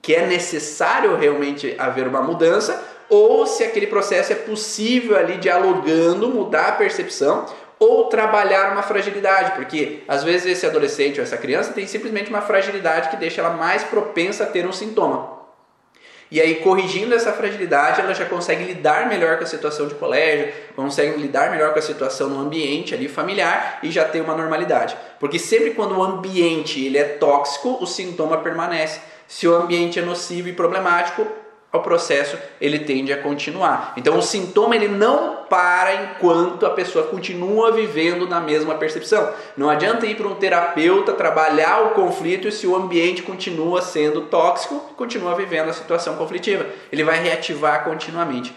que 0.01 0.15
é 0.15 0.25
necessário 0.25 1.15
realmente 1.17 1.75
haver 1.77 2.07
uma 2.07 2.21
mudança, 2.21 2.81
ou 3.09 3.45
se 3.45 3.63
aquele 3.63 3.87
processo 3.87 4.31
é 4.31 4.35
possível 4.35 5.17
ali 5.17 5.37
dialogando, 5.37 6.29
mudar 6.29 6.69
a 6.69 6.71
percepção 6.71 7.45
ou 7.77 8.05
trabalhar 8.05 8.71
uma 8.71 8.83
fragilidade, 8.83 9.53
porque 9.53 10.03
às 10.07 10.23
vezes 10.23 10.45
esse 10.45 10.65
adolescente 10.65 11.19
ou 11.19 11.23
essa 11.23 11.35
criança 11.35 11.73
tem 11.73 11.85
simplesmente 11.87 12.29
uma 12.29 12.41
fragilidade 12.41 13.09
que 13.09 13.17
deixa 13.17 13.41
ela 13.41 13.49
mais 13.49 13.83
propensa 13.83 14.43
a 14.43 14.47
ter 14.47 14.65
um 14.65 14.71
sintoma. 14.71 15.40
E 16.31 16.39
aí, 16.39 16.55
corrigindo 16.55 17.13
essa 17.13 17.33
fragilidade, 17.33 17.99
ela 17.99 18.13
já 18.13 18.23
consegue 18.23 18.63
lidar 18.63 19.09
melhor 19.09 19.37
com 19.37 19.43
a 19.43 19.47
situação 19.47 19.89
de 19.89 19.95
colégio, 19.95 20.53
consegue 20.77 21.21
lidar 21.21 21.51
melhor 21.51 21.73
com 21.73 21.79
a 21.79 21.81
situação 21.81 22.29
no 22.29 22.39
ambiente 22.39 22.95
ali 22.95 23.09
familiar 23.09 23.79
e 23.83 23.91
já 23.91 24.05
tem 24.05 24.21
uma 24.21 24.33
normalidade. 24.33 24.95
Porque 25.19 25.37
sempre 25.37 25.71
quando 25.71 25.97
o 25.97 26.01
ambiente 26.01 26.85
ele 26.85 26.97
é 26.97 27.03
tóxico, 27.03 27.77
o 27.81 27.85
sintoma 27.85 28.37
permanece. 28.37 29.01
Se 29.27 29.45
o 29.45 29.53
ambiente 29.53 29.99
é 29.99 30.01
nocivo 30.01 30.47
e 30.47 30.53
problemático, 30.53 31.27
o 31.73 31.79
processo 31.79 32.37
ele 32.59 32.79
tende 32.79 33.13
a 33.13 33.21
continuar. 33.21 33.93
Então 33.95 34.17
o 34.17 34.21
sintoma 34.21 34.75
ele 34.75 34.89
não 34.89 35.45
para 35.49 35.93
enquanto 36.03 36.65
a 36.65 36.69
pessoa 36.71 37.07
continua 37.07 37.71
vivendo 37.71 38.27
na 38.27 38.39
mesma 38.39 38.75
percepção. 38.75 39.33
Não 39.55 39.69
adianta 39.69 40.05
ir 40.05 40.15
para 40.15 40.27
um 40.27 40.35
terapeuta 40.35 41.13
trabalhar 41.13 41.87
o 41.87 41.89
conflito 41.91 42.51
se 42.51 42.67
o 42.67 42.75
ambiente 42.75 43.23
continua 43.23 43.81
sendo 43.81 44.21
tóxico, 44.21 44.79
continua 44.97 45.35
vivendo 45.35 45.69
a 45.69 45.73
situação 45.73 46.15
conflitiva. 46.15 46.65
Ele 46.91 47.03
vai 47.03 47.21
reativar 47.21 47.83
continuamente. 47.83 48.53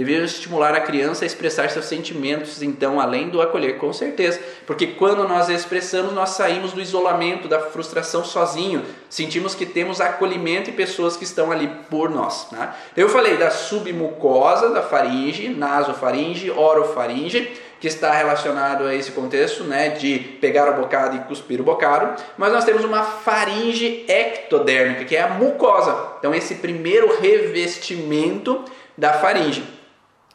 Devemos 0.00 0.32
estimular 0.32 0.74
a 0.74 0.80
criança 0.80 1.26
a 1.26 1.26
expressar 1.26 1.68
seus 1.68 1.84
sentimentos, 1.84 2.62
então, 2.62 2.98
além 2.98 3.28
do 3.28 3.42
acolher, 3.42 3.76
com 3.76 3.92
certeza. 3.92 4.40
Porque 4.66 4.86
quando 4.86 5.28
nós 5.28 5.50
expressamos, 5.50 6.14
nós 6.14 6.30
saímos 6.30 6.72
do 6.72 6.80
isolamento, 6.80 7.46
da 7.46 7.60
frustração 7.60 8.24
sozinho. 8.24 8.82
Sentimos 9.10 9.54
que 9.54 9.66
temos 9.66 10.00
acolhimento 10.00 10.70
e 10.70 10.72
pessoas 10.72 11.18
que 11.18 11.24
estão 11.24 11.52
ali 11.52 11.68
por 11.90 12.08
nós. 12.08 12.50
Né? 12.50 12.72
Eu 12.96 13.10
falei 13.10 13.36
da 13.36 13.50
submucosa, 13.50 14.70
da 14.70 14.80
faringe, 14.80 15.50
nasofaringe, 15.50 16.50
orofaringe, 16.50 17.52
que 17.78 17.86
está 17.86 18.10
relacionado 18.10 18.86
a 18.86 18.94
esse 18.94 19.10
contexto 19.10 19.64
né, 19.64 19.90
de 19.90 20.18
pegar 20.40 20.70
o 20.70 20.80
bocado 20.80 21.18
e 21.18 21.20
cuspir 21.20 21.60
o 21.60 21.64
bocado. 21.64 22.22
Mas 22.38 22.50
nós 22.50 22.64
temos 22.64 22.84
uma 22.84 23.02
faringe 23.02 24.06
ectodérmica, 24.08 25.04
que 25.04 25.14
é 25.14 25.20
a 25.20 25.28
mucosa. 25.28 26.14
Então, 26.18 26.34
esse 26.34 26.54
primeiro 26.54 27.20
revestimento 27.20 28.64
da 28.96 29.12
faringe. 29.12 29.79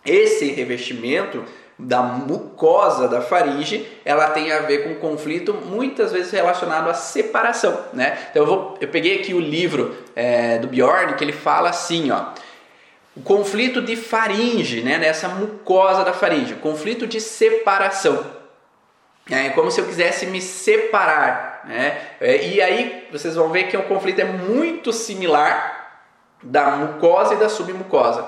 Esse 0.05 0.51
revestimento 0.51 1.43
da 1.77 2.01
mucosa 2.01 3.07
da 3.07 3.21
faringe, 3.21 3.85
ela 4.05 4.29
tem 4.29 4.51
a 4.51 4.59
ver 4.59 4.83
com 4.83 4.95
conflito 4.95 5.53
muitas 5.53 6.11
vezes 6.11 6.31
relacionado 6.31 6.89
à 6.89 6.93
separação, 6.93 7.77
né? 7.93 8.17
Então 8.31 8.43
eu, 8.43 8.47
vou, 8.47 8.77
eu 8.79 8.87
peguei 8.87 9.19
aqui 9.19 9.33
o 9.33 9.39
livro 9.39 9.93
é, 10.15 10.57
do 10.57 10.67
Bjorn 10.67 11.15
que 11.15 11.23
ele 11.23 11.33
fala 11.33 11.69
assim, 11.69 12.11
ó, 12.11 12.27
o 13.15 13.21
conflito 13.21 13.81
de 13.81 13.95
faringe, 13.95 14.81
né? 14.81 14.97
Nessa 14.97 15.27
mucosa 15.27 16.03
da 16.03 16.13
faringe, 16.13 16.55
conflito 16.55 17.05
de 17.05 17.19
separação. 17.19 18.25
É 19.29 19.49
como 19.49 19.71
se 19.71 19.81
eu 19.81 19.85
quisesse 19.85 20.27
me 20.27 20.39
separar, 20.39 21.63
né? 21.65 21.99
É, 22.21 22.47
e 22.47 22.61
aí 22.61 23.07
vocês 23.11 23.35
vão 23.35 23.49
ver 23.49 23.63
que 23.63 23.75
o 23.75 23.83
conflito 23.83 24.19
é 24.19 24.25
muito 24.25 24.93
similar 24.93 26.03
da 26.41 26.71
mucosa 26.71 27.33
e 27.33 27.37
da 27.37 27.49
submucosa. 27.49 28.25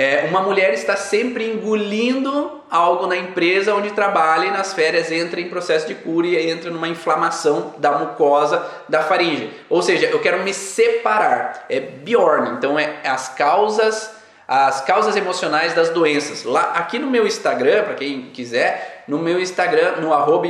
É, 0.00 0.26
uma 0.30 0.40
mulher 0.40 0.72
está 0.74 0.94
sempre 0.94 1.44
engolindo 1.50 2.62
algo 2.70 3.08
na 3.08 3.16
empresa 3.16 3.74
onde 3.74 3.90
trabalha 3.90 4.46
e 4.46 4.50
nas 4.52 4.72
férias 4.72 5.10
entra 5.10 5.40
em 5.40 5.48
processo 5.48 5.88
de 5.88 5.94
cura 5.96 6.28
e 6.28 6.48
entra 6.48 6.70
numa 6.70 6.86
inflamação 6.86 7.74
da 7.78 7.90
mucosa 7.98 8.64
da 8.88 9.02
faringe. 9.02 9.50
Ou 9.68 9.82
seja, 9.82 10.06
eu 10.06 10.20
quero 10.20 10.44
me 10.44 10.54
separar. 10.54 11.66
É 11.68 11.80
Bjorn, 11.80 12.50
então 12.50 12.78
é 12.78 13.00
as 13.04 13.30
causas 13.30 14.16
as 14.46 14.80
causas 14.82 15.16
emocionais 15.16 15.74
das 15.74 15.90
doenças. 15.90 16.44
Lá 16.44 16.74
aqui 16.76 17.00
no 17.00 17.10
meu 17.10 17.26
Instagram, 17.26 17.82
para 17.82 17.94
quem 17.94 18.30
quiser, 18.32 18.97
no 19.08 19.18
meu 19.18 19.40
Instagram, 19.40 19.96
no 20.02 20.12
arroba 20.12 20.46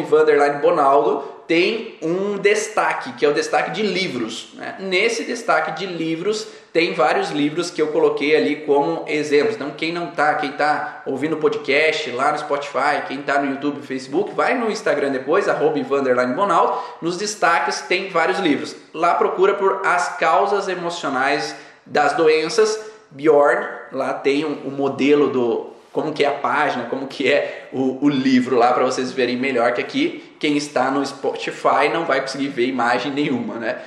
Bonaldo, 0.60 1.38
tem 1.46 1.96
um 2.02 2.36
destaque, 2.36 3.12
que 3.12 3.24
é 3.24 3.28
o 3.28 3.32
destaque 3.32 3.70
de 3.70 3.82
livros. 3.82 4.50
Né? 4.54 4.76
Nesse 4.80 5.24
destaque 5.24 5.78
de 5.78 5.86
livros 5.86 6.46
tem 6.72 6.92
vários 6.92 7.30
livros 7.30 7.70
que 7.70 7.80
eu 7.80 7.86
coloquei 7.86 8.36
ali 8.36 8.56
como 8.66 9.04
exemplos. 9.06 9.54
Então 9.54 9.70
quem 9.70 9.90
não 9.90 10.08
tá, 10.08 10.34
quem 10.34 10.52
tá 10.52 11.02
ouvindo 11.06 11.36
o 11.36 11.38
podcast 11.38 12.10
lá 12.10 12.32
no 12.32 12.38
Spotify, 12.38 13.06
quem 13.06 13.22
tá 13.22 13.40
no 13.40 13.50
YouTube, 13.52 13.80
Facebook, 13.80 14.34
vai 14.34 14.58
no 14.58 14.70
Instagram 14.70 15.10
depois, 15.10 15.48
arroba 15.48 15.78
Bonaldo, 16.34 16.78
nos 17.00 17.16
destaques 17.16 17.80
tem 17.82 18.10
vários 18.10 18.40
livros. 18.40 18.76
Lá 18.92 19.14
procura 19.14 19.54
por 19.54 19.86
as 19.86 20.18
causas 20.18 20.68
emocionais 20.68 21.56
das 21.86 22.12
doenças. 22.12 22.78
Bjorn, 23.10 23.66
lá 23.90 24.12
tem 24.12 24.44
o 24.44 24.48
um, 24.48 24.68
um 24.68 24.70
modelo 24.70 25.30
do 25.30 25.77
como 25.98 26.12
que 26.12 26.22
é 26.22 26.28
a 26.28 26.32
página, 26.32 26.84
como 26.84 27.08
que 27.08 27.28
é 27.28 27.68
o, 27.72 27.98
o 28.06 28.08
livro 28.08 28.54
lá 28.54 28.72
para 28.72 28.84
vocês 28.84 29.10
verem 29.10 29.36
melhor 29.36 29.72
que 29.72 29.80
aqui 29.80 30.32
quem 30.38 30.56
está 30.56 30.92
no 30.92 31.04
Spotify 31.04 31.88
não 31.92 32.04
vai 32.04 32.20
conseguir 32.20 32.46
ver 32.46 32.68
imagem 32.68 33.10
nenhuma, 33.10 33.56
né? 33.56 33.78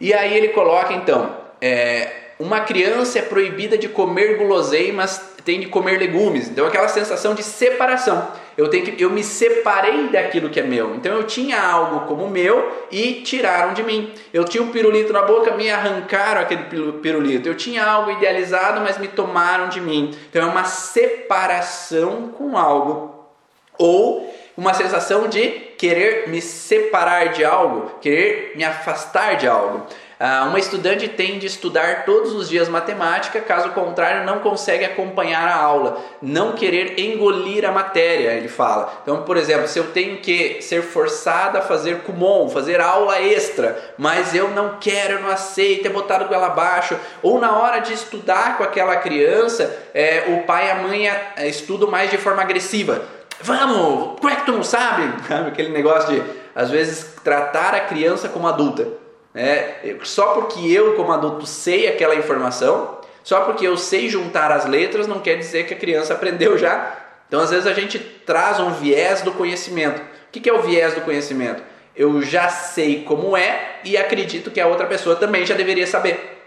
E 0.00 0.14
aí 0.14 0.34
ele 0.34 0.48
coloca 0.48 0.94
então, 0.94 1.36
é, 1.60 2.19
uma 2.40 2.60
criança 2.60 3.18
é 3.18 3.22
proibida 3.22 3.76
de 3.76 3.86
comer 3.86 4.38
guloseimas, 4.38 5.20
tem 5.44 5.60
de 5.60 5.66
comer 5.66 5.98
legumes. 5.98 6.48
Então 6.48 6.66
aquela 6.66 6.88
sensação 6.88 7.34
de 7.34 7.42
separação. 7.42 8.32
Eu 8.56 8.68
tenho 8.68 8.86
que, 8.86 9.02
eu 9.02 9.10
me 9.10 9.22
separei 9.22 10.08
daquilo 10.08 10.48
que 10.48 10.58
é 10.58 10.62
meu. 10.62 10.94
Então 10.94 11.12
eu 11.12 11.24
tinha 11.24 11.60
algo 11.62 12.06
como 12.06 12.30
meu 12.30 12.86
e 12.90 13.20
tiraram 13.20 13.74
de 13.74 13.82
mim. 13.82 14.14
Eu 14.32 14.44
tinha 14.44 14.62
um 14.62 14.72
pirulito 14.72 15.12
na 15.12 15.20
boca, 15.20 15.54
me 15.54 15.70
arrancaram 15.70 16.40
aquele 16.40 16.62
pirulito. 17.02 17.46
Eu 17.46 17.54
tinha 17.54 17.84
algo 17.84 18.10
idealizado, 18.10 18.80
mas 18.80 18.96
me 18.96 19.08
tomaram 19.08 19.68
de 19.68 19.80
mim. 19.82 20.10
Então 20.30 20.42
é 20.42 20.46
uma 20.46 20.64
separação 20.64 22.28
com 22.28 22.56
algo. 22.56 23.28
Ou 23.76 24.34
uma 24.56 24.72
sensação 24.72 25.28
de 25.28 25.48
querer 25.78 26.28
me 26.28 26.42
separar 26.42 27.32
de 27.32 27.44
algo, 27.44 27.92
querer 28.00 28.52
me 28.54 28.64
afastar 28.64 29.36
de 29.36 29.46
algo. 29.46 29.86
Ah, 30.22 30.44
uma 30.46 30.58
estudante 30.58 31.08
tem 31.08 31.38
de 31.38 31.46
estudar 31.46 32.04
todos 32.04 32.34
os 32.34 32.46
dias 32.46 32.68
matemática, 32.68 33.40
caso 33.40 33.70
contrário, 33.70 34.26
não 34.26 34.40
consegue 34.40 34.84
acompanhar 34.84 35.48
a 35.48 35.56
aula, 35.56 35.98
não 36.20 36.52
querer 36.52 37.00
engolir 37.00 37.66
a 37.66 37.72
matéria, 37.72 38.32
ele 38.32 38.46
fala. 38.46 38.92
Então, 39.02 39.22
por 39.22 39.38
exemplo, 39.38 39.66
se 39.66 39.78
eu 39.78 39.92
tenho 39.92 40.18
que 40.18 40.60
ser 40.60 40.82
forçada 40.82 41.60
a 41.60 41.62
fazer 41.62 42.02
Kumon, 42.02 42.50
fazer 42.50 42.82
aula 42.82 43.18
extra, 43.18 43.94
mas 43.96 44.34
eu 44.34 44.50
não 44.50 44.76
quero, 44.78 45.14
eu 45.14 45.22
não 45.22 45.30
aceito, 45.30 45.86
é 45.86 45.88
botado 45.88 46.26
goela 46.26 46.48
abaixo, 46.48 46.98
ou 47.22 47.40
na 47.40 47.58
hora 47.58 47.78
de 47.78 47.94
estudar 47.94 48.58
com 48.58 48.62
aquela 48.62 48.96
criança, 48.96 49.74
é, 49.94 50.24
o 50.38 50.42
pai 50.42 50.66
e 50.66 50.70
a 50.70 50.74
mãe 50.74 51.08
é, 51.08 51.48
estudam 51.48 51.90
mais 51.90 52.10
de 52.10 52.18
forma 52.18 52.42
agressiva. 52.42 53.00
Vamos, 53.40 54.20
como 54.20 54.28
é 54.30 54.36
que 54.36 54.44
tu 54.44 54.52
não 54.52 54.62
sabe? 54.62 55.14
Aquele 55.48 55.70
negócio 55.70 56.12
de, 56.12 56.22
às 56.54 56.70
vezes, 56.70 57.14
tratar 57.24 57.74
a 57.74 57.80
criança 57.80 58.28
como 58.28 58.46
adulta. 58.46 58.99
É, 59.34 59.96
só 60.02 60.34
porque 60.34 60.60
eu, 60.70 60.94
como 60.96 61.12
adulto, 61.12 61.46
sei 61.46 61.86
aquela 61.88 62.14
informação, 62.14 62.98
só 63.22 63.42
porque 63.42 63.66
eu 63.66 63.76
sei 63.76 64.08
juntar 64.08 64.50
as 64.50 64.66
letras, 64.66 65.06
não 65.06 65.20
quer 65.20 65.36
dizer 65.36 65.66
que 65.66 65.74
a 65.74 65.76
criança 65.76 66.14
aprendeu 66.14 66.58
já. 66.58 66.96
Então, 67.28 67.40
às 67.40 67.50
vezes, 67.50 67.66
a 67.66 67.72
gente 67.72 67.98
traz 67.98 68.58
um 68.58 68.70
viés 68.70 69.22
do 69.22 69.32
conhecimento. 69.32 70.00
O 70.00 70.32
que 70.32 70.48
é 70.48 70.52
o 70.52 70.62
viés 70.62 70.94
do 70.94 71.02
conhecimento? 71.02 71.62
Eu 71.94 72.22
já 72.22 72.48
sei 72.48 73.04
como 73.04 73.36
é 73.36 73.78
e 73.84 73.96
acredito 73.96 74.50
que 74.50 74.60
a 74.60 74.66
outra 74.66 74.86
pessoa 74.86 75.16
também 75.16 75.46
já 75.46 75.54
deveria 75.54 75.86
saber. 75.86 76.38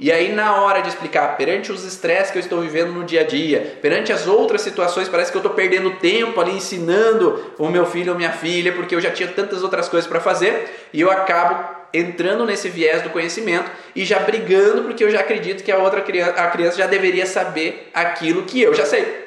E 0.00 0.12
aí, 0.12 0.32
na 0.32 0.60
hora 0.62 0.80
de 0.80 0.90
explicar, 0.90 1.36
perante 1.36 1.72
os 1.72 1.82
estresses 1.82 2.30
que 2.30 2.38
eu 2.38 2.42
estou 2.42 2.60
vivendo 2.60 2.92
no 2.92 3.04
dia 3.04 3.22
a 3.22 3.24
dia, 3.24 3.78
perante 3.82 4.12
as 4.12 4.28
outras 4.28 4.60
situações, 4.60 5.08
parece 5.08 5.32
que 5.32 5.36
eu 5.36 5.40
estou 5.40 5.54
perdendo 5.54 5.90
tempo 5.96 6.40
ali 6.40 6.52
ensinando 6.52 7.52
o 7.58 7.68
meu 7.68 7.84
filho 7.84 8.12
ou 8.12 8.18
minha 8.18 8.30
filha, 8.30 8.72
porque 8.72 8.94
eu 8.94 9.00
já 9.00 9.10
tinha 9.10 9.28
tantas 9.28 9.64
outras 9.64 9.88
coisas 9.88 10.08
para 10.08 10.20
fazer 10.20 10.88
e 10.92 11.00
eu 11.00 11.10
acabo 11.10 11.77
entrando 11.92 12.44
nesse 12.44 12.68
viés 12.68 13.02
do 13.02 13.10
conhecimento 13.10 13.70
e 13.94 14.04
já 14.04 14.18
brigando 14.20 14.82
porque 14.82 15.02
eu 15.02 15.10
já 15.10 15.20
acredito 15.20 15.62
que 15.64 15.72
a 15.72 15.78
outra 15.78 16.00
criança, 16.00 16.32
a 16.32 16.46
criança 16.48 16.78
já 16.78 16.86
deveria 16.86 17.26
saber 17.26 17.90
aquilo 17.94 18.44
que 18.44 18.60
eu 18.60 18.74
já 18.74 18.84
sei. 18.84 19.26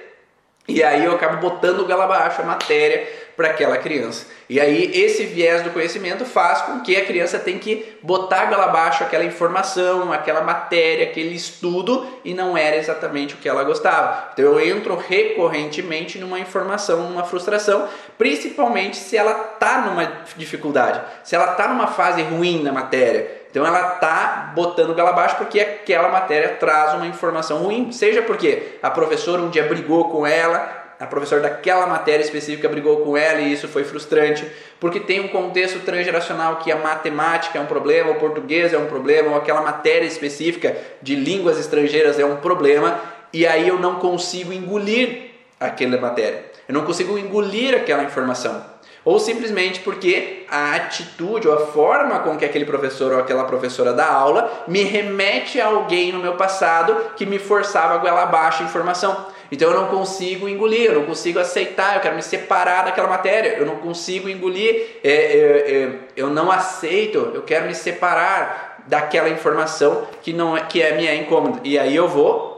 E 0.68 0.84
aí 0.84 1.03
eu 1.03 1.14
acabo 1.14 1.38
botando 1.38 1.80
o 1.80 1.86
galo 1.86 2.03
abaixo 2.03 2.41
a 2.41 2.45
matéria 2.45 3.07
para 3.42 3.50
aquela 3.50 3.78
criança. 3.78 4.28
E 4.48 4.60
aí 4.60 4.92
esse 4.94 5.26
viés 5.26 5.64
do 5.64 5.72
conhecimento 5.72 6.24
faz 6.26 6.62
com 6.62 6.82
que 6.82 6.96
a 6.96 7.04
criança 7.04 7.39
tenha 7.39 7.58
que 7.58 7.98
botar 8.04 8.46
galo 8.46 8.62
abaixo 8.62 9.04
aquela 9.04 9.24
informação, 9.24 10.14
aquela 10.14 10.42
matéria, 10.42 11.06
aquele 11.06 11.34
estudo 11.34 12.06
e 12.24 12.36
não 12.36 12.56
era 12.56 12.76
exatamente 12.76 13.34
o 13.34 13.38
que 13.38 13.50
ela 13.50 13.64
gostava. 13.64 14.30
Então 14.34 14.46
eu 14.46 14.60
entro 14.60 14.96
recorrentemente 14.96 16.20
numa 16.20 16.39
informação, 16.39 17.10
numa 17.10 17.24
frustração, 17.24 17.88
principalmente 18.16 18.98
se 18.98 19.18
ela 19.18 19.54
está 19.54 19.82
numa 19.82 20.06
dificuldade, 20.38 21.02
se 21.24 21.36
ela 21.36 21.54
está 21.54 21.68
numa 21.68 21.88
fase 21.88 22.22
ruim 22.22 22.62
na 22.62 22.72
matéria. 22.72 23.42
Então 23.50 23.66
ela 23.66 23.96
está 23.96 24.52
botando 24.56 24.94
galo 24.94 25.10
abaixo 25.10 25.36
porque 25.38 25.60
aquela 25.60 26.10
matéria 26.10 26.58
traz 26.60 26.94
uma 26.94 27.08
informação 27.08 27.64
ruim, 27.64 27.92
seja 27.92 28.22
porque 28.22 28.78
a 28.84 28.92
professora 28.92 29.42
um 29.42 29.50
dia 29.50 29.64
brigou 29.64 30.10
com 30.10 30.28
ela, 30.28 30.81
a 31.02 31.08
professora 31.08 31.41
daquela 31.41 31.88
matéria 31.88 32.24
específica 32.24 32.70
brigou 32.70 32.97
com 32.97 33.18
ela 33.18 33.41
e 33.41 33.52
isso 33.52 33.68
foi 33.68 33.84
frustrante, 33.84 34.45
porque 34.80 34.99
tem 34.99 35.20
um 35.20 35.30
contexto 35.30 35.80
transgeracional 35.80 36.58
que 36.58 36.72
a 36.72 36.76
matemática 36.76 37.58
é 37.58 37.62
um 37.62 37.66
problema, 37.66 38.12
o 38.12 38.20
português 38.20 38.72
é 38.72 38.78
um 38.78 38.86
problema, 38.86 39.32
ou 39.32 39.36
aquela 39.36 39.62
matéria 39.62 40.06
específica 40.06 40.78
de 41.02 41.16
línguas 41.16 41.60
estrangeiras 41.60 42.20
é 42.20 42.26
um 42.26 42.36
problema, 42.36 43.02
e 43.34 43.47
aí 43.47 43.68
eu 43.68 43.80
não 43.80 43.95
consigo 43.95 44.54
engolir 44.54 45.32
aquela 45.60 45.99
matéria, 45.99 46.45
eu 46.68 46.74
não 46.76 46.86
consigo 46.86 47.18
engolir 47.18 47.74
aquela 47.74 48.04
informação. 48.04 48.64
Ou 49.04 49.20
simplesmente 49.20 49.80
porque 49.80 50.45
a 50.47 50.76
atitude 50.76 51.47
ou 51.47 51.56
a 51.56 51.66
forma 51.66 52.20
com 52.20 52.38
que 52.38 52.45
aquele 52.45 52.66
professor 52.66 53.12
ou 53.12 53.20
aquela 53.20 53.45
professora 53.45 53.91
dá 53.91 54.06
aula 54.06 54.66
me 54.68 54.84
remete 54.84 55.60
a 55.60 55.66
alguém 55.66 56.12
no 56.12 56.20
meu 56.20 56.36
passado 56.36 56.95
que 57.16 57.26
me 57.26 57.39
forçava 57.39 57.95
a 57.95 57.97
goela 57.97 58.22
abaixo 58.22 58.62
a 58.62 58.68
informação. 58.68 59.26
Então 59.52 59.70
eu 59.70 59.82
não 59.82 59.88
consigo 59.88 60.47
engolir, 60.47 60.86
eu 60.86 60.99
não 60.99 61.06
consigo 61.06 61.38
aceitar, 61.38 61.95
eu 61.95 62.02
quero 62.02 62.16
me 62.16 62.24
separar 62.24 62.86
daquela 62.86 63.08
matéria, 63.08 63.58
eu 63.58 63.66
não 63.66 63.76
consigo 63.78 64.30
engolir, 64.30 64.99
é, 65.04 65.12
é, 65.12 65.74
é, 65.74 65.91
eu 66.16 66.30
não 66.30 66.49
aceito, 66.49 67.32
eu 67.34 67.41
quero 67.41 67.68
me 67.68 67.76
separar 67.76 68.84
daquela 68.88 69.30
informação 69.30 70.08
que 70.22 70.32
não 70.32 70.56
é, 70.56 70.62
que 70.62 70.82
é 70.82 70.95
minha 70.95 71.14
incômoda. 71.14 71.60
E 71.64 71.78
aí 71.78 71.95
eu 71.95 72.08
vou 72.08 72.52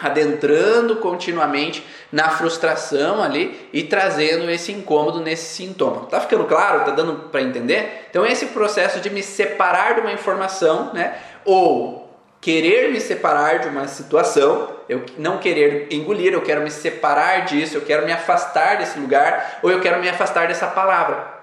adentrando 0.00 0.96
continuamente 0.96 1.84
na 2.10 2.30
frustração 2.30 3.22
ali 3.22 3.68
e 3.70 3.82
trazendo 3.82 4.50
esse 4.50 4.72
incômodo 4.72 5.20
nesse 5.20 5.54
sintoma. 5.54 6.06
Tá 6.06 6.20
ficando 6.20 6.44
claro? 6.44 6.84
Tá 6.86 6.92
dando 6.92 7.28
para 7.28 7.42
entender? 7.42 8.06
Então 8.08 8.24
esse 8.24 8.46
processo 8.46 8.98
de 9.00 9.10
me 9.10 9.22
separar 9.22 9.94
de 9.94 10.00
uma 10.00 10.12
informação, 10.12 10.92
né? 10.94 11.18
Ou 11.44 11.99
querer 12.40 12.90
me 12.90 13.00
separar 13.00 13.58
de 13.58 13.68
uma 13.68 13.86
situação, 13.86 14.68
eu 14.88 15.04
não 15.18 15.38
querer 15.38 15.88
engolir, 15.90 16.32
eu 16.32 16.40
quero 16.40 16.62
me 16.62 16.70
separar 16.70 17.44
disso, 17.44 17.76
eu 17.76 17.82
quero 17.82 18.06
me 18.06 18.12
afastar 18.12 18.78
desse 18.78 18.98
lugar, 18.98 19.60
ou 19.62 19.70
eu 19.70 19.80
quero 19.80 20.00
me 20.00 20.08
afastar 20.08 20.48
dessa 20.48 20.66
palavra. 20.66 21.40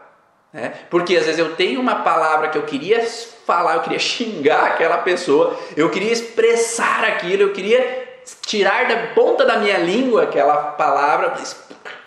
Né? 0.52 0.74
Porque 0.90 1.16
às 1.16 1.26
vezes 1.26 1.40
eu 1.40 1.56
tenho 1.56 1.80
uma 1.80 1.96
palavra 1.98 2.50
que 2.50 2.58
eu 2.58 2.64
queria 2.64 3.06
falar, 3.46 3.76
eu 3.76 3.82
queria 3.82 4.00
xingar 4.00 4.66
aquela 4.66 4.98
pessoa, 4.98 5.58
eu 5.76 5.90
queria 5.90 6.12
expressar 6.12 7.04
aquilo, 7.04 7.44
eu 7.44 7.54
queria 7.54 8.08
tirar 8.42 8.88
da 8.88 9.14
ponta 9.14 9.46
da 9.46 9.58
minha 9.58 9.78
língua 9.78 10.24
aquela 10.24 10.56
palavra, 10.72 11.36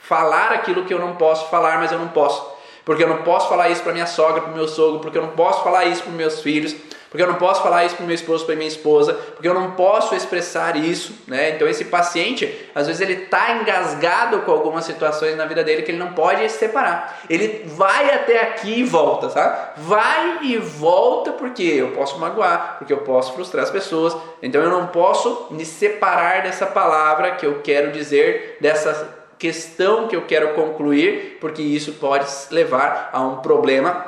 falar 0.03 0.53
aquilo 0.53 0.85
que 0.85 0.93
eu 0.93 0.99
não 0.99 1.15
posso 1.15 1.49
falar, 1.49 1.79
mas 1.79 1.93
eu 1.93 1.99
não 1.99 2.09
posso. 2.09 2.59
Porque 2.85 3.05
eu 3.05 3.09
não 3.09 3.19
posso 3.19 3.49
falar 3.49 3.69
isso 3.69 3.83
para 3.83 3.93
minha 3.93 4.07
sogra, 4.07 4.43
para 4.43 4.51
o 4.51 4.55
meu 4.55 4.67
sogro, 4.67 4.99
porque 4.99 5.17
eu 5.17 5.23
não 5.23 5.31
posso 5.31 5.63
falar 5.63 5.85
isso 5.85 6.03
para 6.03 6.13
meus 6.13 6.41
filhos, 6.41 6.75
porque 7.11 7.25
eu 7.25 7.27
não 7.27 7.35
posso 7.35 7.61
falar 7.61 7.85
isso 7.85 7.97
para 7.97 8.07
meu 8.07 8.15
esposo, 8.15 8.47
para 8.47 8.55
minha 8.55 8.69
esposa, 8.69 9.15
porque 9.15 9.49
eu 9.49 9.53
não 9.53 9.73
posso 9.73 10.15
expressar 10.15 10.77
isso, 10.77 11.13
né? 11.27 11.51
Então 11.51 11.67
esse 11.67 11.87
paciente, 11.87 12.71
às 12.73 12.87
vezes 12.87 13.03
ele 13.03 13.25
está 13.25 13.57
engasgado 13.57 14.43
com 14.43 14.53
algumas 14.53 14.85
situações 14.85 15.37
na 15.37 15.45
vida 15.45 15.65
dele 15.65 15.83
que 15.83 15.91
ele 15.91 15.99
não 15.99 16.13
pode 16.13 16.49
se 16.49 16.59
separar. 16.59 17.23
Ele 17.29 17.65
vai 17.67 18.15
até 18.15 18.41
aqui 18.41 18.79
e 18.79 18.85
volta, 18.85 19.29
sabe? 19.29 19.73
Vai 19.79 20.39
e 20.45 20.57
volta 20.57 21.33
porque 21.33 21.65
eu 21.65 21.89
posso 21.89 22.17
magoar, 22.21 22.77
porque 22.79 22.93
eu 22.93 22.99
posso 22.99 23.33
frustrar 23.33 23.65
as 23.65 23.71
pessoas. 23.71 24.17
Então 24.41 24.63
eu 24.63 24.71
não 24.71 24.87
posso 24.87 25.49
me 25.51 25.65
separar 25.65 26.43
dessa 26.43 26.65
palavra 26.65 27.33
que 27.33 27.45
eu 27.45 27.61
quero 27.61 27.91
dizer, 27.91 28.57
dessa 28.61 29.19
questão 29.37 30.07
que 30.07 30.15
eu 30.15 30.23
quero 30.27 30.55
concluir, 30.55 31.39
porque 31.41 31.61
isso 31.61 31.95
pode 31.95 32.27
levar 32.53 33.11
a 33.13 33.21
um 33.21 33.39
problema 33.39 34.07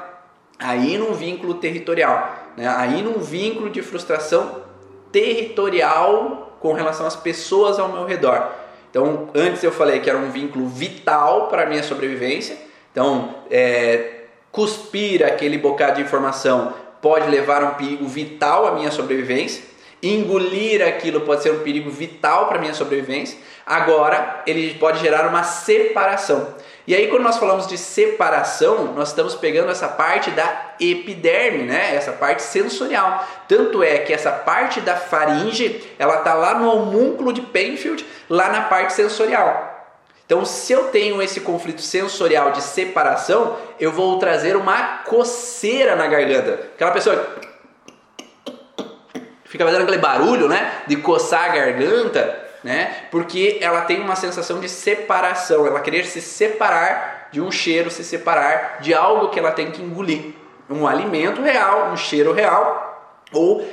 aí 0.56 0.96
num 0.96 1.14
vínculo 1.14 1.54
territorial 1.54 2.41
né? 2.56 2.66
aí 2.68 3.02
num 3.02 3.18
vínculo 3.18 3.70
de 3.70 3.82
frustração 3.82 4.62
territorial 5.10 6.56
com 6.60 6.72
relação 6.72 7.06
às 7.06 7.16
pessoas 7.16 7.78
ao 7.78 7.88
meu 7.88 8.04
redor. 8.04 8.50
Então, 8.90 9.28
antes 9.34 9.62
eu 9.62 9.72
falei 9.72 10.00
que 10.00 10.08
era 10.08 10.18
um 10.18 10.30
vínculo 10.30 10.68
vital 10.68 11.48
para 11.48 11.62
a 11.62 11.66
minha 11.66 11.82
sobrevivência. 11.82 12.56
Então, 12.92 13.34
é, 13.50 14.24
cuspir 14.50 15.24
aquele 15.24 15.56
bocado 15.56 15.96
de 15.96 16.02
informação 16.02 16.74
pode 17.00 17.28
levar 17.28 17.64
um 17.64 17.74
perigo 17.74 18.06
vital 18.06 18.66
à 18.66 18.72
minha 18.72 18.90
sobrevivência. 18.90 19.64
Engolir 20.02 20.84
aquilo 20.84 21.20
pode 21.20 21.44
ser 21.44 21.52
um 21.52 21.60
perigo 21.60 21.88
vital 21.88 22.48
para 22.48 22.58
minha 22.58 22.74
sobrevivência. 22.74 23.38
Agora, 23.64 24.42
ele 24.46 24.74
pode 24.74 24.98
gerar 24.98 25.28
uma 25.28 25.44
separação. 25.44 26.54
E 26.84 26.94
aí, 26.96 27.06
quando 27.06 27.22
nós 27.22 27.38
falamos 27.38 27.68
de 27.68 27.78
separação, 27.78 28.92
nós 28.94 29.10
estamos 29.10 29.36
pegando 29.36 29.70
essa 29.70 29.86
parte 29.86 30.32
da 30.32 30.74
epiderme, 30.80 31.62
né? 31.62 31.94
Essa 31.94 32.10
parte 32.10 32.42
sensorial. 32.42 33.24
Tanto 33.46 33.84
é 33.84 33.98
que 33.98 34.12
essa 34.12 34.32
parte 34.32 34.80
da 34.80 34.96
faringe, 34.96 35.80
ela 35.96 36.16
está 36.16 36.34
lá 36.34 36.54
no 36.54 36.68
homúnculo 36.68 37.32
de 37.32 37.40
Penfield, 37.40 38.04
lá 38.28 38.48
na 38.48 38.62
parte 38.62 38.92
sensorial. 38.94 39.68
Então, 40.26 40.44
se 40.44 40.72
eu 40.72 40.84
tenho 40.84 41.22
esse 41.22 41.40
conflito 41.40 41.82
sensorial 41.82 42.50
de 42.50 42.62
separação, 42.62 43.56
eu 43.78 43.92
vou 43.92 44.18
trazer 44.18 44.56
uma 44.56 44.98
coceira 45.04 45.94
na 45.94 46.08
garganta. 46.08 46.70
Aquela 46.74 46.90
pessoa 46.90 47.51
fica 49.52 49.64
fazendo 49.64 49.82
aquele 49.82 49.98
barulho, 49.98 50.48
né? 50.48 50.82
De 50.88 50.96
coçar 50.96 51.44
a 51.44 51.48
garganta 51.48 52.42
né? 52.62 53.06
Porque 53.10 53.58
ela 53.60 53.82
tem 53.82 54.00
uma 54.00 54.14
sensação 54.14 54.60
de 54.60 54.68
separação, 54.68 55.66
ela 55.66 55.80
querer 55.80 56.04
se 56.04 56.20
separar 56.20 57.28
de 57.32 57.40
um 57.40 57.50
cheiro, 57.50 57.90
se 57.90 58.04
separar 58.04 58.78
de 58.80 58.94
algo 58.94 59.30
que 59.30 59.38
ela 59.38 59.50
tem 59.50 59.70
que 59.70 59.82
engolir, 59.82 60.34
um 60.70 60.86
alimento 60.86 61.42
real, 61.42 61.90
um 61.90 61.96
cheiro 61.96 62.32
real, 62.32 63.24
ou 63.32 63.66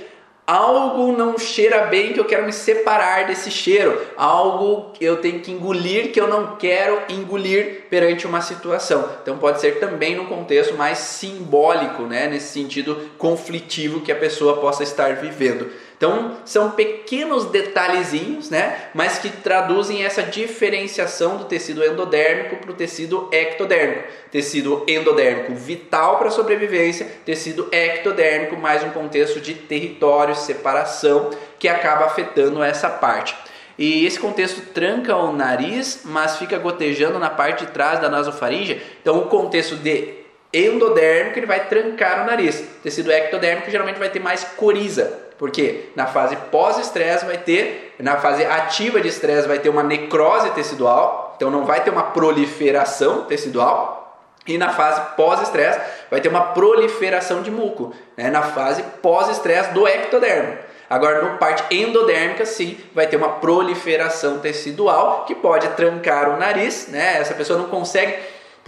algo 0.50 1.16
não 1.16 1.38
cheira 1.38 1.86
bem 1.86 2.12
que 2.12 2.20
eu 2.20 2.26
quero 2.26 2.44
me 2.44 2.52
separar 2.52 3.28
desse 3.28 3.52
cheiro, 3.52 4.02
algo 4.18 4.92
que 4.94 5.06
eu 5.06 5.18
tenho 5.18 5.42
que 5.42 5.52
engolir 5.52 6.12
que 6.12 6.20
eu 6.20 6.28
não 6.28 6.56
quero 6.56 7.00
engolir 7.08 7.84
perante 7.88 8.26
uma 8.26 8.42
situação. 8.42 9.08
Então 9.22 9.38
pode 9.38 9.62
ser 9.62 9.80
também 9.80 10.16
no 10.16 10.26
contexto 10.26 10.74
mais 10.76 10.98
simbólico, 10.98 12.04
né, 12.04 12.28
nesse 12.28 12.52
sentido 12.52 13.12
conflitivo 13.20 14.02
que 14.02 14.12
a 14.12 14.16
pessoa 14.16 14.58
possa 14.58 14.82
estar 14.82 15.18
vivendo. 15.18 15.70
Então, 16.00 16.38
são 16.46 16.72
pequenos 16.72 17.48
detalhezinhos, 17.48 18.50
né? 18.50 18.86
Mas 18.94 19.20
que 19.20 19.30
traduzem 19.30 20.06
essa 20.06 20.24
diferenciação 20.24 21.36
do 21.36 21.44
tecido 21.44 21.84
endodérmico 21.84 22.56
para 22.56 22.72
o 22.72 22.74
tecido 22.74 23.28
ectodérmico. 23.34 24.08
Tecido 24.32 24.86
endodérmico 24.88 25.54
vital 25.56 26.18
para 26.18 26.30
a 26.30 26.32
sobrevivência, 26.32 27.06
tecido 27.26 27.68
ectodérmico 27.70 28.56
mais 28.56 28.82
um 28.82 28.92
contexto 28.92 29.42
de 29.42 29.54
território, 29.54 30.34
separação, 30.36 31.32
que 31.60 31.68
acaba 31.68 32.06
afetando 32.06 32.64
essa 32.64 32.90
parte. 32.90 33.36
E 33.78 34.06
esse 34.06 34.18
contexto 34.18 34.62
tranca 34.74 35.18
o 35.18 35.34
nariz, 35.34 36.04
mas 36.06 36.38
fica 36.38 36.58
gotejando 36.58 37.20
na 37.20 37.30
parte 37.30 37.66
de 37.66 37.72
trás 37.74 38.00
da 38.00 38.08
nasofaringe. 38.08 38.82
Então, 39.02 39.20
o 39.20 39.28
contexto 39.28 39.76
de 39.76 40.14
endodérmico 40.54 41.40
ele 41.40 41.46
vai 41.46 41.68
trancar 41.68 42.24
o 42.24 42.26
nariz. 42.26 42.64
Tecido 42.82 43.12
ectodérmico 43.12 43.70
geralmente 43.70 44.00
vai 44.00 44.10
ter 44.10 44.22
mais 44.22 44.46
coriza. 44.46 45.28
Porque 45.40 45.90
na 45.96 46.06
fase 46.06 46.36
pós-estresse 46.52 47.26
vai 47.26 47.38
ter, 47.38 47.96
na 47.98 48.18
fase 48.18 48.44
ativa 48.44 49.00
de 49.00 49.08
estresse 49.08 49.48
vai 49.48 49.58
ter 49.58 49.70
uma 49.70 49.82
necrose 49.82 50.50
tecidual, 50.50 51.34
então 51.38 51.50
não 51.50 51.66
vai 51.66 51.82
ter 51.82 51.90
uma 51.90 52.04
proliferação 52.04 53.24
tecidual. 53.24 53.98
E 54.46 54.58
na 54.58 54.70
fase 54.74 55.02
pós-estresse 55.16 55.80
vai 56.12 56.20
ter 56.20 56.28
uma 56.28 56.48
proliferação 56.48 57.42
de 57.42 57.50
muco, 57.50 57.96
né? 58.18 58.30
na 58.30 58.42
fase 58.42 58.84
pós-estresse 59.02 59.72
do 59.72 59.88
ectodermo. 59.88 60.58
Agora, 60.90 61.22
no 61.22 61.38
parte 61.38 61.64
endodérmica, 61.74 62.46
sim, 62.46 62.78
vai 62.94 63.08
ter 63.08 63.16
uma 63.16 63.30
proliferação 63.30 64.40
tecidual 64.40 65.24
que 65.26 65.36
pode 65.36 65.70
trancar 65.70 66.30
o 66.30 66.38
nariz, 66.38 66.88
né? 66.88 67.18
Essa 67.20 67.36
pessoa 67.36 67.60
não 67.60 67.70
consegue 67.70 68.18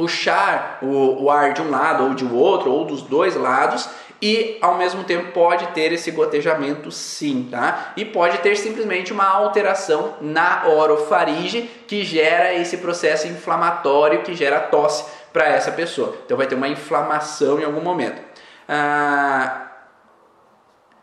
puxar 0.02 0.80
o, 0.82 1.26
o 1.26 1.30
ar 1.30 1.54
de 1.54 1.62
um 1.62 1.70
lado 1.70 2.06
ou 2.06 2.16
de 2.16 2.26
outro, 2.26 2.72
ou 2.72 2.86
dos 2.86 3.04
dois 3.04 3.36
lados, 3.36 3.88
e 4.20 4.58
ao 4.60 4.76
mesmo 4.76 5.04
tempo 5.04 5.32
pode 5.32 5.68
ter 5.68 5.92
esse 5.92 6.10
gotejamento 6.10 6.90
sim, 6.90 7.48
tá? 7.52 7.94
E 7.96 8.04
pode 8.04 8.40
ter 8.40 8.56
simplesmente 8.56 9.14
uma 9.14 9.28
alteração 9.28 10.16
na 10.20 10.64
orofaringe 10.66 11.70
que 11.88 12.04
gera 12.04 12.52
esse 12.52 12.78
processo 12.78 13.28
inflamatório 13.28 14.24
que 14.24 14.34
gera 14.34 14.60
tosse 14.60 15.06
para 15.32 15.48
essa 15.48 15.72
pessoa. 15.72 16.16
Então 16.26 16.36
vai 16.36 16.48
ter 16.48 16.56
uma 16.56 16.68
inflamação 16.68 17.60
em 17.60 17.64
algum 17.64 17.82
momento. 17.82 18.20
Ah, 18.68 19.68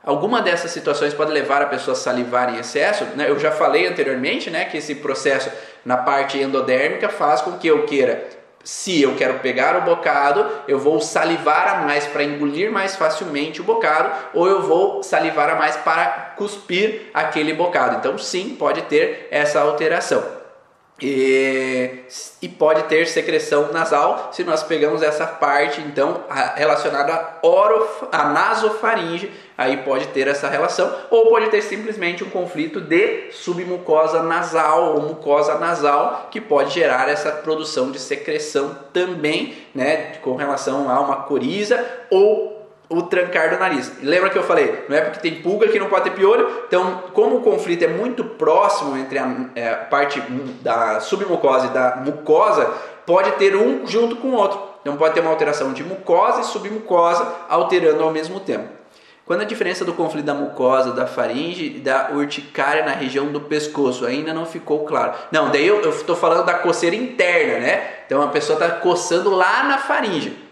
Alguma 0.05 0.40
dessas 0.40 0.70
situações 0.70 1.12
pode 1.12 1.32
levar 1.32 1.61
a 1.61 1.66
pessoa 1.66 1.94
a 1.94 2.01
salivar 2.01 2.55
em 2.55 2.59
excesso. 2.59 3.05
Né? 3.14 3.28
Eu 3.28 3.38
já 3.38 3.51
falei 3.51 3.86
anteriormente 3.86 4.49
né, 4.49 4.64
que 4.64 4.78
esse 4.78 4.94
processo 4.94 5.51
na 5.84 5.99
parte 5.99 6.38
endodérmica 6.38 7.11
faz 7.11 7.42
com 7.42 7.59
que 7.59 7.66
eu 7.66 7.84
queira 7.84 8.38
se 8.64 9.00
eu 9.02 9.14
quero 9.16 9.38
pegar 9.40 9.76
o 9.76 9.82
bocado, 9.82 10.46
eu 10.66 10.78
vou 10.78 11.00
salivar 11.00 11.68
a 11.68 11.80
mais 11.82 12.06
para 12.06 12.24
engolir 12.24 12.70
mais 12.70 12.96
facilmente 12.96 13.61
o 13.61 13.64
bocado, 13.64 14.11
ou 14.34 14.46
eu 14.46 14.62
vou 14.62 15.02
salivar 15.02 15.48
a 15.50 15.54
mais 15.56 15.76
para 15.76 16.34
cuspir 16.36 17.11
aquele 17.14 17.52
bocado. 17.54 17.96
Então, 17.96 18.18
sim, 18.18 18.56
pode 18.59 18.82
ter 18.82 19.28
essa 19.30 19.61
alteração. 19.61 20.38
E, 21.01 22.01
e, 22.42 22.49
pode 22.49 22.82
ter 22.84 23.07
secreção 23.07 23.72
nasal 23.72 24.30
se 24.32 24.42
nós 24.42 24.64
pegamos 24.64 25.01
essa 25.01 25.24
parte 25.24 25.80
então 25.80 26.24
relacionada 26.57 27.12
à, 27.14 27.38
orof, 27.46 28.07
à 28.11 28.24
nasofaringe, 28.30 29.30
aí 29.57 29.76
pode 29.76 30.09
ter 30.09 30.26
essa 30.26 30.49
relação, 30.49 30.92
ou 31.09 31.28
pode 31.28 31.51
ter 31.51 31.62
simplesmente 31.62 32.24
um 32.24 32.30
conflito 32.30 32.80
de 32.80 33.30
submucosa 33.30 34.24
nasal 34.24 34.96
ou 34.96 35.03
mucosa 35.03 35.57
nasal 35.57 36.26
que 36.32 36.40
pode 36.40 36.74
gerar 36.74 37.09
essa 37.09 37.30
produção 37.30 37.92
de 37.92 38.01
secreção 38.01 38.76
também, 38.92 39.57
né, 39.72 40.16
com 40.20 40.34
relação 40.34 40.90
a 40.90 40.99
uma 40.99 41.16
coriza 41.22 41.84
ou 42.11 42.57
o 42.89 43.03
trancar 43.03 43.51
do 43.51 43.59
nariz. 43.59 43.93
Lembra 44.03 44.30
que 44.30 44.39
eu 44.39 44.43
falei, 44.43 44.84
não 44.89 44.97
é 44.97 45.03
porque 45.03 45.20
tem 45.20 45.43
pulga 45.43 45.68
que 45.68 45.78
não 45.78 45.89
pode 45.89 46.05
ter 46.05 46.11
piolho? 46.11 46.64
Então, 46.66 47.05
como 47.12 47.36
o 47.36 47.41
conflito 47.43 47.84
é 47.84 47.89
muito 47.89 48.24
próximo 48.24 48.97
entre 48.97 49.18
a, 49.18 49.28
é, 49.55 49.74
parte 49.74 50.20
da 50.62 51.01
submucosa 51.01 51.66
e 51.66 51.70
da 51.70 51.97
mucosa, 51.97 52.64
pode 53.05 53.32
ter 53.32 53.55
um 53.55 53.86
junto 53.86 54.16
com 54.16 54.28
o 54.28 54.34
outro. 54.34 54.61
Então, 54.80 54.97
pode 54.97 55.14
ter 55.14 55.20
uma 55.20 55.30
alteração 55.30 55.72
de 55.72 55.84
mucosa 55.84 56.41
e 56.41 56.45
submucosa 56.45 57.26
alterando 57.49 58.03
ao 58.03 58.11
mesmo 58.11 58.41
tempo. 58.41 58.78
Quando 59.26 59.43
a 59.43 59.45
diferença 59.45 59.84
do 59.84 59.93
conflito 59.93 60.24
da 60.24 60.32
mucosa, 60.32 60.93
da 60.93 61.07
faringe 61.07 61.66
e 61.76 61.80
da 61.80 62.12
urticária 62.14 62.82
na 62.82 62.93
região 62.93 63.26
do 63.26 63.43
pescoço 63.43 64.07
ainda 64.07 64.32
não 64.32 64.47
ficou 64.47 64.86
claro. 64.86 65.12
Não, 65.30 65.51
daí 65.51 65.66
eu 65.66 65.86
estou 65.91 66.16
falando 66.16 66.47
da 66.47 66.55
coceira 66.55 66.97
interna, 66.97 67.59
né? 67.59 67.91
Então 68.07 68.22
a 68.22 68.28
pessoa 68.28 68.59
está 68.59 68.76
coçando 68.76 69.28
lá 69.28 69.64
na 69.64 69.76
faringe. 69.76 70.47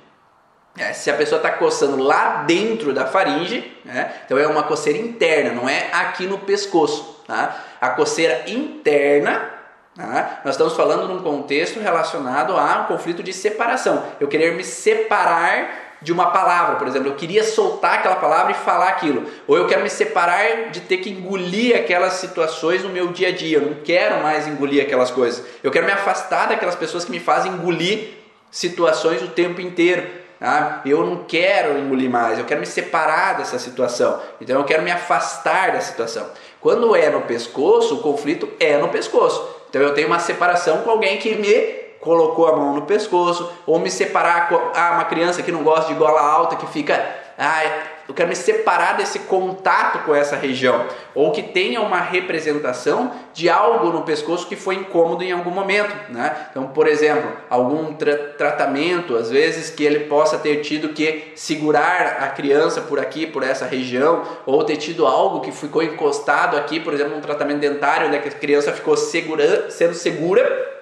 É, 0.79 0.93
se 0.93 1.11
a 1.11 1.14
pessoa 1.14 1.39
está 1.39 1.51
coçando 1.53 2.03
lá 2.03 2.45
dentro 2.47 2.93
da 2.93 3.07
faringe, 3.07 3.77
né, 3.85 4.12
então 4.24 4.39
é 4.39 4.47
uma 4.47 4.62
coceira 4.62 4.99
interna, 4.99 5.53
não 5.53 5.68
é 5.68 5.89
aqui 5.93 6.27
no 6.27 6.39
pescoço. 6.39 7.24
Tá? 7.27 7.64
A 7.81 7.91
coceira 7.91 8.45
interna, 8.47 9.51
tá? 9.97 10.43
nós 10.45 10.55
estamos 10.55 10.74
falando 10.74 11.09
num 11.09 11.22
contexto 11.22 11.81
relacionado 11.81 12.57
a 12.57 12.83
um 12.83 12.85
conflito 12.85 13.22
de 13.22 13.33
separação. 13.33 14.05
Eu 14.20 14.29
querer 14.29 14.55
me 14.55 14.62
separar 14.62 15.87
de 16.03 16.12
uma 16.12 16.31
palavra, 16.31 16.77
por 16.77 16.87
exemplo, 16.87 17.09
eu 17.09 17.14
queria 17.14 17.43
soltar 17.43 17.95
aquela 17.95 18.16
palavra 18.16 18.53
e 18.53 18.55
falar 18.55 18.91
aquilo, 18.91 19.24
ou 19.47 19.57
eu 19.57 19.66
quero 19.66 19.83
me 19.83 19.89
separar 19.89 20.70
de 20.70 20.81
ter 20.81 20.99
que 20.99 21.09
engolir 21.09 21.74
aquelas 21.74 22.12
situações 22.14 22.83
no 22.83 22.91
meu 22.91 23.09
dia 23.09 23.29
a 23.29 23.33
dia, 23.33 23.57
eu 23.57 23.62
não 23.62 23.74
quero 23.83 24.22
mais 24.22 24.47
engolir 24.47 24.85
aquelas 24.85 25.11
coisas, 25.11 25.43
eu 25.62 25.70
quero 25.70 25.87
me 25.87 25.93
afastar 25.93 26.49
daquelas 26.49 26.77
pessoas 26.77 27.05
que 27.05 27.11
me 27.11 27.18
fazem 27.18 27.51
engolir 27.51 28.11
situações 28.51 29.22
o 29.22 29.29
tempo 29.29 29.61
inteiro. 29.61 30.26
Ah, 30.41 30.80
eu 30.84 31.05
não 31.05 31.24
quero 31.24 31.78
engolir 31.78 32.11
mais, 32.11 32.39
eu 32.39 32.45
quero 32.45 32.61
me 32.61 32.66
separar 32.66 33.39
dessa 33.39 33.59
situação. 33.59 34.20
Então 34.41 34.59
eu 34.59 34.64
quero 34.64 34.82
me 34.82 34.91
afastar 34.91 35.72
da 35.72 35.80
situação. 35.80 36.26
Quando 36.61 36.95
é 36.95 37.09
no 37.09 37.22
pescoço, 37.22 37.97
o 37.97 38.03
conflito 38.03 38.49
é 38.61 38.76
no 38.76 38.89
pescoço. 38.89 39.57
Então 39.70 39.80
eu 39.80 39.95
tenho 39.95 40.07
uma 40.09 40.18
separação 40.18 40.78
com 40.82 40.91
alguém 40.91 41.18
que 41.18 41.34
me 41.34 41.87
colocou 42.01 42.47
a 42.47 42.57
mão 42.57 42.74
no 42.74 42.82
pescoço, 42.82 43.51
ou 43.66 43.78
me 43.78 43.91
separar 43.91 44.49
com 44.49 44.55
ah, 44.74 44.93
uma 44.95 45.05
criança 45.07 45.43
que 45.43 45.51
não 45.51 45.64
gosta 45.64 45.93
de 45.93 45.99
gola 45.99 46.20
alta, 46.20 46.55
que 46.57 46.66
fica 46.66 47.05
ah, 47.37 47.62
eu 48.09 48.14
quero 48.14 48.28
me 48.28 48.36
separar 48.36 48.96
desse 48.96 49.20
contato 49.20 50.04
com 50.04 50.14
essa 50.14 50.36
região, 50.36 50.86
ou 51.14 51.32
que 51.32 51.42
tenha 51.42 51.80
uma 51.80 52.00
representação 52.00 53.12
de 53.32 53.48
algo 53.50 53.90
no 53.90 54.02
pescoço 54.02 54.46
que 54.46 54.57
foi 54.57 54.76
incômodo 54.76 55.24
em 55.24 55.32
algum 55.32 55.50
momento, 55.50 55.94
né? 56.12 56.48
Então, 56.50 56.68
por 56.68 56.86
exemplo, 56.86 57.30
algum 57.50 57.94
tra 57.94 58.16
tratamento, 58.36 59.16
às 59.16 59.30
vezes 59.30 59.70
que 59.70 59.84
ele 59.84 60.00
possa 60.00 60.38
ter 60.38 60.57
tido 60.57 60.90
que 60.90 61.32
segurar 61.34 62.18
a 62.20 62.28
criança 62.28 62.80
por 62.80 63.00
aqui, 63.00 63.26
por 63.26 63.42
essa 63.42 63.66
região, 63.66 64.22
ou 64.44 64.62
ter 64.64 64.76
tido 64.76 65.07
algo 65.07 65.40
que 65.40 65.50
ficou 65.50 65.82
encostado 65.82 66.57
aqui, 66.57 66.78
por 66.78 66.94
exemplo, 66.94 67.16
um 67.16 67.20
tratamento 67.20 67.61
dentário, 67.61 68.07
onde 68.07 68.16
a 68.16 68.20
criança 68.20 68.72
ficou 68.72 68.96
segura, 68.96 69.70
sendo 69.70 69.94
segura 69.94 70.76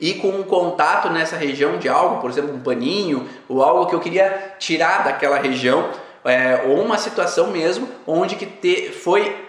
e 0.00 0.14
com 0.14 0.28
um 0.28 0.42
contato 0.42 1.08
nessa 1.08 1.36
região 1.36 1.78
de 1.78 1.88
algo, 1.88 2.20
por 2.20 2.30
exemplo, 2.30 2.54
um 2.54 2.60
paninho 2.60 3.28
ou 3.48 3.62
algo 3.62 3.86
que 3.86 3.94
eu 3.94 4.00
queria 4.00 4.54
tirar 4.58 5.04
daquela 5.04 5.38
região, 5.38 5.88
é, 6.24 6.62
ou 6.66 6.80
uma 6.80 6.98
situação 6.98 7.48
mesmo 7.48 7.88
onde 8.06 8.36
que 8.36 8.46
te, 8.46 8.90
foi 8.90 9.44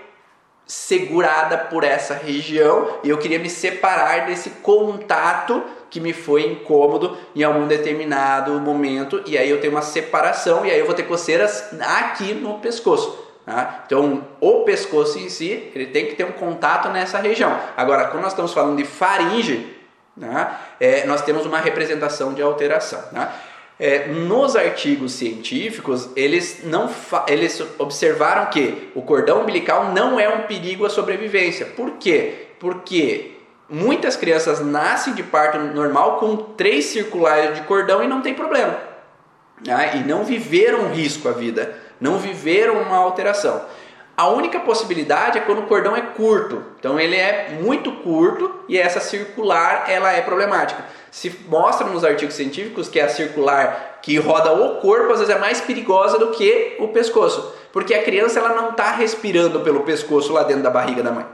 segurada 0.67 1.57
por 1.57 1.83
essa 1.83 2.13
região 2.15 2.99
e 3.03 3.09
eu 3.09 3.17
queria 3.17 3.37
me 3.37 3.49
separar 3.49 4.25
desse 4.25 4.49
contato 4.49 5.63
que 5.89 5.99
me 5.99 6.11
foi 6.11 6.45
incômodo 6.45 7.17
em 7.35 7.43
algum 7.43 7.67
determinado 7.67 8.59
momento 8.59 9.21
e 9.25 9.37
aí 9.37 9.49
eu 9.49 9.61
tenho 9.61 9.73
uma 9.73 9.81
separação 9.81 10.65
e 10.65 10.71
aí 10.71 10.79
eu 10.79 10.85
vou 10.85 10.95
ter 10.95 11.03
coceiras 11.03 11.71
aqui 11.79 12.33
no 12.33 12.59
pescoço. 12.59 13.23
Tá? 13.45 13.83
Então, 13.85 14.25
o 14.41 14.63
pescoço 14.63 15.19
em 15.19 15.29
si, 15.29 15.71
ele 15.75 15.85
tem 15.85 16.07
que 16.07 16.15
ter 16.15 16.25
um 16.25 16.31
contato 16.31 16.89
nessa 16.89 17.19
região. 17.19 17.55
Agora, 17.77 18.07
quando 18.07 18.23
nós 18.23 18.31
estamos 18.31 18.51
falando 18.51 18.77
de 18.77 18.85
faringe, 18.85 19.75
né? 20.15 20.55
É, 20.79 21.05
nós 21.05 21.21
temos 21.21 21.45
uma 21.45 21.59
representação 21.59 22.33
de 22.33 22.41
alteração. 22.41 23.03
Né? 23.11 23.29
É, 23.77 24.07
nos 24.07 24.55
artigos 24.55 25.11
científicos, 25.13 26.09
eles, 26.15 26.61
não 26.63 26.89
eles 27.27 27.61
observaram 27.77 28.49
que 28.49 28.89
o 28.95 29.01
cordão 29.01 29.41
umbilical 29.41 29.91
não 29.91 30.17
é 30.17 30.29
um 30.29 30.43
perigo 30.43 30.85
à 30.85 30.89
sobrevivência. 30.89 31.65
Por 31.65 31.91
quê? 31.91 32.47
Porque 32.57 33.35
muitas 33.69 34.15
crianças 34.15 34.61
nascem 34.61 35.13
de 35.13 35.23
parto 35.23 35.57
normal 35.57 36.17
com 36.19 36.37
três 36.37 36.85
circulares 36.85 37.55
de 37.55 37.61
cordão 37.63 38.01
e 38.01 38.07
não 38.07 38.21
tem 38.21 38.33
problema. 38.33 38.77
Né? 39.65 39.97
E 39.97 40.07
não 40.07 40.23
viveram 40.23 40.93
risco 40.93 41.27
à 41.27 41.31
vida, 41.31 41.75
não 41.99 42.17
viveram 42.17 42.81
uma 42.81 42.97
alteração. 42.97 43.61
A 44.17 44.29
única 44.29 44.61
possibilidade 44.61 45.37
é 45.37 45.41
quando 45.41 45.59
o 45.59 45.67
cordão 45.67 45.93
é 45.95 46.01
curto. 46.01 46.63
Então 46.79 46.97
ele 46.97 47.17
é 47.17 47.57
muito 47.61 47.91
curto 47.91 48.63
e 48.69 48.77
essa 48.77 49.01
circular 49.01 49.89
ela 49.89 50.13
é 50.13 50.21
problemática. 50.21 50.81
Se 51.15 51.33
mostra 51.47 51.87
nos 51.87 52.03
artigos 52.03 52.35
científicos 52.35 52.89
que 52.89 52.99
a 52.99 53.07
circular 53.07 53.99
que 54.01 54.17
roda 54.17 54.51
o 54.51 54.81
corpo 54.81 55.13
às 55.13 55.19
vezes 55.19 55.33
é 55.33 55.39
mais 55.39 55.61
perigosa 55.61 56.19
do 56.19 56.31
que 56.31 56.75
o 56.77 56.89
pescoço, 56.89 57.53
porque 57.71 57.93
a 57.93 58.03
criança 58.03 58.37
ela 58.37 58.49
não 58.49 58.71
está 58.71 58.91
respirando 58.91 59.61
pelo 59.61 59.83
pescoço 59.83 60.33
lá 60.33 60.43
dentro 60.43 60.63
da 60.63 60.69
barriga 60.69 61.01
da 61.01 61.13
mãe. 61.13 61.25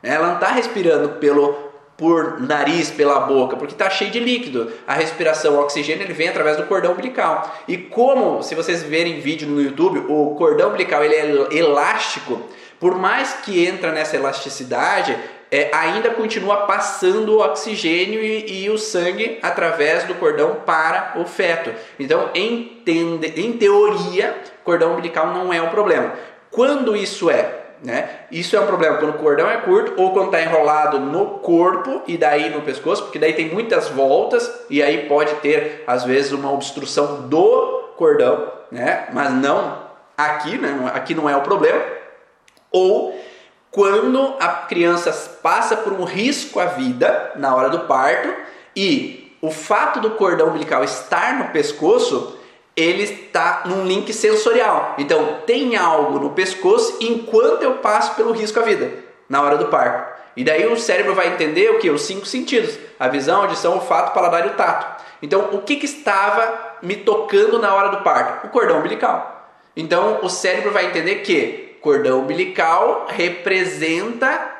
Ela 0.00 0.28
não 0.28 0.34
está 0.36 0.52
respirando 0.52 1.08
pelo 1.18 1.56
por 1.96 2.40
nariz, 2.40 2.92
pela 2.92 3.18
boca, 3.18 3.56
porque 3.56 3.74
está 3.74 3.90
cheio 3.90 4.12
de 4.12 4.20
líquido. 4.20 4.70
A 4.86 4.94
respiração, 4.94 5.54
o 5.54 5.60
oxigênio, 5.60 6.04
ele 6.04 6.12
vem 6.12 6.28
através 6.28 6.56
do 6.56 6.62
cordão 6.62 6.92
umbilical. 6.92 7.52
E 7.66 7.76
como, 7.76 8.44
se 8.44 8.54
vocês 8.54 8.84
verem 8.84 9.18
vídeo 9.18 9.48
no 9.48 9.60
YouTube, 9.60 10.04
o 10.08 10.36
cordão 10.36 10.68
umbilical 10.68 11.02
ele 11.02 11.16
é 11.16 11.58
elástico, 11.58 12.42
por 12.78 12.94
mais 12.94 13.32
que 13.42 13.66
entra 13.66 13.90
nessa 13.90 14.14
elasticidade, 14.14 15.18
é, 15.50 15.70
ainda 15.72 16.10
continua 16.10 16.66
passando 16.66 17.36
o 17.36 17.40
oxigênio 17.40 18.20
e, 18.20 18.64
e, 18.64 18.70
o 18.70 18.78
sangue 18.78 19.38
através 19.42 20.04
do 20.04 20.14
cordão 20.14 20.56
para 20.66 21.14
o 21.16 21.24
feto. 21.24 21.72
Então, 21.98 22.30
em, 22.34 22.82
tende, 22.84 23.40
em 23.40 23.52
teoria, 23.52 24.34
cordão 24.64 24.92
umbilical 24.92 25.28
não 25.28 25.52
é 25.52 25.62
um 25.62 25.68
problema. 25.68 26.12
Quando 26.50 26.96
isso 26.96 27.30
é? 27.30 27.62
Né? 27.82 28.08
Isso 28.32 28.56
é 28.56 28.60
um 28.60 28.66
problema 28.66 28.96
quando 28.96 29.14
o 29.14 29.18
cordão 29.18 29.50
é 29.50 29.58
curto 29.58 30.00
ou 30.00 30.12
quando 30.12 30.26
está 30.26 30.40
enrolado 30.40 30.98
no 30.98 31.38
corpo 31.40 32.02
e 32.06 32.16
daí 32.16 32.48
no 32.48 32.62
pescoço, 32.62 33.02
porque 33.02 33.18
daí 33.18 33.34
tem 33.34 33.50
muitas 33.50 33.88
voltas 33.88 34.50
e 34.70 34.82
aí 34.82 35.06
pode 35.06 35.34
ter 35.36 35.84
às 35.86 36.02
vezes 36.02 36.32
uma 36.32 36.50
obstrução 36.50 37.28
do 37.28 37.92
cordão, 37.96 38.50
né? 38.72 39.08
Mas 39.12 39.30
não 39.30 39.78
aqui, 40.16 40.56
né? 40.56 40.90
Aqui 40.94 41.14
não 41.14 41.28
é 41.28 41.36
o 41.36 41.42
problema. 41.42 41.82
Ou 42.72 43.14
quando 43.76 44.36
a 44.40 44.48
criança 44.48 45.12
passa 45.42 45.76
por 45.76 45.92
um 45.92 46.04
risco 46.04 46.58
à 46.58 46.64
vida 46.64 47.32
na 47.36 47.54
hora 47.54 47.68
do 47.68 47.80
parto 47.80 48.34
e 48.74 49.36
o 49.42 49.50
fato 49.50 50.00
do 50.00 50.12
cordão 50.12 50.48
umbilical 50.48 50.82
estar 50.82 51.38
no 51.38 51.50
pescoço, 51.50 52.38
ele 52.74 53.02
está 53.02 53.64
num 53.66 53.84
link 53.84 54.14
sensorial. 54.14 54.94
Então, 54.96 55.40
tem 55.44 55.76
algo 55.76 56.18
no 56.18 56.30
pescoço 56.30 56.96
enquanto 57.02 57.64
eu 57.64 57.74
passo 57.74 58.14
pelo 58.14 58.32
risco 58.32 58.58
à 58.58 58.62
vida 58.62 58.90
na 59.28 59.42
hora 59.42 59.58
do 59.58 59.66
parto. 59.66 60.22
E 60.34 60.42
daí 60.42 60.66
o 60.66 60.78
cérebro 60.78 61.14
vai 61.14 61.28
entender 61.28 61.68
o 61.72 61.78
que? 61.78 61.90
Os 61.90 62.00
cinco 62.00 62.24
sentidos: 62.24 62.78
a 62.98 63.08
visão, 63.08 63.40
a 63.40 63.42
audição, 63.42 63.72
o 63.72 63.74
olfato, 63.74 64.12
o 64.12 64.14
paladar 64.14 64.46
e 64.46 64.48
o 64.48 64.54
tato. 64.54 65.04
Então, 65.20 65.50
o 65.52 65.60
que, 65.60 65.76
que 65.76 65.84
estava 65.84 66.78
me 66.82 66.96
tocando 66.96 67.58
na 67.58 67.74
hora 67.74 67.90
do 67.90 68.02
parto? 68.02 68.46
O 68.46 68.50
cordão 68.50 68.78
umbilical. 68.78 69.50
Então, 69.76 70.20
o 70.22 70.30
cérebro 70.30 70.70
vai 70.70 70.86
entender 70.86 71.16
que 71.16 71.65
cordão 71.86 72.18
umbilical 72.18 73.06
representa 73.08 74.50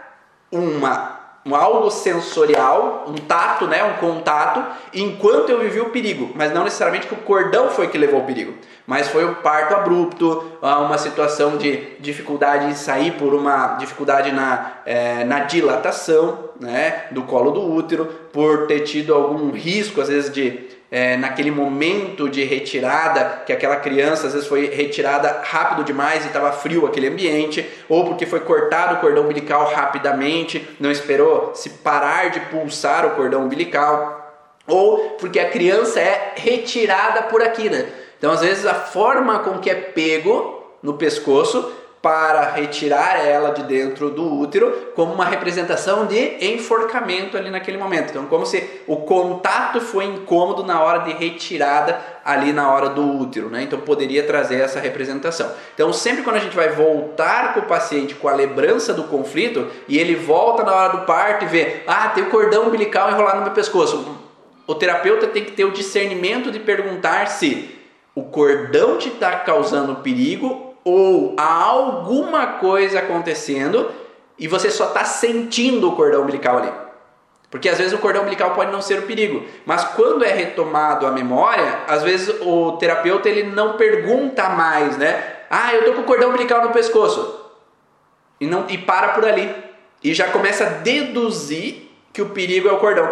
uma 0.49 1.17
um 1.45 1.55
algo 1.55 1.89
sensorial, 1.93 3.05
um 3.07 3.15
tato, 3.15 3.69
né, 3.69 3.85
um 3.85 3.93
contato, 3.99 4.65
enquanto 4.93 5.51
eu 5.51 5.61
vivi 5.61 5.79
o 5.79 5.91
perigo, 5.91 6.33
mas 6.35 6.53
não 6.53 6.65
necessariamente 6.65 7.07
que 7.07 7.15
o 7.15 7.19
cordão 7.19 7.71
foi 7.71 7.87
que 7.87 7.97
levou 7.97 8.21
o 8.21 8.25
perigo, 8.25 8.53
mas 8.85 9.07
foi 9.07 9.25
o 9.25 9.37
parto 9.37 9.73
abrupto, 9.73 10.45
uma 10.61 10.99
situação 10.99 11.57
de 11.57 11.95
dificuldade 12.01 12.67
em 12.67 12.75
sair 12.75 13.13
por 13.13 13.33
uma 13.33 13.77
dificuldade 13.77 14.33
na, 14.33 14.73
é, 14.85 15.23
na 15.23 15.41
dilatação 15.41 16.51
né, 16.59 17.05
do 17.13 17.23
colo 17.23 17.53
do 17.53 17.73
útero, 17.73 18.07
por 18.33 18.67
ter 18.67 18.81
tido 18.81 19.15
algum 19.15 19.53
risco, 19.53 20.01
às 20.01 20.09
vezes, 20.09 20.33
de 20.33 20.66
é, 20.91 21.17
naquele 21.17 21.51
momento 21.51 22.29
de 22.29 22.45
retirada, 22.45 23.43
que 23.45 23.53
aquela 23.53 23.77
criança 23.77 24.27
às 24.27 24.33
vezes 24.33 24.49
foi 24.49 24.67
retirada 24.67 25.43
rápido 25.45 25.85
demais 25.85 26.25
e 26.25 26.29
estava 26.29 26.53
frio 26.53 26.87
aquele 26.87 27.09
ambiente, 27.09 27.69
ou 27.89 28.05
porque 28.05 28.27
foi 28.27 28.41
cortado 28.41 28.95
o 28.95 28.99
cordão 28.99 29.25
umbilical 29.25 29.71
rapidamente, 29.73 30.67
não 30.79 30.91
esperou 30.91 31.53
se 31.55 31.71
parar 31.71 32.31
de 32.31 32.41
pulsar 32.41 33.05
o 33.07 33.11
cordão 33.11 33.45
umbilical, 33.45 34.23
ou 34.67 35.11
porque 35.19 35.39
a 35.39 35.51
criança 35.51 36.01
é 36.01 36.35
retirada 36.37 37.23
por 37.25 37.43
aqui, 37.43 37.69
né? 37.69 37.87
Então, 38.19 38.33
às 38.33 38.41
vezes, 38.41 38.65
a 38.67 38.75
forma 38.75 39.41
com 39.41 39.59
que 39.59 39.71
é 39.71 39.75
pego 39.75 40.77
no 40.83 40.95
pescoço 40.95 41.73
para 42.07 42.53
retirar 42.53 43.27
ela 43.27 43.51
de 43.51 43.65
dentro 43.65 44.11
do 44.11 44.33
útero 44.33 44.93
como 44.95 45.13
uma 45.13 45.25
representação 45.25 46.07
de 46.07 46.37
enforcamento 46.41 47.37
ali 47.37 47.51
naquele 47.51 47.77
momento. 47.77 48.11
Então, 48.11 48.27
como 48.27 48.47
se 48.47 48.83
o 48.87 48.99
contato 48.99 49.81
foi 49.81 50.05
incômodo 50.05 50.63
na 50.63 50.81
hora 50.81 51.01
de 51.01 51.13
retirada 51.15 51.99
ali 52.25 52.53
na 52.53 52.73
hora 52.73 52.91
do 52.91 53.03
útero, 53.21 53.51
né? 53.51 53.65
Então 53.65 53.81
poderia 53.81 54.23
trazer 54.23 54.61
essa 54.61 54.79
representação. 54.79 55.51
Então, 55.75 55.93
sempre 55.93 56.23
quando 56.23 56.37
a 56.37 56.39
gente 56.39 56.55
vai 56.55 56.69
voltar 56.69 57.55
com 57.55 57.61
o 57.61 57.67
paciente 57.67 58.15
com 58.15 58.29
a 58.29 58.35
lembrança 58.35 58.95
do 58.95 59.03
conflito 59.03 59.67
e 59.89 59.99
ele 59.99 60.15
volta 60.15 60.63
na 60.63 60.73
hora 60.73 60.93
do 60.97 61.07
parto 61.07 61.45
e 61.45 61.49
vê, 61.49 61.83
ah, 61.89 62.11
tem 62.11 62.23
o 62.23 62.31
cordão 62.31 62.69
umbilical 62.69 63.11
enrolado 63.11 63.39
no 63.39 63.47
meu 63.47 63.53
pescoço. 63.53 64.17
O 64.65 64.77
terapeuta 64.77 65.27
tem 65.27 65.45
que 65.45 65.51
ter 65.51 65.65
o 65.65 65.73
discernimento 65.73 66.53
de 66.53 66.61
perguntar 66.61 67.27
se 67.27 67.77
o 68.15 68.23
cordão 68.23 68.97
te 68.97 69.09
está 69.09 69.41
causando 69.41 69.97
perigo 69.97 70.66
ou 70.87 71.35
há 71.37 71.65
alguma 71.65 72.47
coisa 72.59 73.01
acontecendo 73.01 73.91
e 74.39 74.47
você 74.47 74.71
só 74.71 74.87
está 74.87 75.05
sentindo 75.05 75.89
o 75.89 75.97
cordão 75.97 76.23
umbilical 76.23 76.59
ali. 76.59 76.71
Porque 77.51 77.69
às 77.69 77.77
vezes 77.77 77.93
o 77.93 77.99
cordão 77.99 78.23
umbilical 78.23 78.53
pode 78.53 78.71
não 78.71 78.81
ser 78.81 79.01
o 79.01 79.03
perigo, 79.03 79.45
mas 79.65 79.83
quando 79.83 80.25
é 80.25 80.33
retomado 80.33 81.05
a 81.05 81.11
memória, 81.11 81.81
às 81.89 82.05
vezes 82.05 82.33
o 82.41 82.77
terapeuta 82.77 83.29
ele 83.29 83.43
não 83.43 83.77
pergunta 83.77 84.49
mais, 84.49 84.97
né? 84.97 85.39
Ah, 85.51 85.75
eu 85.75 85.85
tô 85.87 85.93
com 85.95 86.03
o 86.03 86.05
cordão 86.05 86.29
umbilical 86.29 86.63
no 86.63 86.71
pescoço. 86.71 87.35
E 88.41 88.47
não 88.47 88.67
e 88.69 88.79
para 88.79 89.09
por 89.09 89.25
ali. 89.25 89.53
E 90.05 90.15
já 90.15 90.29
começa 90.29 90.67
a 90.67 90.69
deduzir 90.69 91.91
que 92.13 92.23
o 92.23 92.29
perigo 92.29 92.69
é 92.69 92.73
o 92.73 92.79
cordão. 92.79 93.11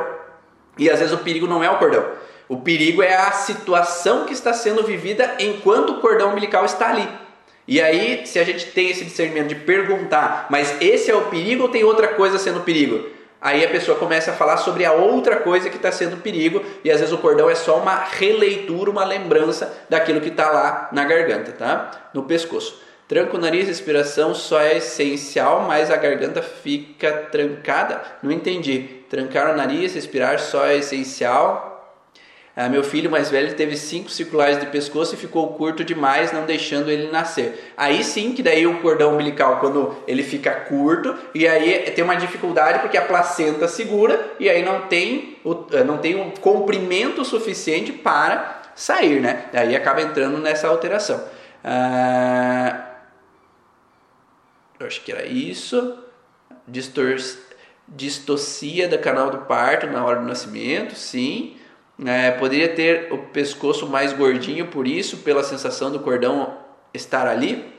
E 0.78 0.88
às 0.88 1.00
vezes 1.00 1.12
o 1.12 1.18
perigo 1.18 1.48
não 1.48 1.64
é 1.64 1.68
o 1.68 1.78
cordão. 1.78 2.04
O 2.48 2.58
perigo 2.58 3.02
é 3.02 3.16
a 3.16 3.32
situação 3.32 4.26
que 4.26 4.32
está 4.32 4.52
sendo 4.52 4.84
vivida 4.84 5.34
enquanto 5.40 5.90
o 5.90 6.00
cordão 6.00 6.30
umbilical 6.30 6.64
está 6.64 6.90
ali. 6.90 7.23
E 7.66 7.80
aí, 7.80 8.26
se 8.26 8.38
a 8.38 8.44
gente 8.44 8.66
tem 8.66 8.90
esse 8.90 9.04
discernimento 9.04 9.48
de 9.48 9.54
perguntar, 9.54 10.46
mas 10.50 10.76
esse 10.80 11.10
é 11.10 11.14
o 11.14 11.22
perigo 11.22 11.62
ou 11.62 11.68
tem 11.68 11.82
outra 11.82 12.08
coisa 12.08 12.38
sendo 12.38 12.60
perigo? 12.60 13.08
Aí 13.40 13.62
a 13.62 13.68
pessoa 13.68 13.98
começa 13.98 14.30
a 14.30 14.34
falar 14.34 14.56
sobre 14.56 14.86
a 14.86 14.92
outra 14.92 15.36
coisa 15.36 15.68
que 15.68 15.76
está 15.76 15.92
sendo 15.92 16.16
perigo 16.16 16.64
e 16.82 16.90
às 16.90 17.00
vezes 17.00 17.14
o 17.14 17.18
cordão 17.18 17.48
é 17.50 17.54
só 17.54 17.78
uma 17.78 17.96
releitura, 17.96 18.90
uma 18.90 19.04
lembrança 19.04 19.70
daquilo 19.88 20.20
que 20.20 20.30
está 20.30 20.50
lá 20.50 20.88
na 20.92 21.04
garganta, 21.04 21.52
tá? 21.52 22.10
No 22.14 22.22
pescoço. 22.22 22.82
Tranca 23.06 23.36
o 23.36 23.40
nariz, 23.40 23.68
respiração 23.68 24.34
só 24.34 24.60
é 24.60 24.78
essencial, 24.78 25.60
mas 25.68 25.90
a 25.90 25.96
garganta 25.96 26.40
fica 26.40 27.12
trancada. 27.30 28.00
Não 28.22 28.32
entendi. 28.32 29.04
Trancar 29.10 29.52
o 29.52 29.56
nariz, 29.56 29.94
respirar 29.94 30.38
só 30.38 30.64
é 30.64 30.78
essencial, 30.78 31.73
ah, 32.56 32.68
meu 32.68 32.84
filho 32.84 33.10
mais 33.10 33.30
velho 33.30 33.52
teve 33.56 33.76
cinco 33.76 34.08
circulares 34.08 34.60
de 34.60 34.66
pescoço 34.66 35.14
e 35.14 35.18
ficou 35.18 35.54
curto 35.54 35.82
demais, 35.82 36.32
não 36.32 36.46
deixando 36.46 36.88
ele 36.88 37.10
nascer. 37.10 37.72
Aí 37.76 38.04
sim 38.04 38.32
que 38.32 38.44
daí 38.44 38.64
o 38.64 38.80
cordão 38.80 39.14
umbilical, 39.14 39.58
quando 39.58 39.96
ele 40.06 40.22
fica 40.22 40.52
curto, 40.52 41.16
e 41.34 41.48
aí 41.48 41.90
tem 41.90 42.04
uma 42.04 42.14
dificuldade 42.14 42.78
porque 42.78 42.96
a 42.96 43.02
placenta 43.02 43.66
segura 43.66 44.34
e 44.38 44.48
aí 44.48 44.64
não 44.64 44.82
tem 44.82 45.36
o, 45.44 45.64
eh, 45.72 45.82
não 45.82 45.98
tem 45.98 46.14
um 46.14 46.30
comprimento 46.30 47.24
suficiente 47.24 47.92
para 47.92 48.62
sair, 48.76 49.20
né? 49.20 49.46
Daí 49.52 49.74
acaba 49.74 50.02
entrando 50.02 50.38
nessa 50.38 50.68
alteração. 50.68 51.24
Ah, 51.64 52.88
eu 54.78 54.86
acho 54.86 55.02
que 55.02 55.10
era 55.10 55.26
isso. 55.26 55.98
Distor 56.68 57.16
distocia 57.88 58.88
do 58.88 58.98
canal 58.98 59.28
do 59.28 59.38
parto 59.38 59.86
na 59.88 60.04
hora 60.04 60.20
do 60.20 60.26
nascimento, 60.26 60.94
sim. 60.94 61.56
É, 62.04 62.32
poderia 62.32 62.68
ter 62.68 63.12
o 63.12 63.18
pescoço 63.18 63.86
mais 63.86 64.12
gordinho 64.12 64.66
por 64.66 64.86
isso, 64.86 65.18
pela 65.18 65.44
sensação 65.44 65.92
do 65.92 66.00
cordão 66.00 66.54
estar 66.92 67.26
ali. 67.26 67.72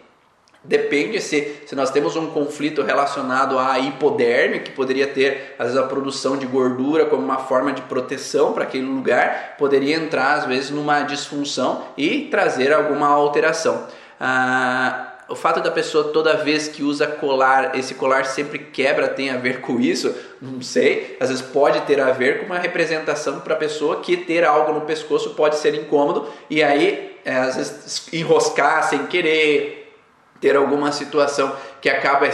Depende 0.64 1.22
se, 1.22 1.62
se 1.66 1.76
nós 1.76 1.92
temos 1.92 2.16
um 2.16 2.28
conflito 2.28 2.82
relacionado 2.82 3.60
à 3.60 3.78
hipoderme, 3.78 4.62
que 4.62 4.72
poderia 4.72 5.06
ter 5.06 5.56
às 5.60 5.68
vezes 5.68 5.80
a 5.80 5.88
produção 5.88 6.38
de 6.38 6.48
gordura 6.48 7.06
como 7.06 7.24
uma 7.24 7.38
forma 7.38 7.72
de 7.72 7.84
proteção 7.84 8.52
para 8.52 8.64
aquele 8.64 8.86
lugar, 8.86 9.56
poderia 9.60 9.96
entrar 9.96 10.34
às 10.34 10.46
vezes 10.46 10.72
numa 10.72 11.02
disfunção 11.04 11.86
e 11.96 12.28
trazer 12.32 12.74
alguma 12.74 13.08
alteração. 13.08 13.86
Ah, 14.20 15.15
o 15.28 15.36
fato 15.36 15.62
da 15.62 15.72
pessoa 15.72 16.12
toda 16.12 16.38
vez 16.38 16.68
que 16.68 16.84
usa 16.84 17.08
colar, 17.08 17.78
esse 17.78 17.96
colar 17.96 18.26
sempre 18.26 18.60
quebra, 18.60 19.08
tem 19.08 19.30
a 19.30 19.38
ver 19.38 19.62
com 19.62 19.80
isso? 19.80 20.16
Não 20.42 20.62
sei. 20.62 21.18
Às 21.20 21.30
vezes 21.30 21.44
pode 21.44 21.82
ter 21.82 22.00
a 22.00 22.12
ver 22.12 22.40
com 22.40 22.46
uma 22.48 22.60
representação 22.60 23.40
para 23.40 23.56
a 23.56 23.58
pessoa 23.58 24.02
que 24.02 24.18
ter 24.18 24.44
algo 24.44 24.74
no 24.74 24.82
pescoço 24.82 25.32
pode 25.32 25.58
ser 25.58 25.74
incômodo 25.74 26.28
e 26.50 26.62
aí 26.64 27.20
é, 27.26 27.36
às 27.36 27.56
vezes 27.56 28.08
enroscar 28.14 28.84
sem 28.88 29.08
querer, 29.08 29.94
ter 30.40 30.56
alguma 30.56 30.92
situação 30.92 31.56
que 31.82 31.90
acaba 31.90 32.28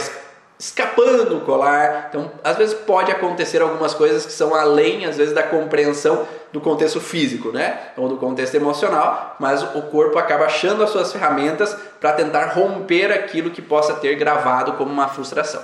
escapando 0.62 1.38
o 1.38 1.40
colar. 1.40 2.06
Então, 2.08 2.30
às 2.44 2.56
vezes 2.56 2.72
pode 2.72 3.10
acontecer 3.10 3.60
algumas 3.60 3.94
coisas 3.94 4.24
que 4.24 4.32
são 4.32 4.54
além, 4.54 5.04
às 5.04 5.16
vezes, 5.16 5.34
da 5.34 5.42
compreensão 5.42 6.24
do 6.52 6.60
contexto 6.60 7.00
físico, 7.00 7.50
né? 7.50 7.80
Ou 7.96 8.08
do 8.08 8.16
contexto 8.16 8.54
emocional, 8.54 9.34
mas 9.40 9.60
o 9.74 9.82
corpo 9.82 10.16
acaba 10.18 10.44
achando 10.44 10.84
as 10.84 10.90
suas 10.90 11.12
ferramentas 11.12 11.76
para 12.00 12.12
tentar 12.12 12.52
romper 12.52 13.10
aquilo 13.10 13.50
que 13.50 13.60
possa 13.60 13.94
ter 13.94 14.14
gravado 14.14 14.74
como 14.74 14.92
uma 14.92 15.08
frustração. 15.08 15.60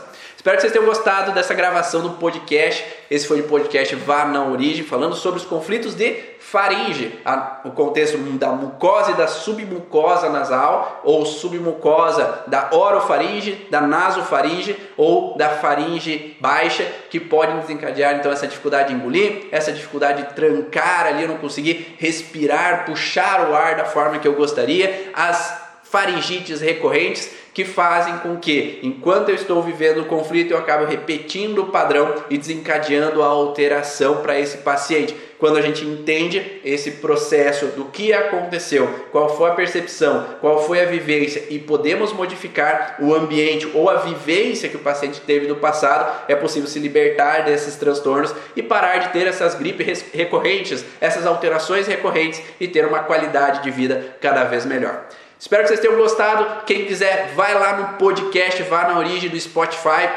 Espero 0.48 0.56
que 0.56 0.62
vocês 0.62 0.72
tenham 0.72 0.86
gostado 0.86 1.32
dessa 1.32 1.52
gravação 1.52 2.00
do 2.00 2.12
podcast. 2.12 2.82
Esse 3.10 3.28
foi 3.28 3.40
o 3.40 3.48
podcast 3.48 3.94
Vá 3.96 4.24
na 4.24 4.46
Origem, 4.46 4.82
falando 4.82 5.14
sobre 5.14 5.40
os 5.40 5.44
conflitos 5.44 5.94
de 5.94 6.14
faringe, 6.40 7.20
a, 7.22 7.60
o 7.66 7.72
contexto 7.72 8.16
da 8.16 8.48
mucosa 8.48 9.10
e 9.10 9.14
da 9.14 9.26
submucosa 9.26 10.30
nasal, 10.30 11.02
ou 11.04 11.26
submucosa 11.26 12.44
da 12.46 12.70
orofaringe, 12.72 13.66
da 13.70 13.82
nasofaringe 13.82 14.74
ou 14.96 15.36
da 15.36 15.50
faringe 15.50 16.38
baixa, 16.40 16.90
que 17.10 17.20
podem 17.20 17.58
desencadear 17.58 18.16
então 18.16 18.32
essa 18.32 18.46
dificuldade 18.46 18.88
de 18.88 18.94
engolir, 18.94 19.48
essa 19.52 19.70
dificuldade 19.70 20.22
de 20.22 20.32
trancar 20.32 21.08
ali, 21.08 21.24
eu 21.24 21.28
não 21.28 21.36
conseguir 21.36 21.94
respirar, 21.98 22.86
puxar 22.86 23.50
o 23.50 23.54
ar 23.54 23.76
da 23.76 23.84
forma 23.84 24.18
que 24.18 24.26
eu 24.26 24.32
gostaria, 24.32 25.10
as 25.12 25.68
faringites 25.82 26.62
recorrentes 26.62 27.30
que 27.58 27.64
fazem 27.64 28.18
com 28.18 28.36
que, 28.36 28.78
enquanto 28.84 29.30
eu 29.30 29.34
estou 29.34 29.60
vivendo 29.60 30.02
o 30.02 30.04
conflito, 30.04 30.52
eu 30.52 30.58
acabo 30.58 30.84
repetindo 30.84 31.62
o 31.62 31.66
padrão 31.72 32.14
e 32.30 32.38
desencadeando 32.38 33.20
a 33.20 33.26
alteração 33.26 34.18
para 34.18 34.38
esse 34.38 34.58
paciente. 34.58 35.16
Quando 35.40 35.56
a 35.56 35.60
gente 35.60 35.84
entende 35.84 36.60
esse 36.64 36.92
processo 36.92 37.66
do 37.66 37.86
que 37.86 38.12
aconteceu, 38.12 38.88
qual 39.10 39.36
foi 39.36 39.50
a 39.50 39.54
percepção, 39.54 40.24
qual 40.40 40.64
foi 40.64 40.80
a 40.80 40.84
vivência 40.84 41.46
e 41.50 41.58
podemos 41.58 42.12
modificar 42.12 42.96
o 43.00 43.12
ambiente 43.12 43.68
ou 43.74 43.90
a 43.90 43.96
vivência 43.96 44.68
que 44.68 44.76
o 44.76 44.80
paciente 44.80 45.20
teve 45.20 45.48
no 45.48 45.56
passado, 45.56 46.26
é 46.28 46.36
possível 46.36 46.68
se 46.68 46.78
libertar 46.78 47.44
desses 47.44 47.74
transtornos 47.74 48.32
e 48.54 48.62
parar 48.62 48.98
de 48.98 49.08
ter 49.08 49.26
essas 49.26 49.56
gripes 49.56 50.04
recorrentes, 50.14 50.84
essas 51.00 51.26
alterações 51.26 51.88
recorrentes 51.88 52.40
e 52.60 52.68
ter 52.68 52.86
uma 52.86 53.00
qualidade 53.00 53.64
de 53.64 53.70
vida 53.72 54.16
cada 54.20 54.44
vez 54.44 54.64
melhor. 54.64 55.08
Espero 55.38 55.62
que 55.62 55.68
vocês 55.68 55.80
tenham 55.80 55.96
gostado. 55.96 56.64
Quem 56.66 56.84
quiser, 56.84 57.32
vai 57.36 57.54
lá 57.54 57.76
no 57.76 57.98
podcast, 57.98 58.60
vá 58.64 58.88
na 58.88 58.98
origem 58.98 59.30
do 59.30 59.38
Spotify. 59.38 60.08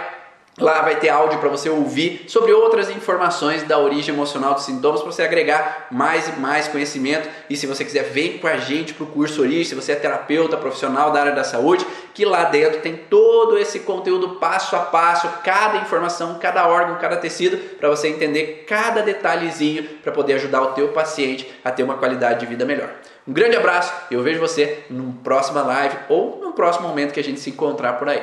Lá 0.58 0.82
vai 0.82 0.98
ter 0.98 1.10
áudio 1.10 1.40
para 1.40 1.48
você 1.48 1.70
ouvir 1.70 2.26
sobre 2.28 2.52
outras 2.52 2.90
informações 2.90 3.64
da 3.64 3.80
origem 3.80 4.14
emocional 4.14 4.54
dos 4.54 4.64
sintomas 4.64 5.02
para 5.02 5.12
você 5.12 5.24
agregar 5.24 5.88
mais 5.90 6.28
e 6.28 6.32
mais 6.34 6.68
conhecimento. 6.68 7.30
E 7.50 7.56
se 7.56 7.66
você 7.66 7.86
quiser, 7.86 8.04
vem 8.04 8.38
com 8.38 8.48
a 8.48 8.58
gente 8.58 8.94
para 8.94 9.04
o 9.04 9.08
curso 9.08 9.42
Origem. 9.42 9.64
Se 9.64 9.76
você 9.76 9.94
é 9.94 9.96
terapeuta 9.96 10.58
profissional 10.58 11.12
da 11.12 11.22
área 11.22 11.32
da 11.32 11.44
saúde, 11.44 11.86
que 12.14 12.26
lá 12.26 12.46
dentro 12.46 12.82
tem 12.82 12.98
todo 12.98 13.58
esse 13.58 13.82
conteúdo 13.82 14.36
passo 14.36 14.76
a 14.76 14.80
passo, 14.80 15.30
cada 15.44 15.78
informação, 15.78 16.38
cada 16.40 16.68
órgão, 16.68 16.98
cada 16.98 17.16
tecido, 17.16 17.58
para 17.78 17.90
você 17.90 18.10
entender 18.10 18.66
cada 18.68 19.02
detalhezinho 19.02 19.84
para 20.04 20.12
poder 20.12 20.34
ajudar 20.34 20.62
o 20.64 20.74
teu 20.74 20.90
paciente 20.90 21.50
a 21.64 21.72
ter 21.72 21.84
uma 21.84 21.98
qualidade 21.98 22.42
de 22.42 22.46
vida 22.48 22.66
melhor. 22.66 22.90
Um 23.28 23.34
grande 23.34 23.56
abraço 23.56 23.94
e 24.10 24.14
eu 24.16 24.24
vejo 24.24 24.40
você 24.40 24.86
numa 24.90 25.14
próxima 25.24 25.62
live 25.62 25.98
ou 26.10 26.40
no 26.40 26.54
próximo 26.54 26.88
momento 26.88 27.14
que 27.14 27.20
a 27.20 27.24
gente 27.24 27.40
se 27.40 27.50
encontrar 27.52 27.94
por 27.94 28.10
aí. 28.10 28.22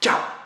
Tchau! 0.00 0.37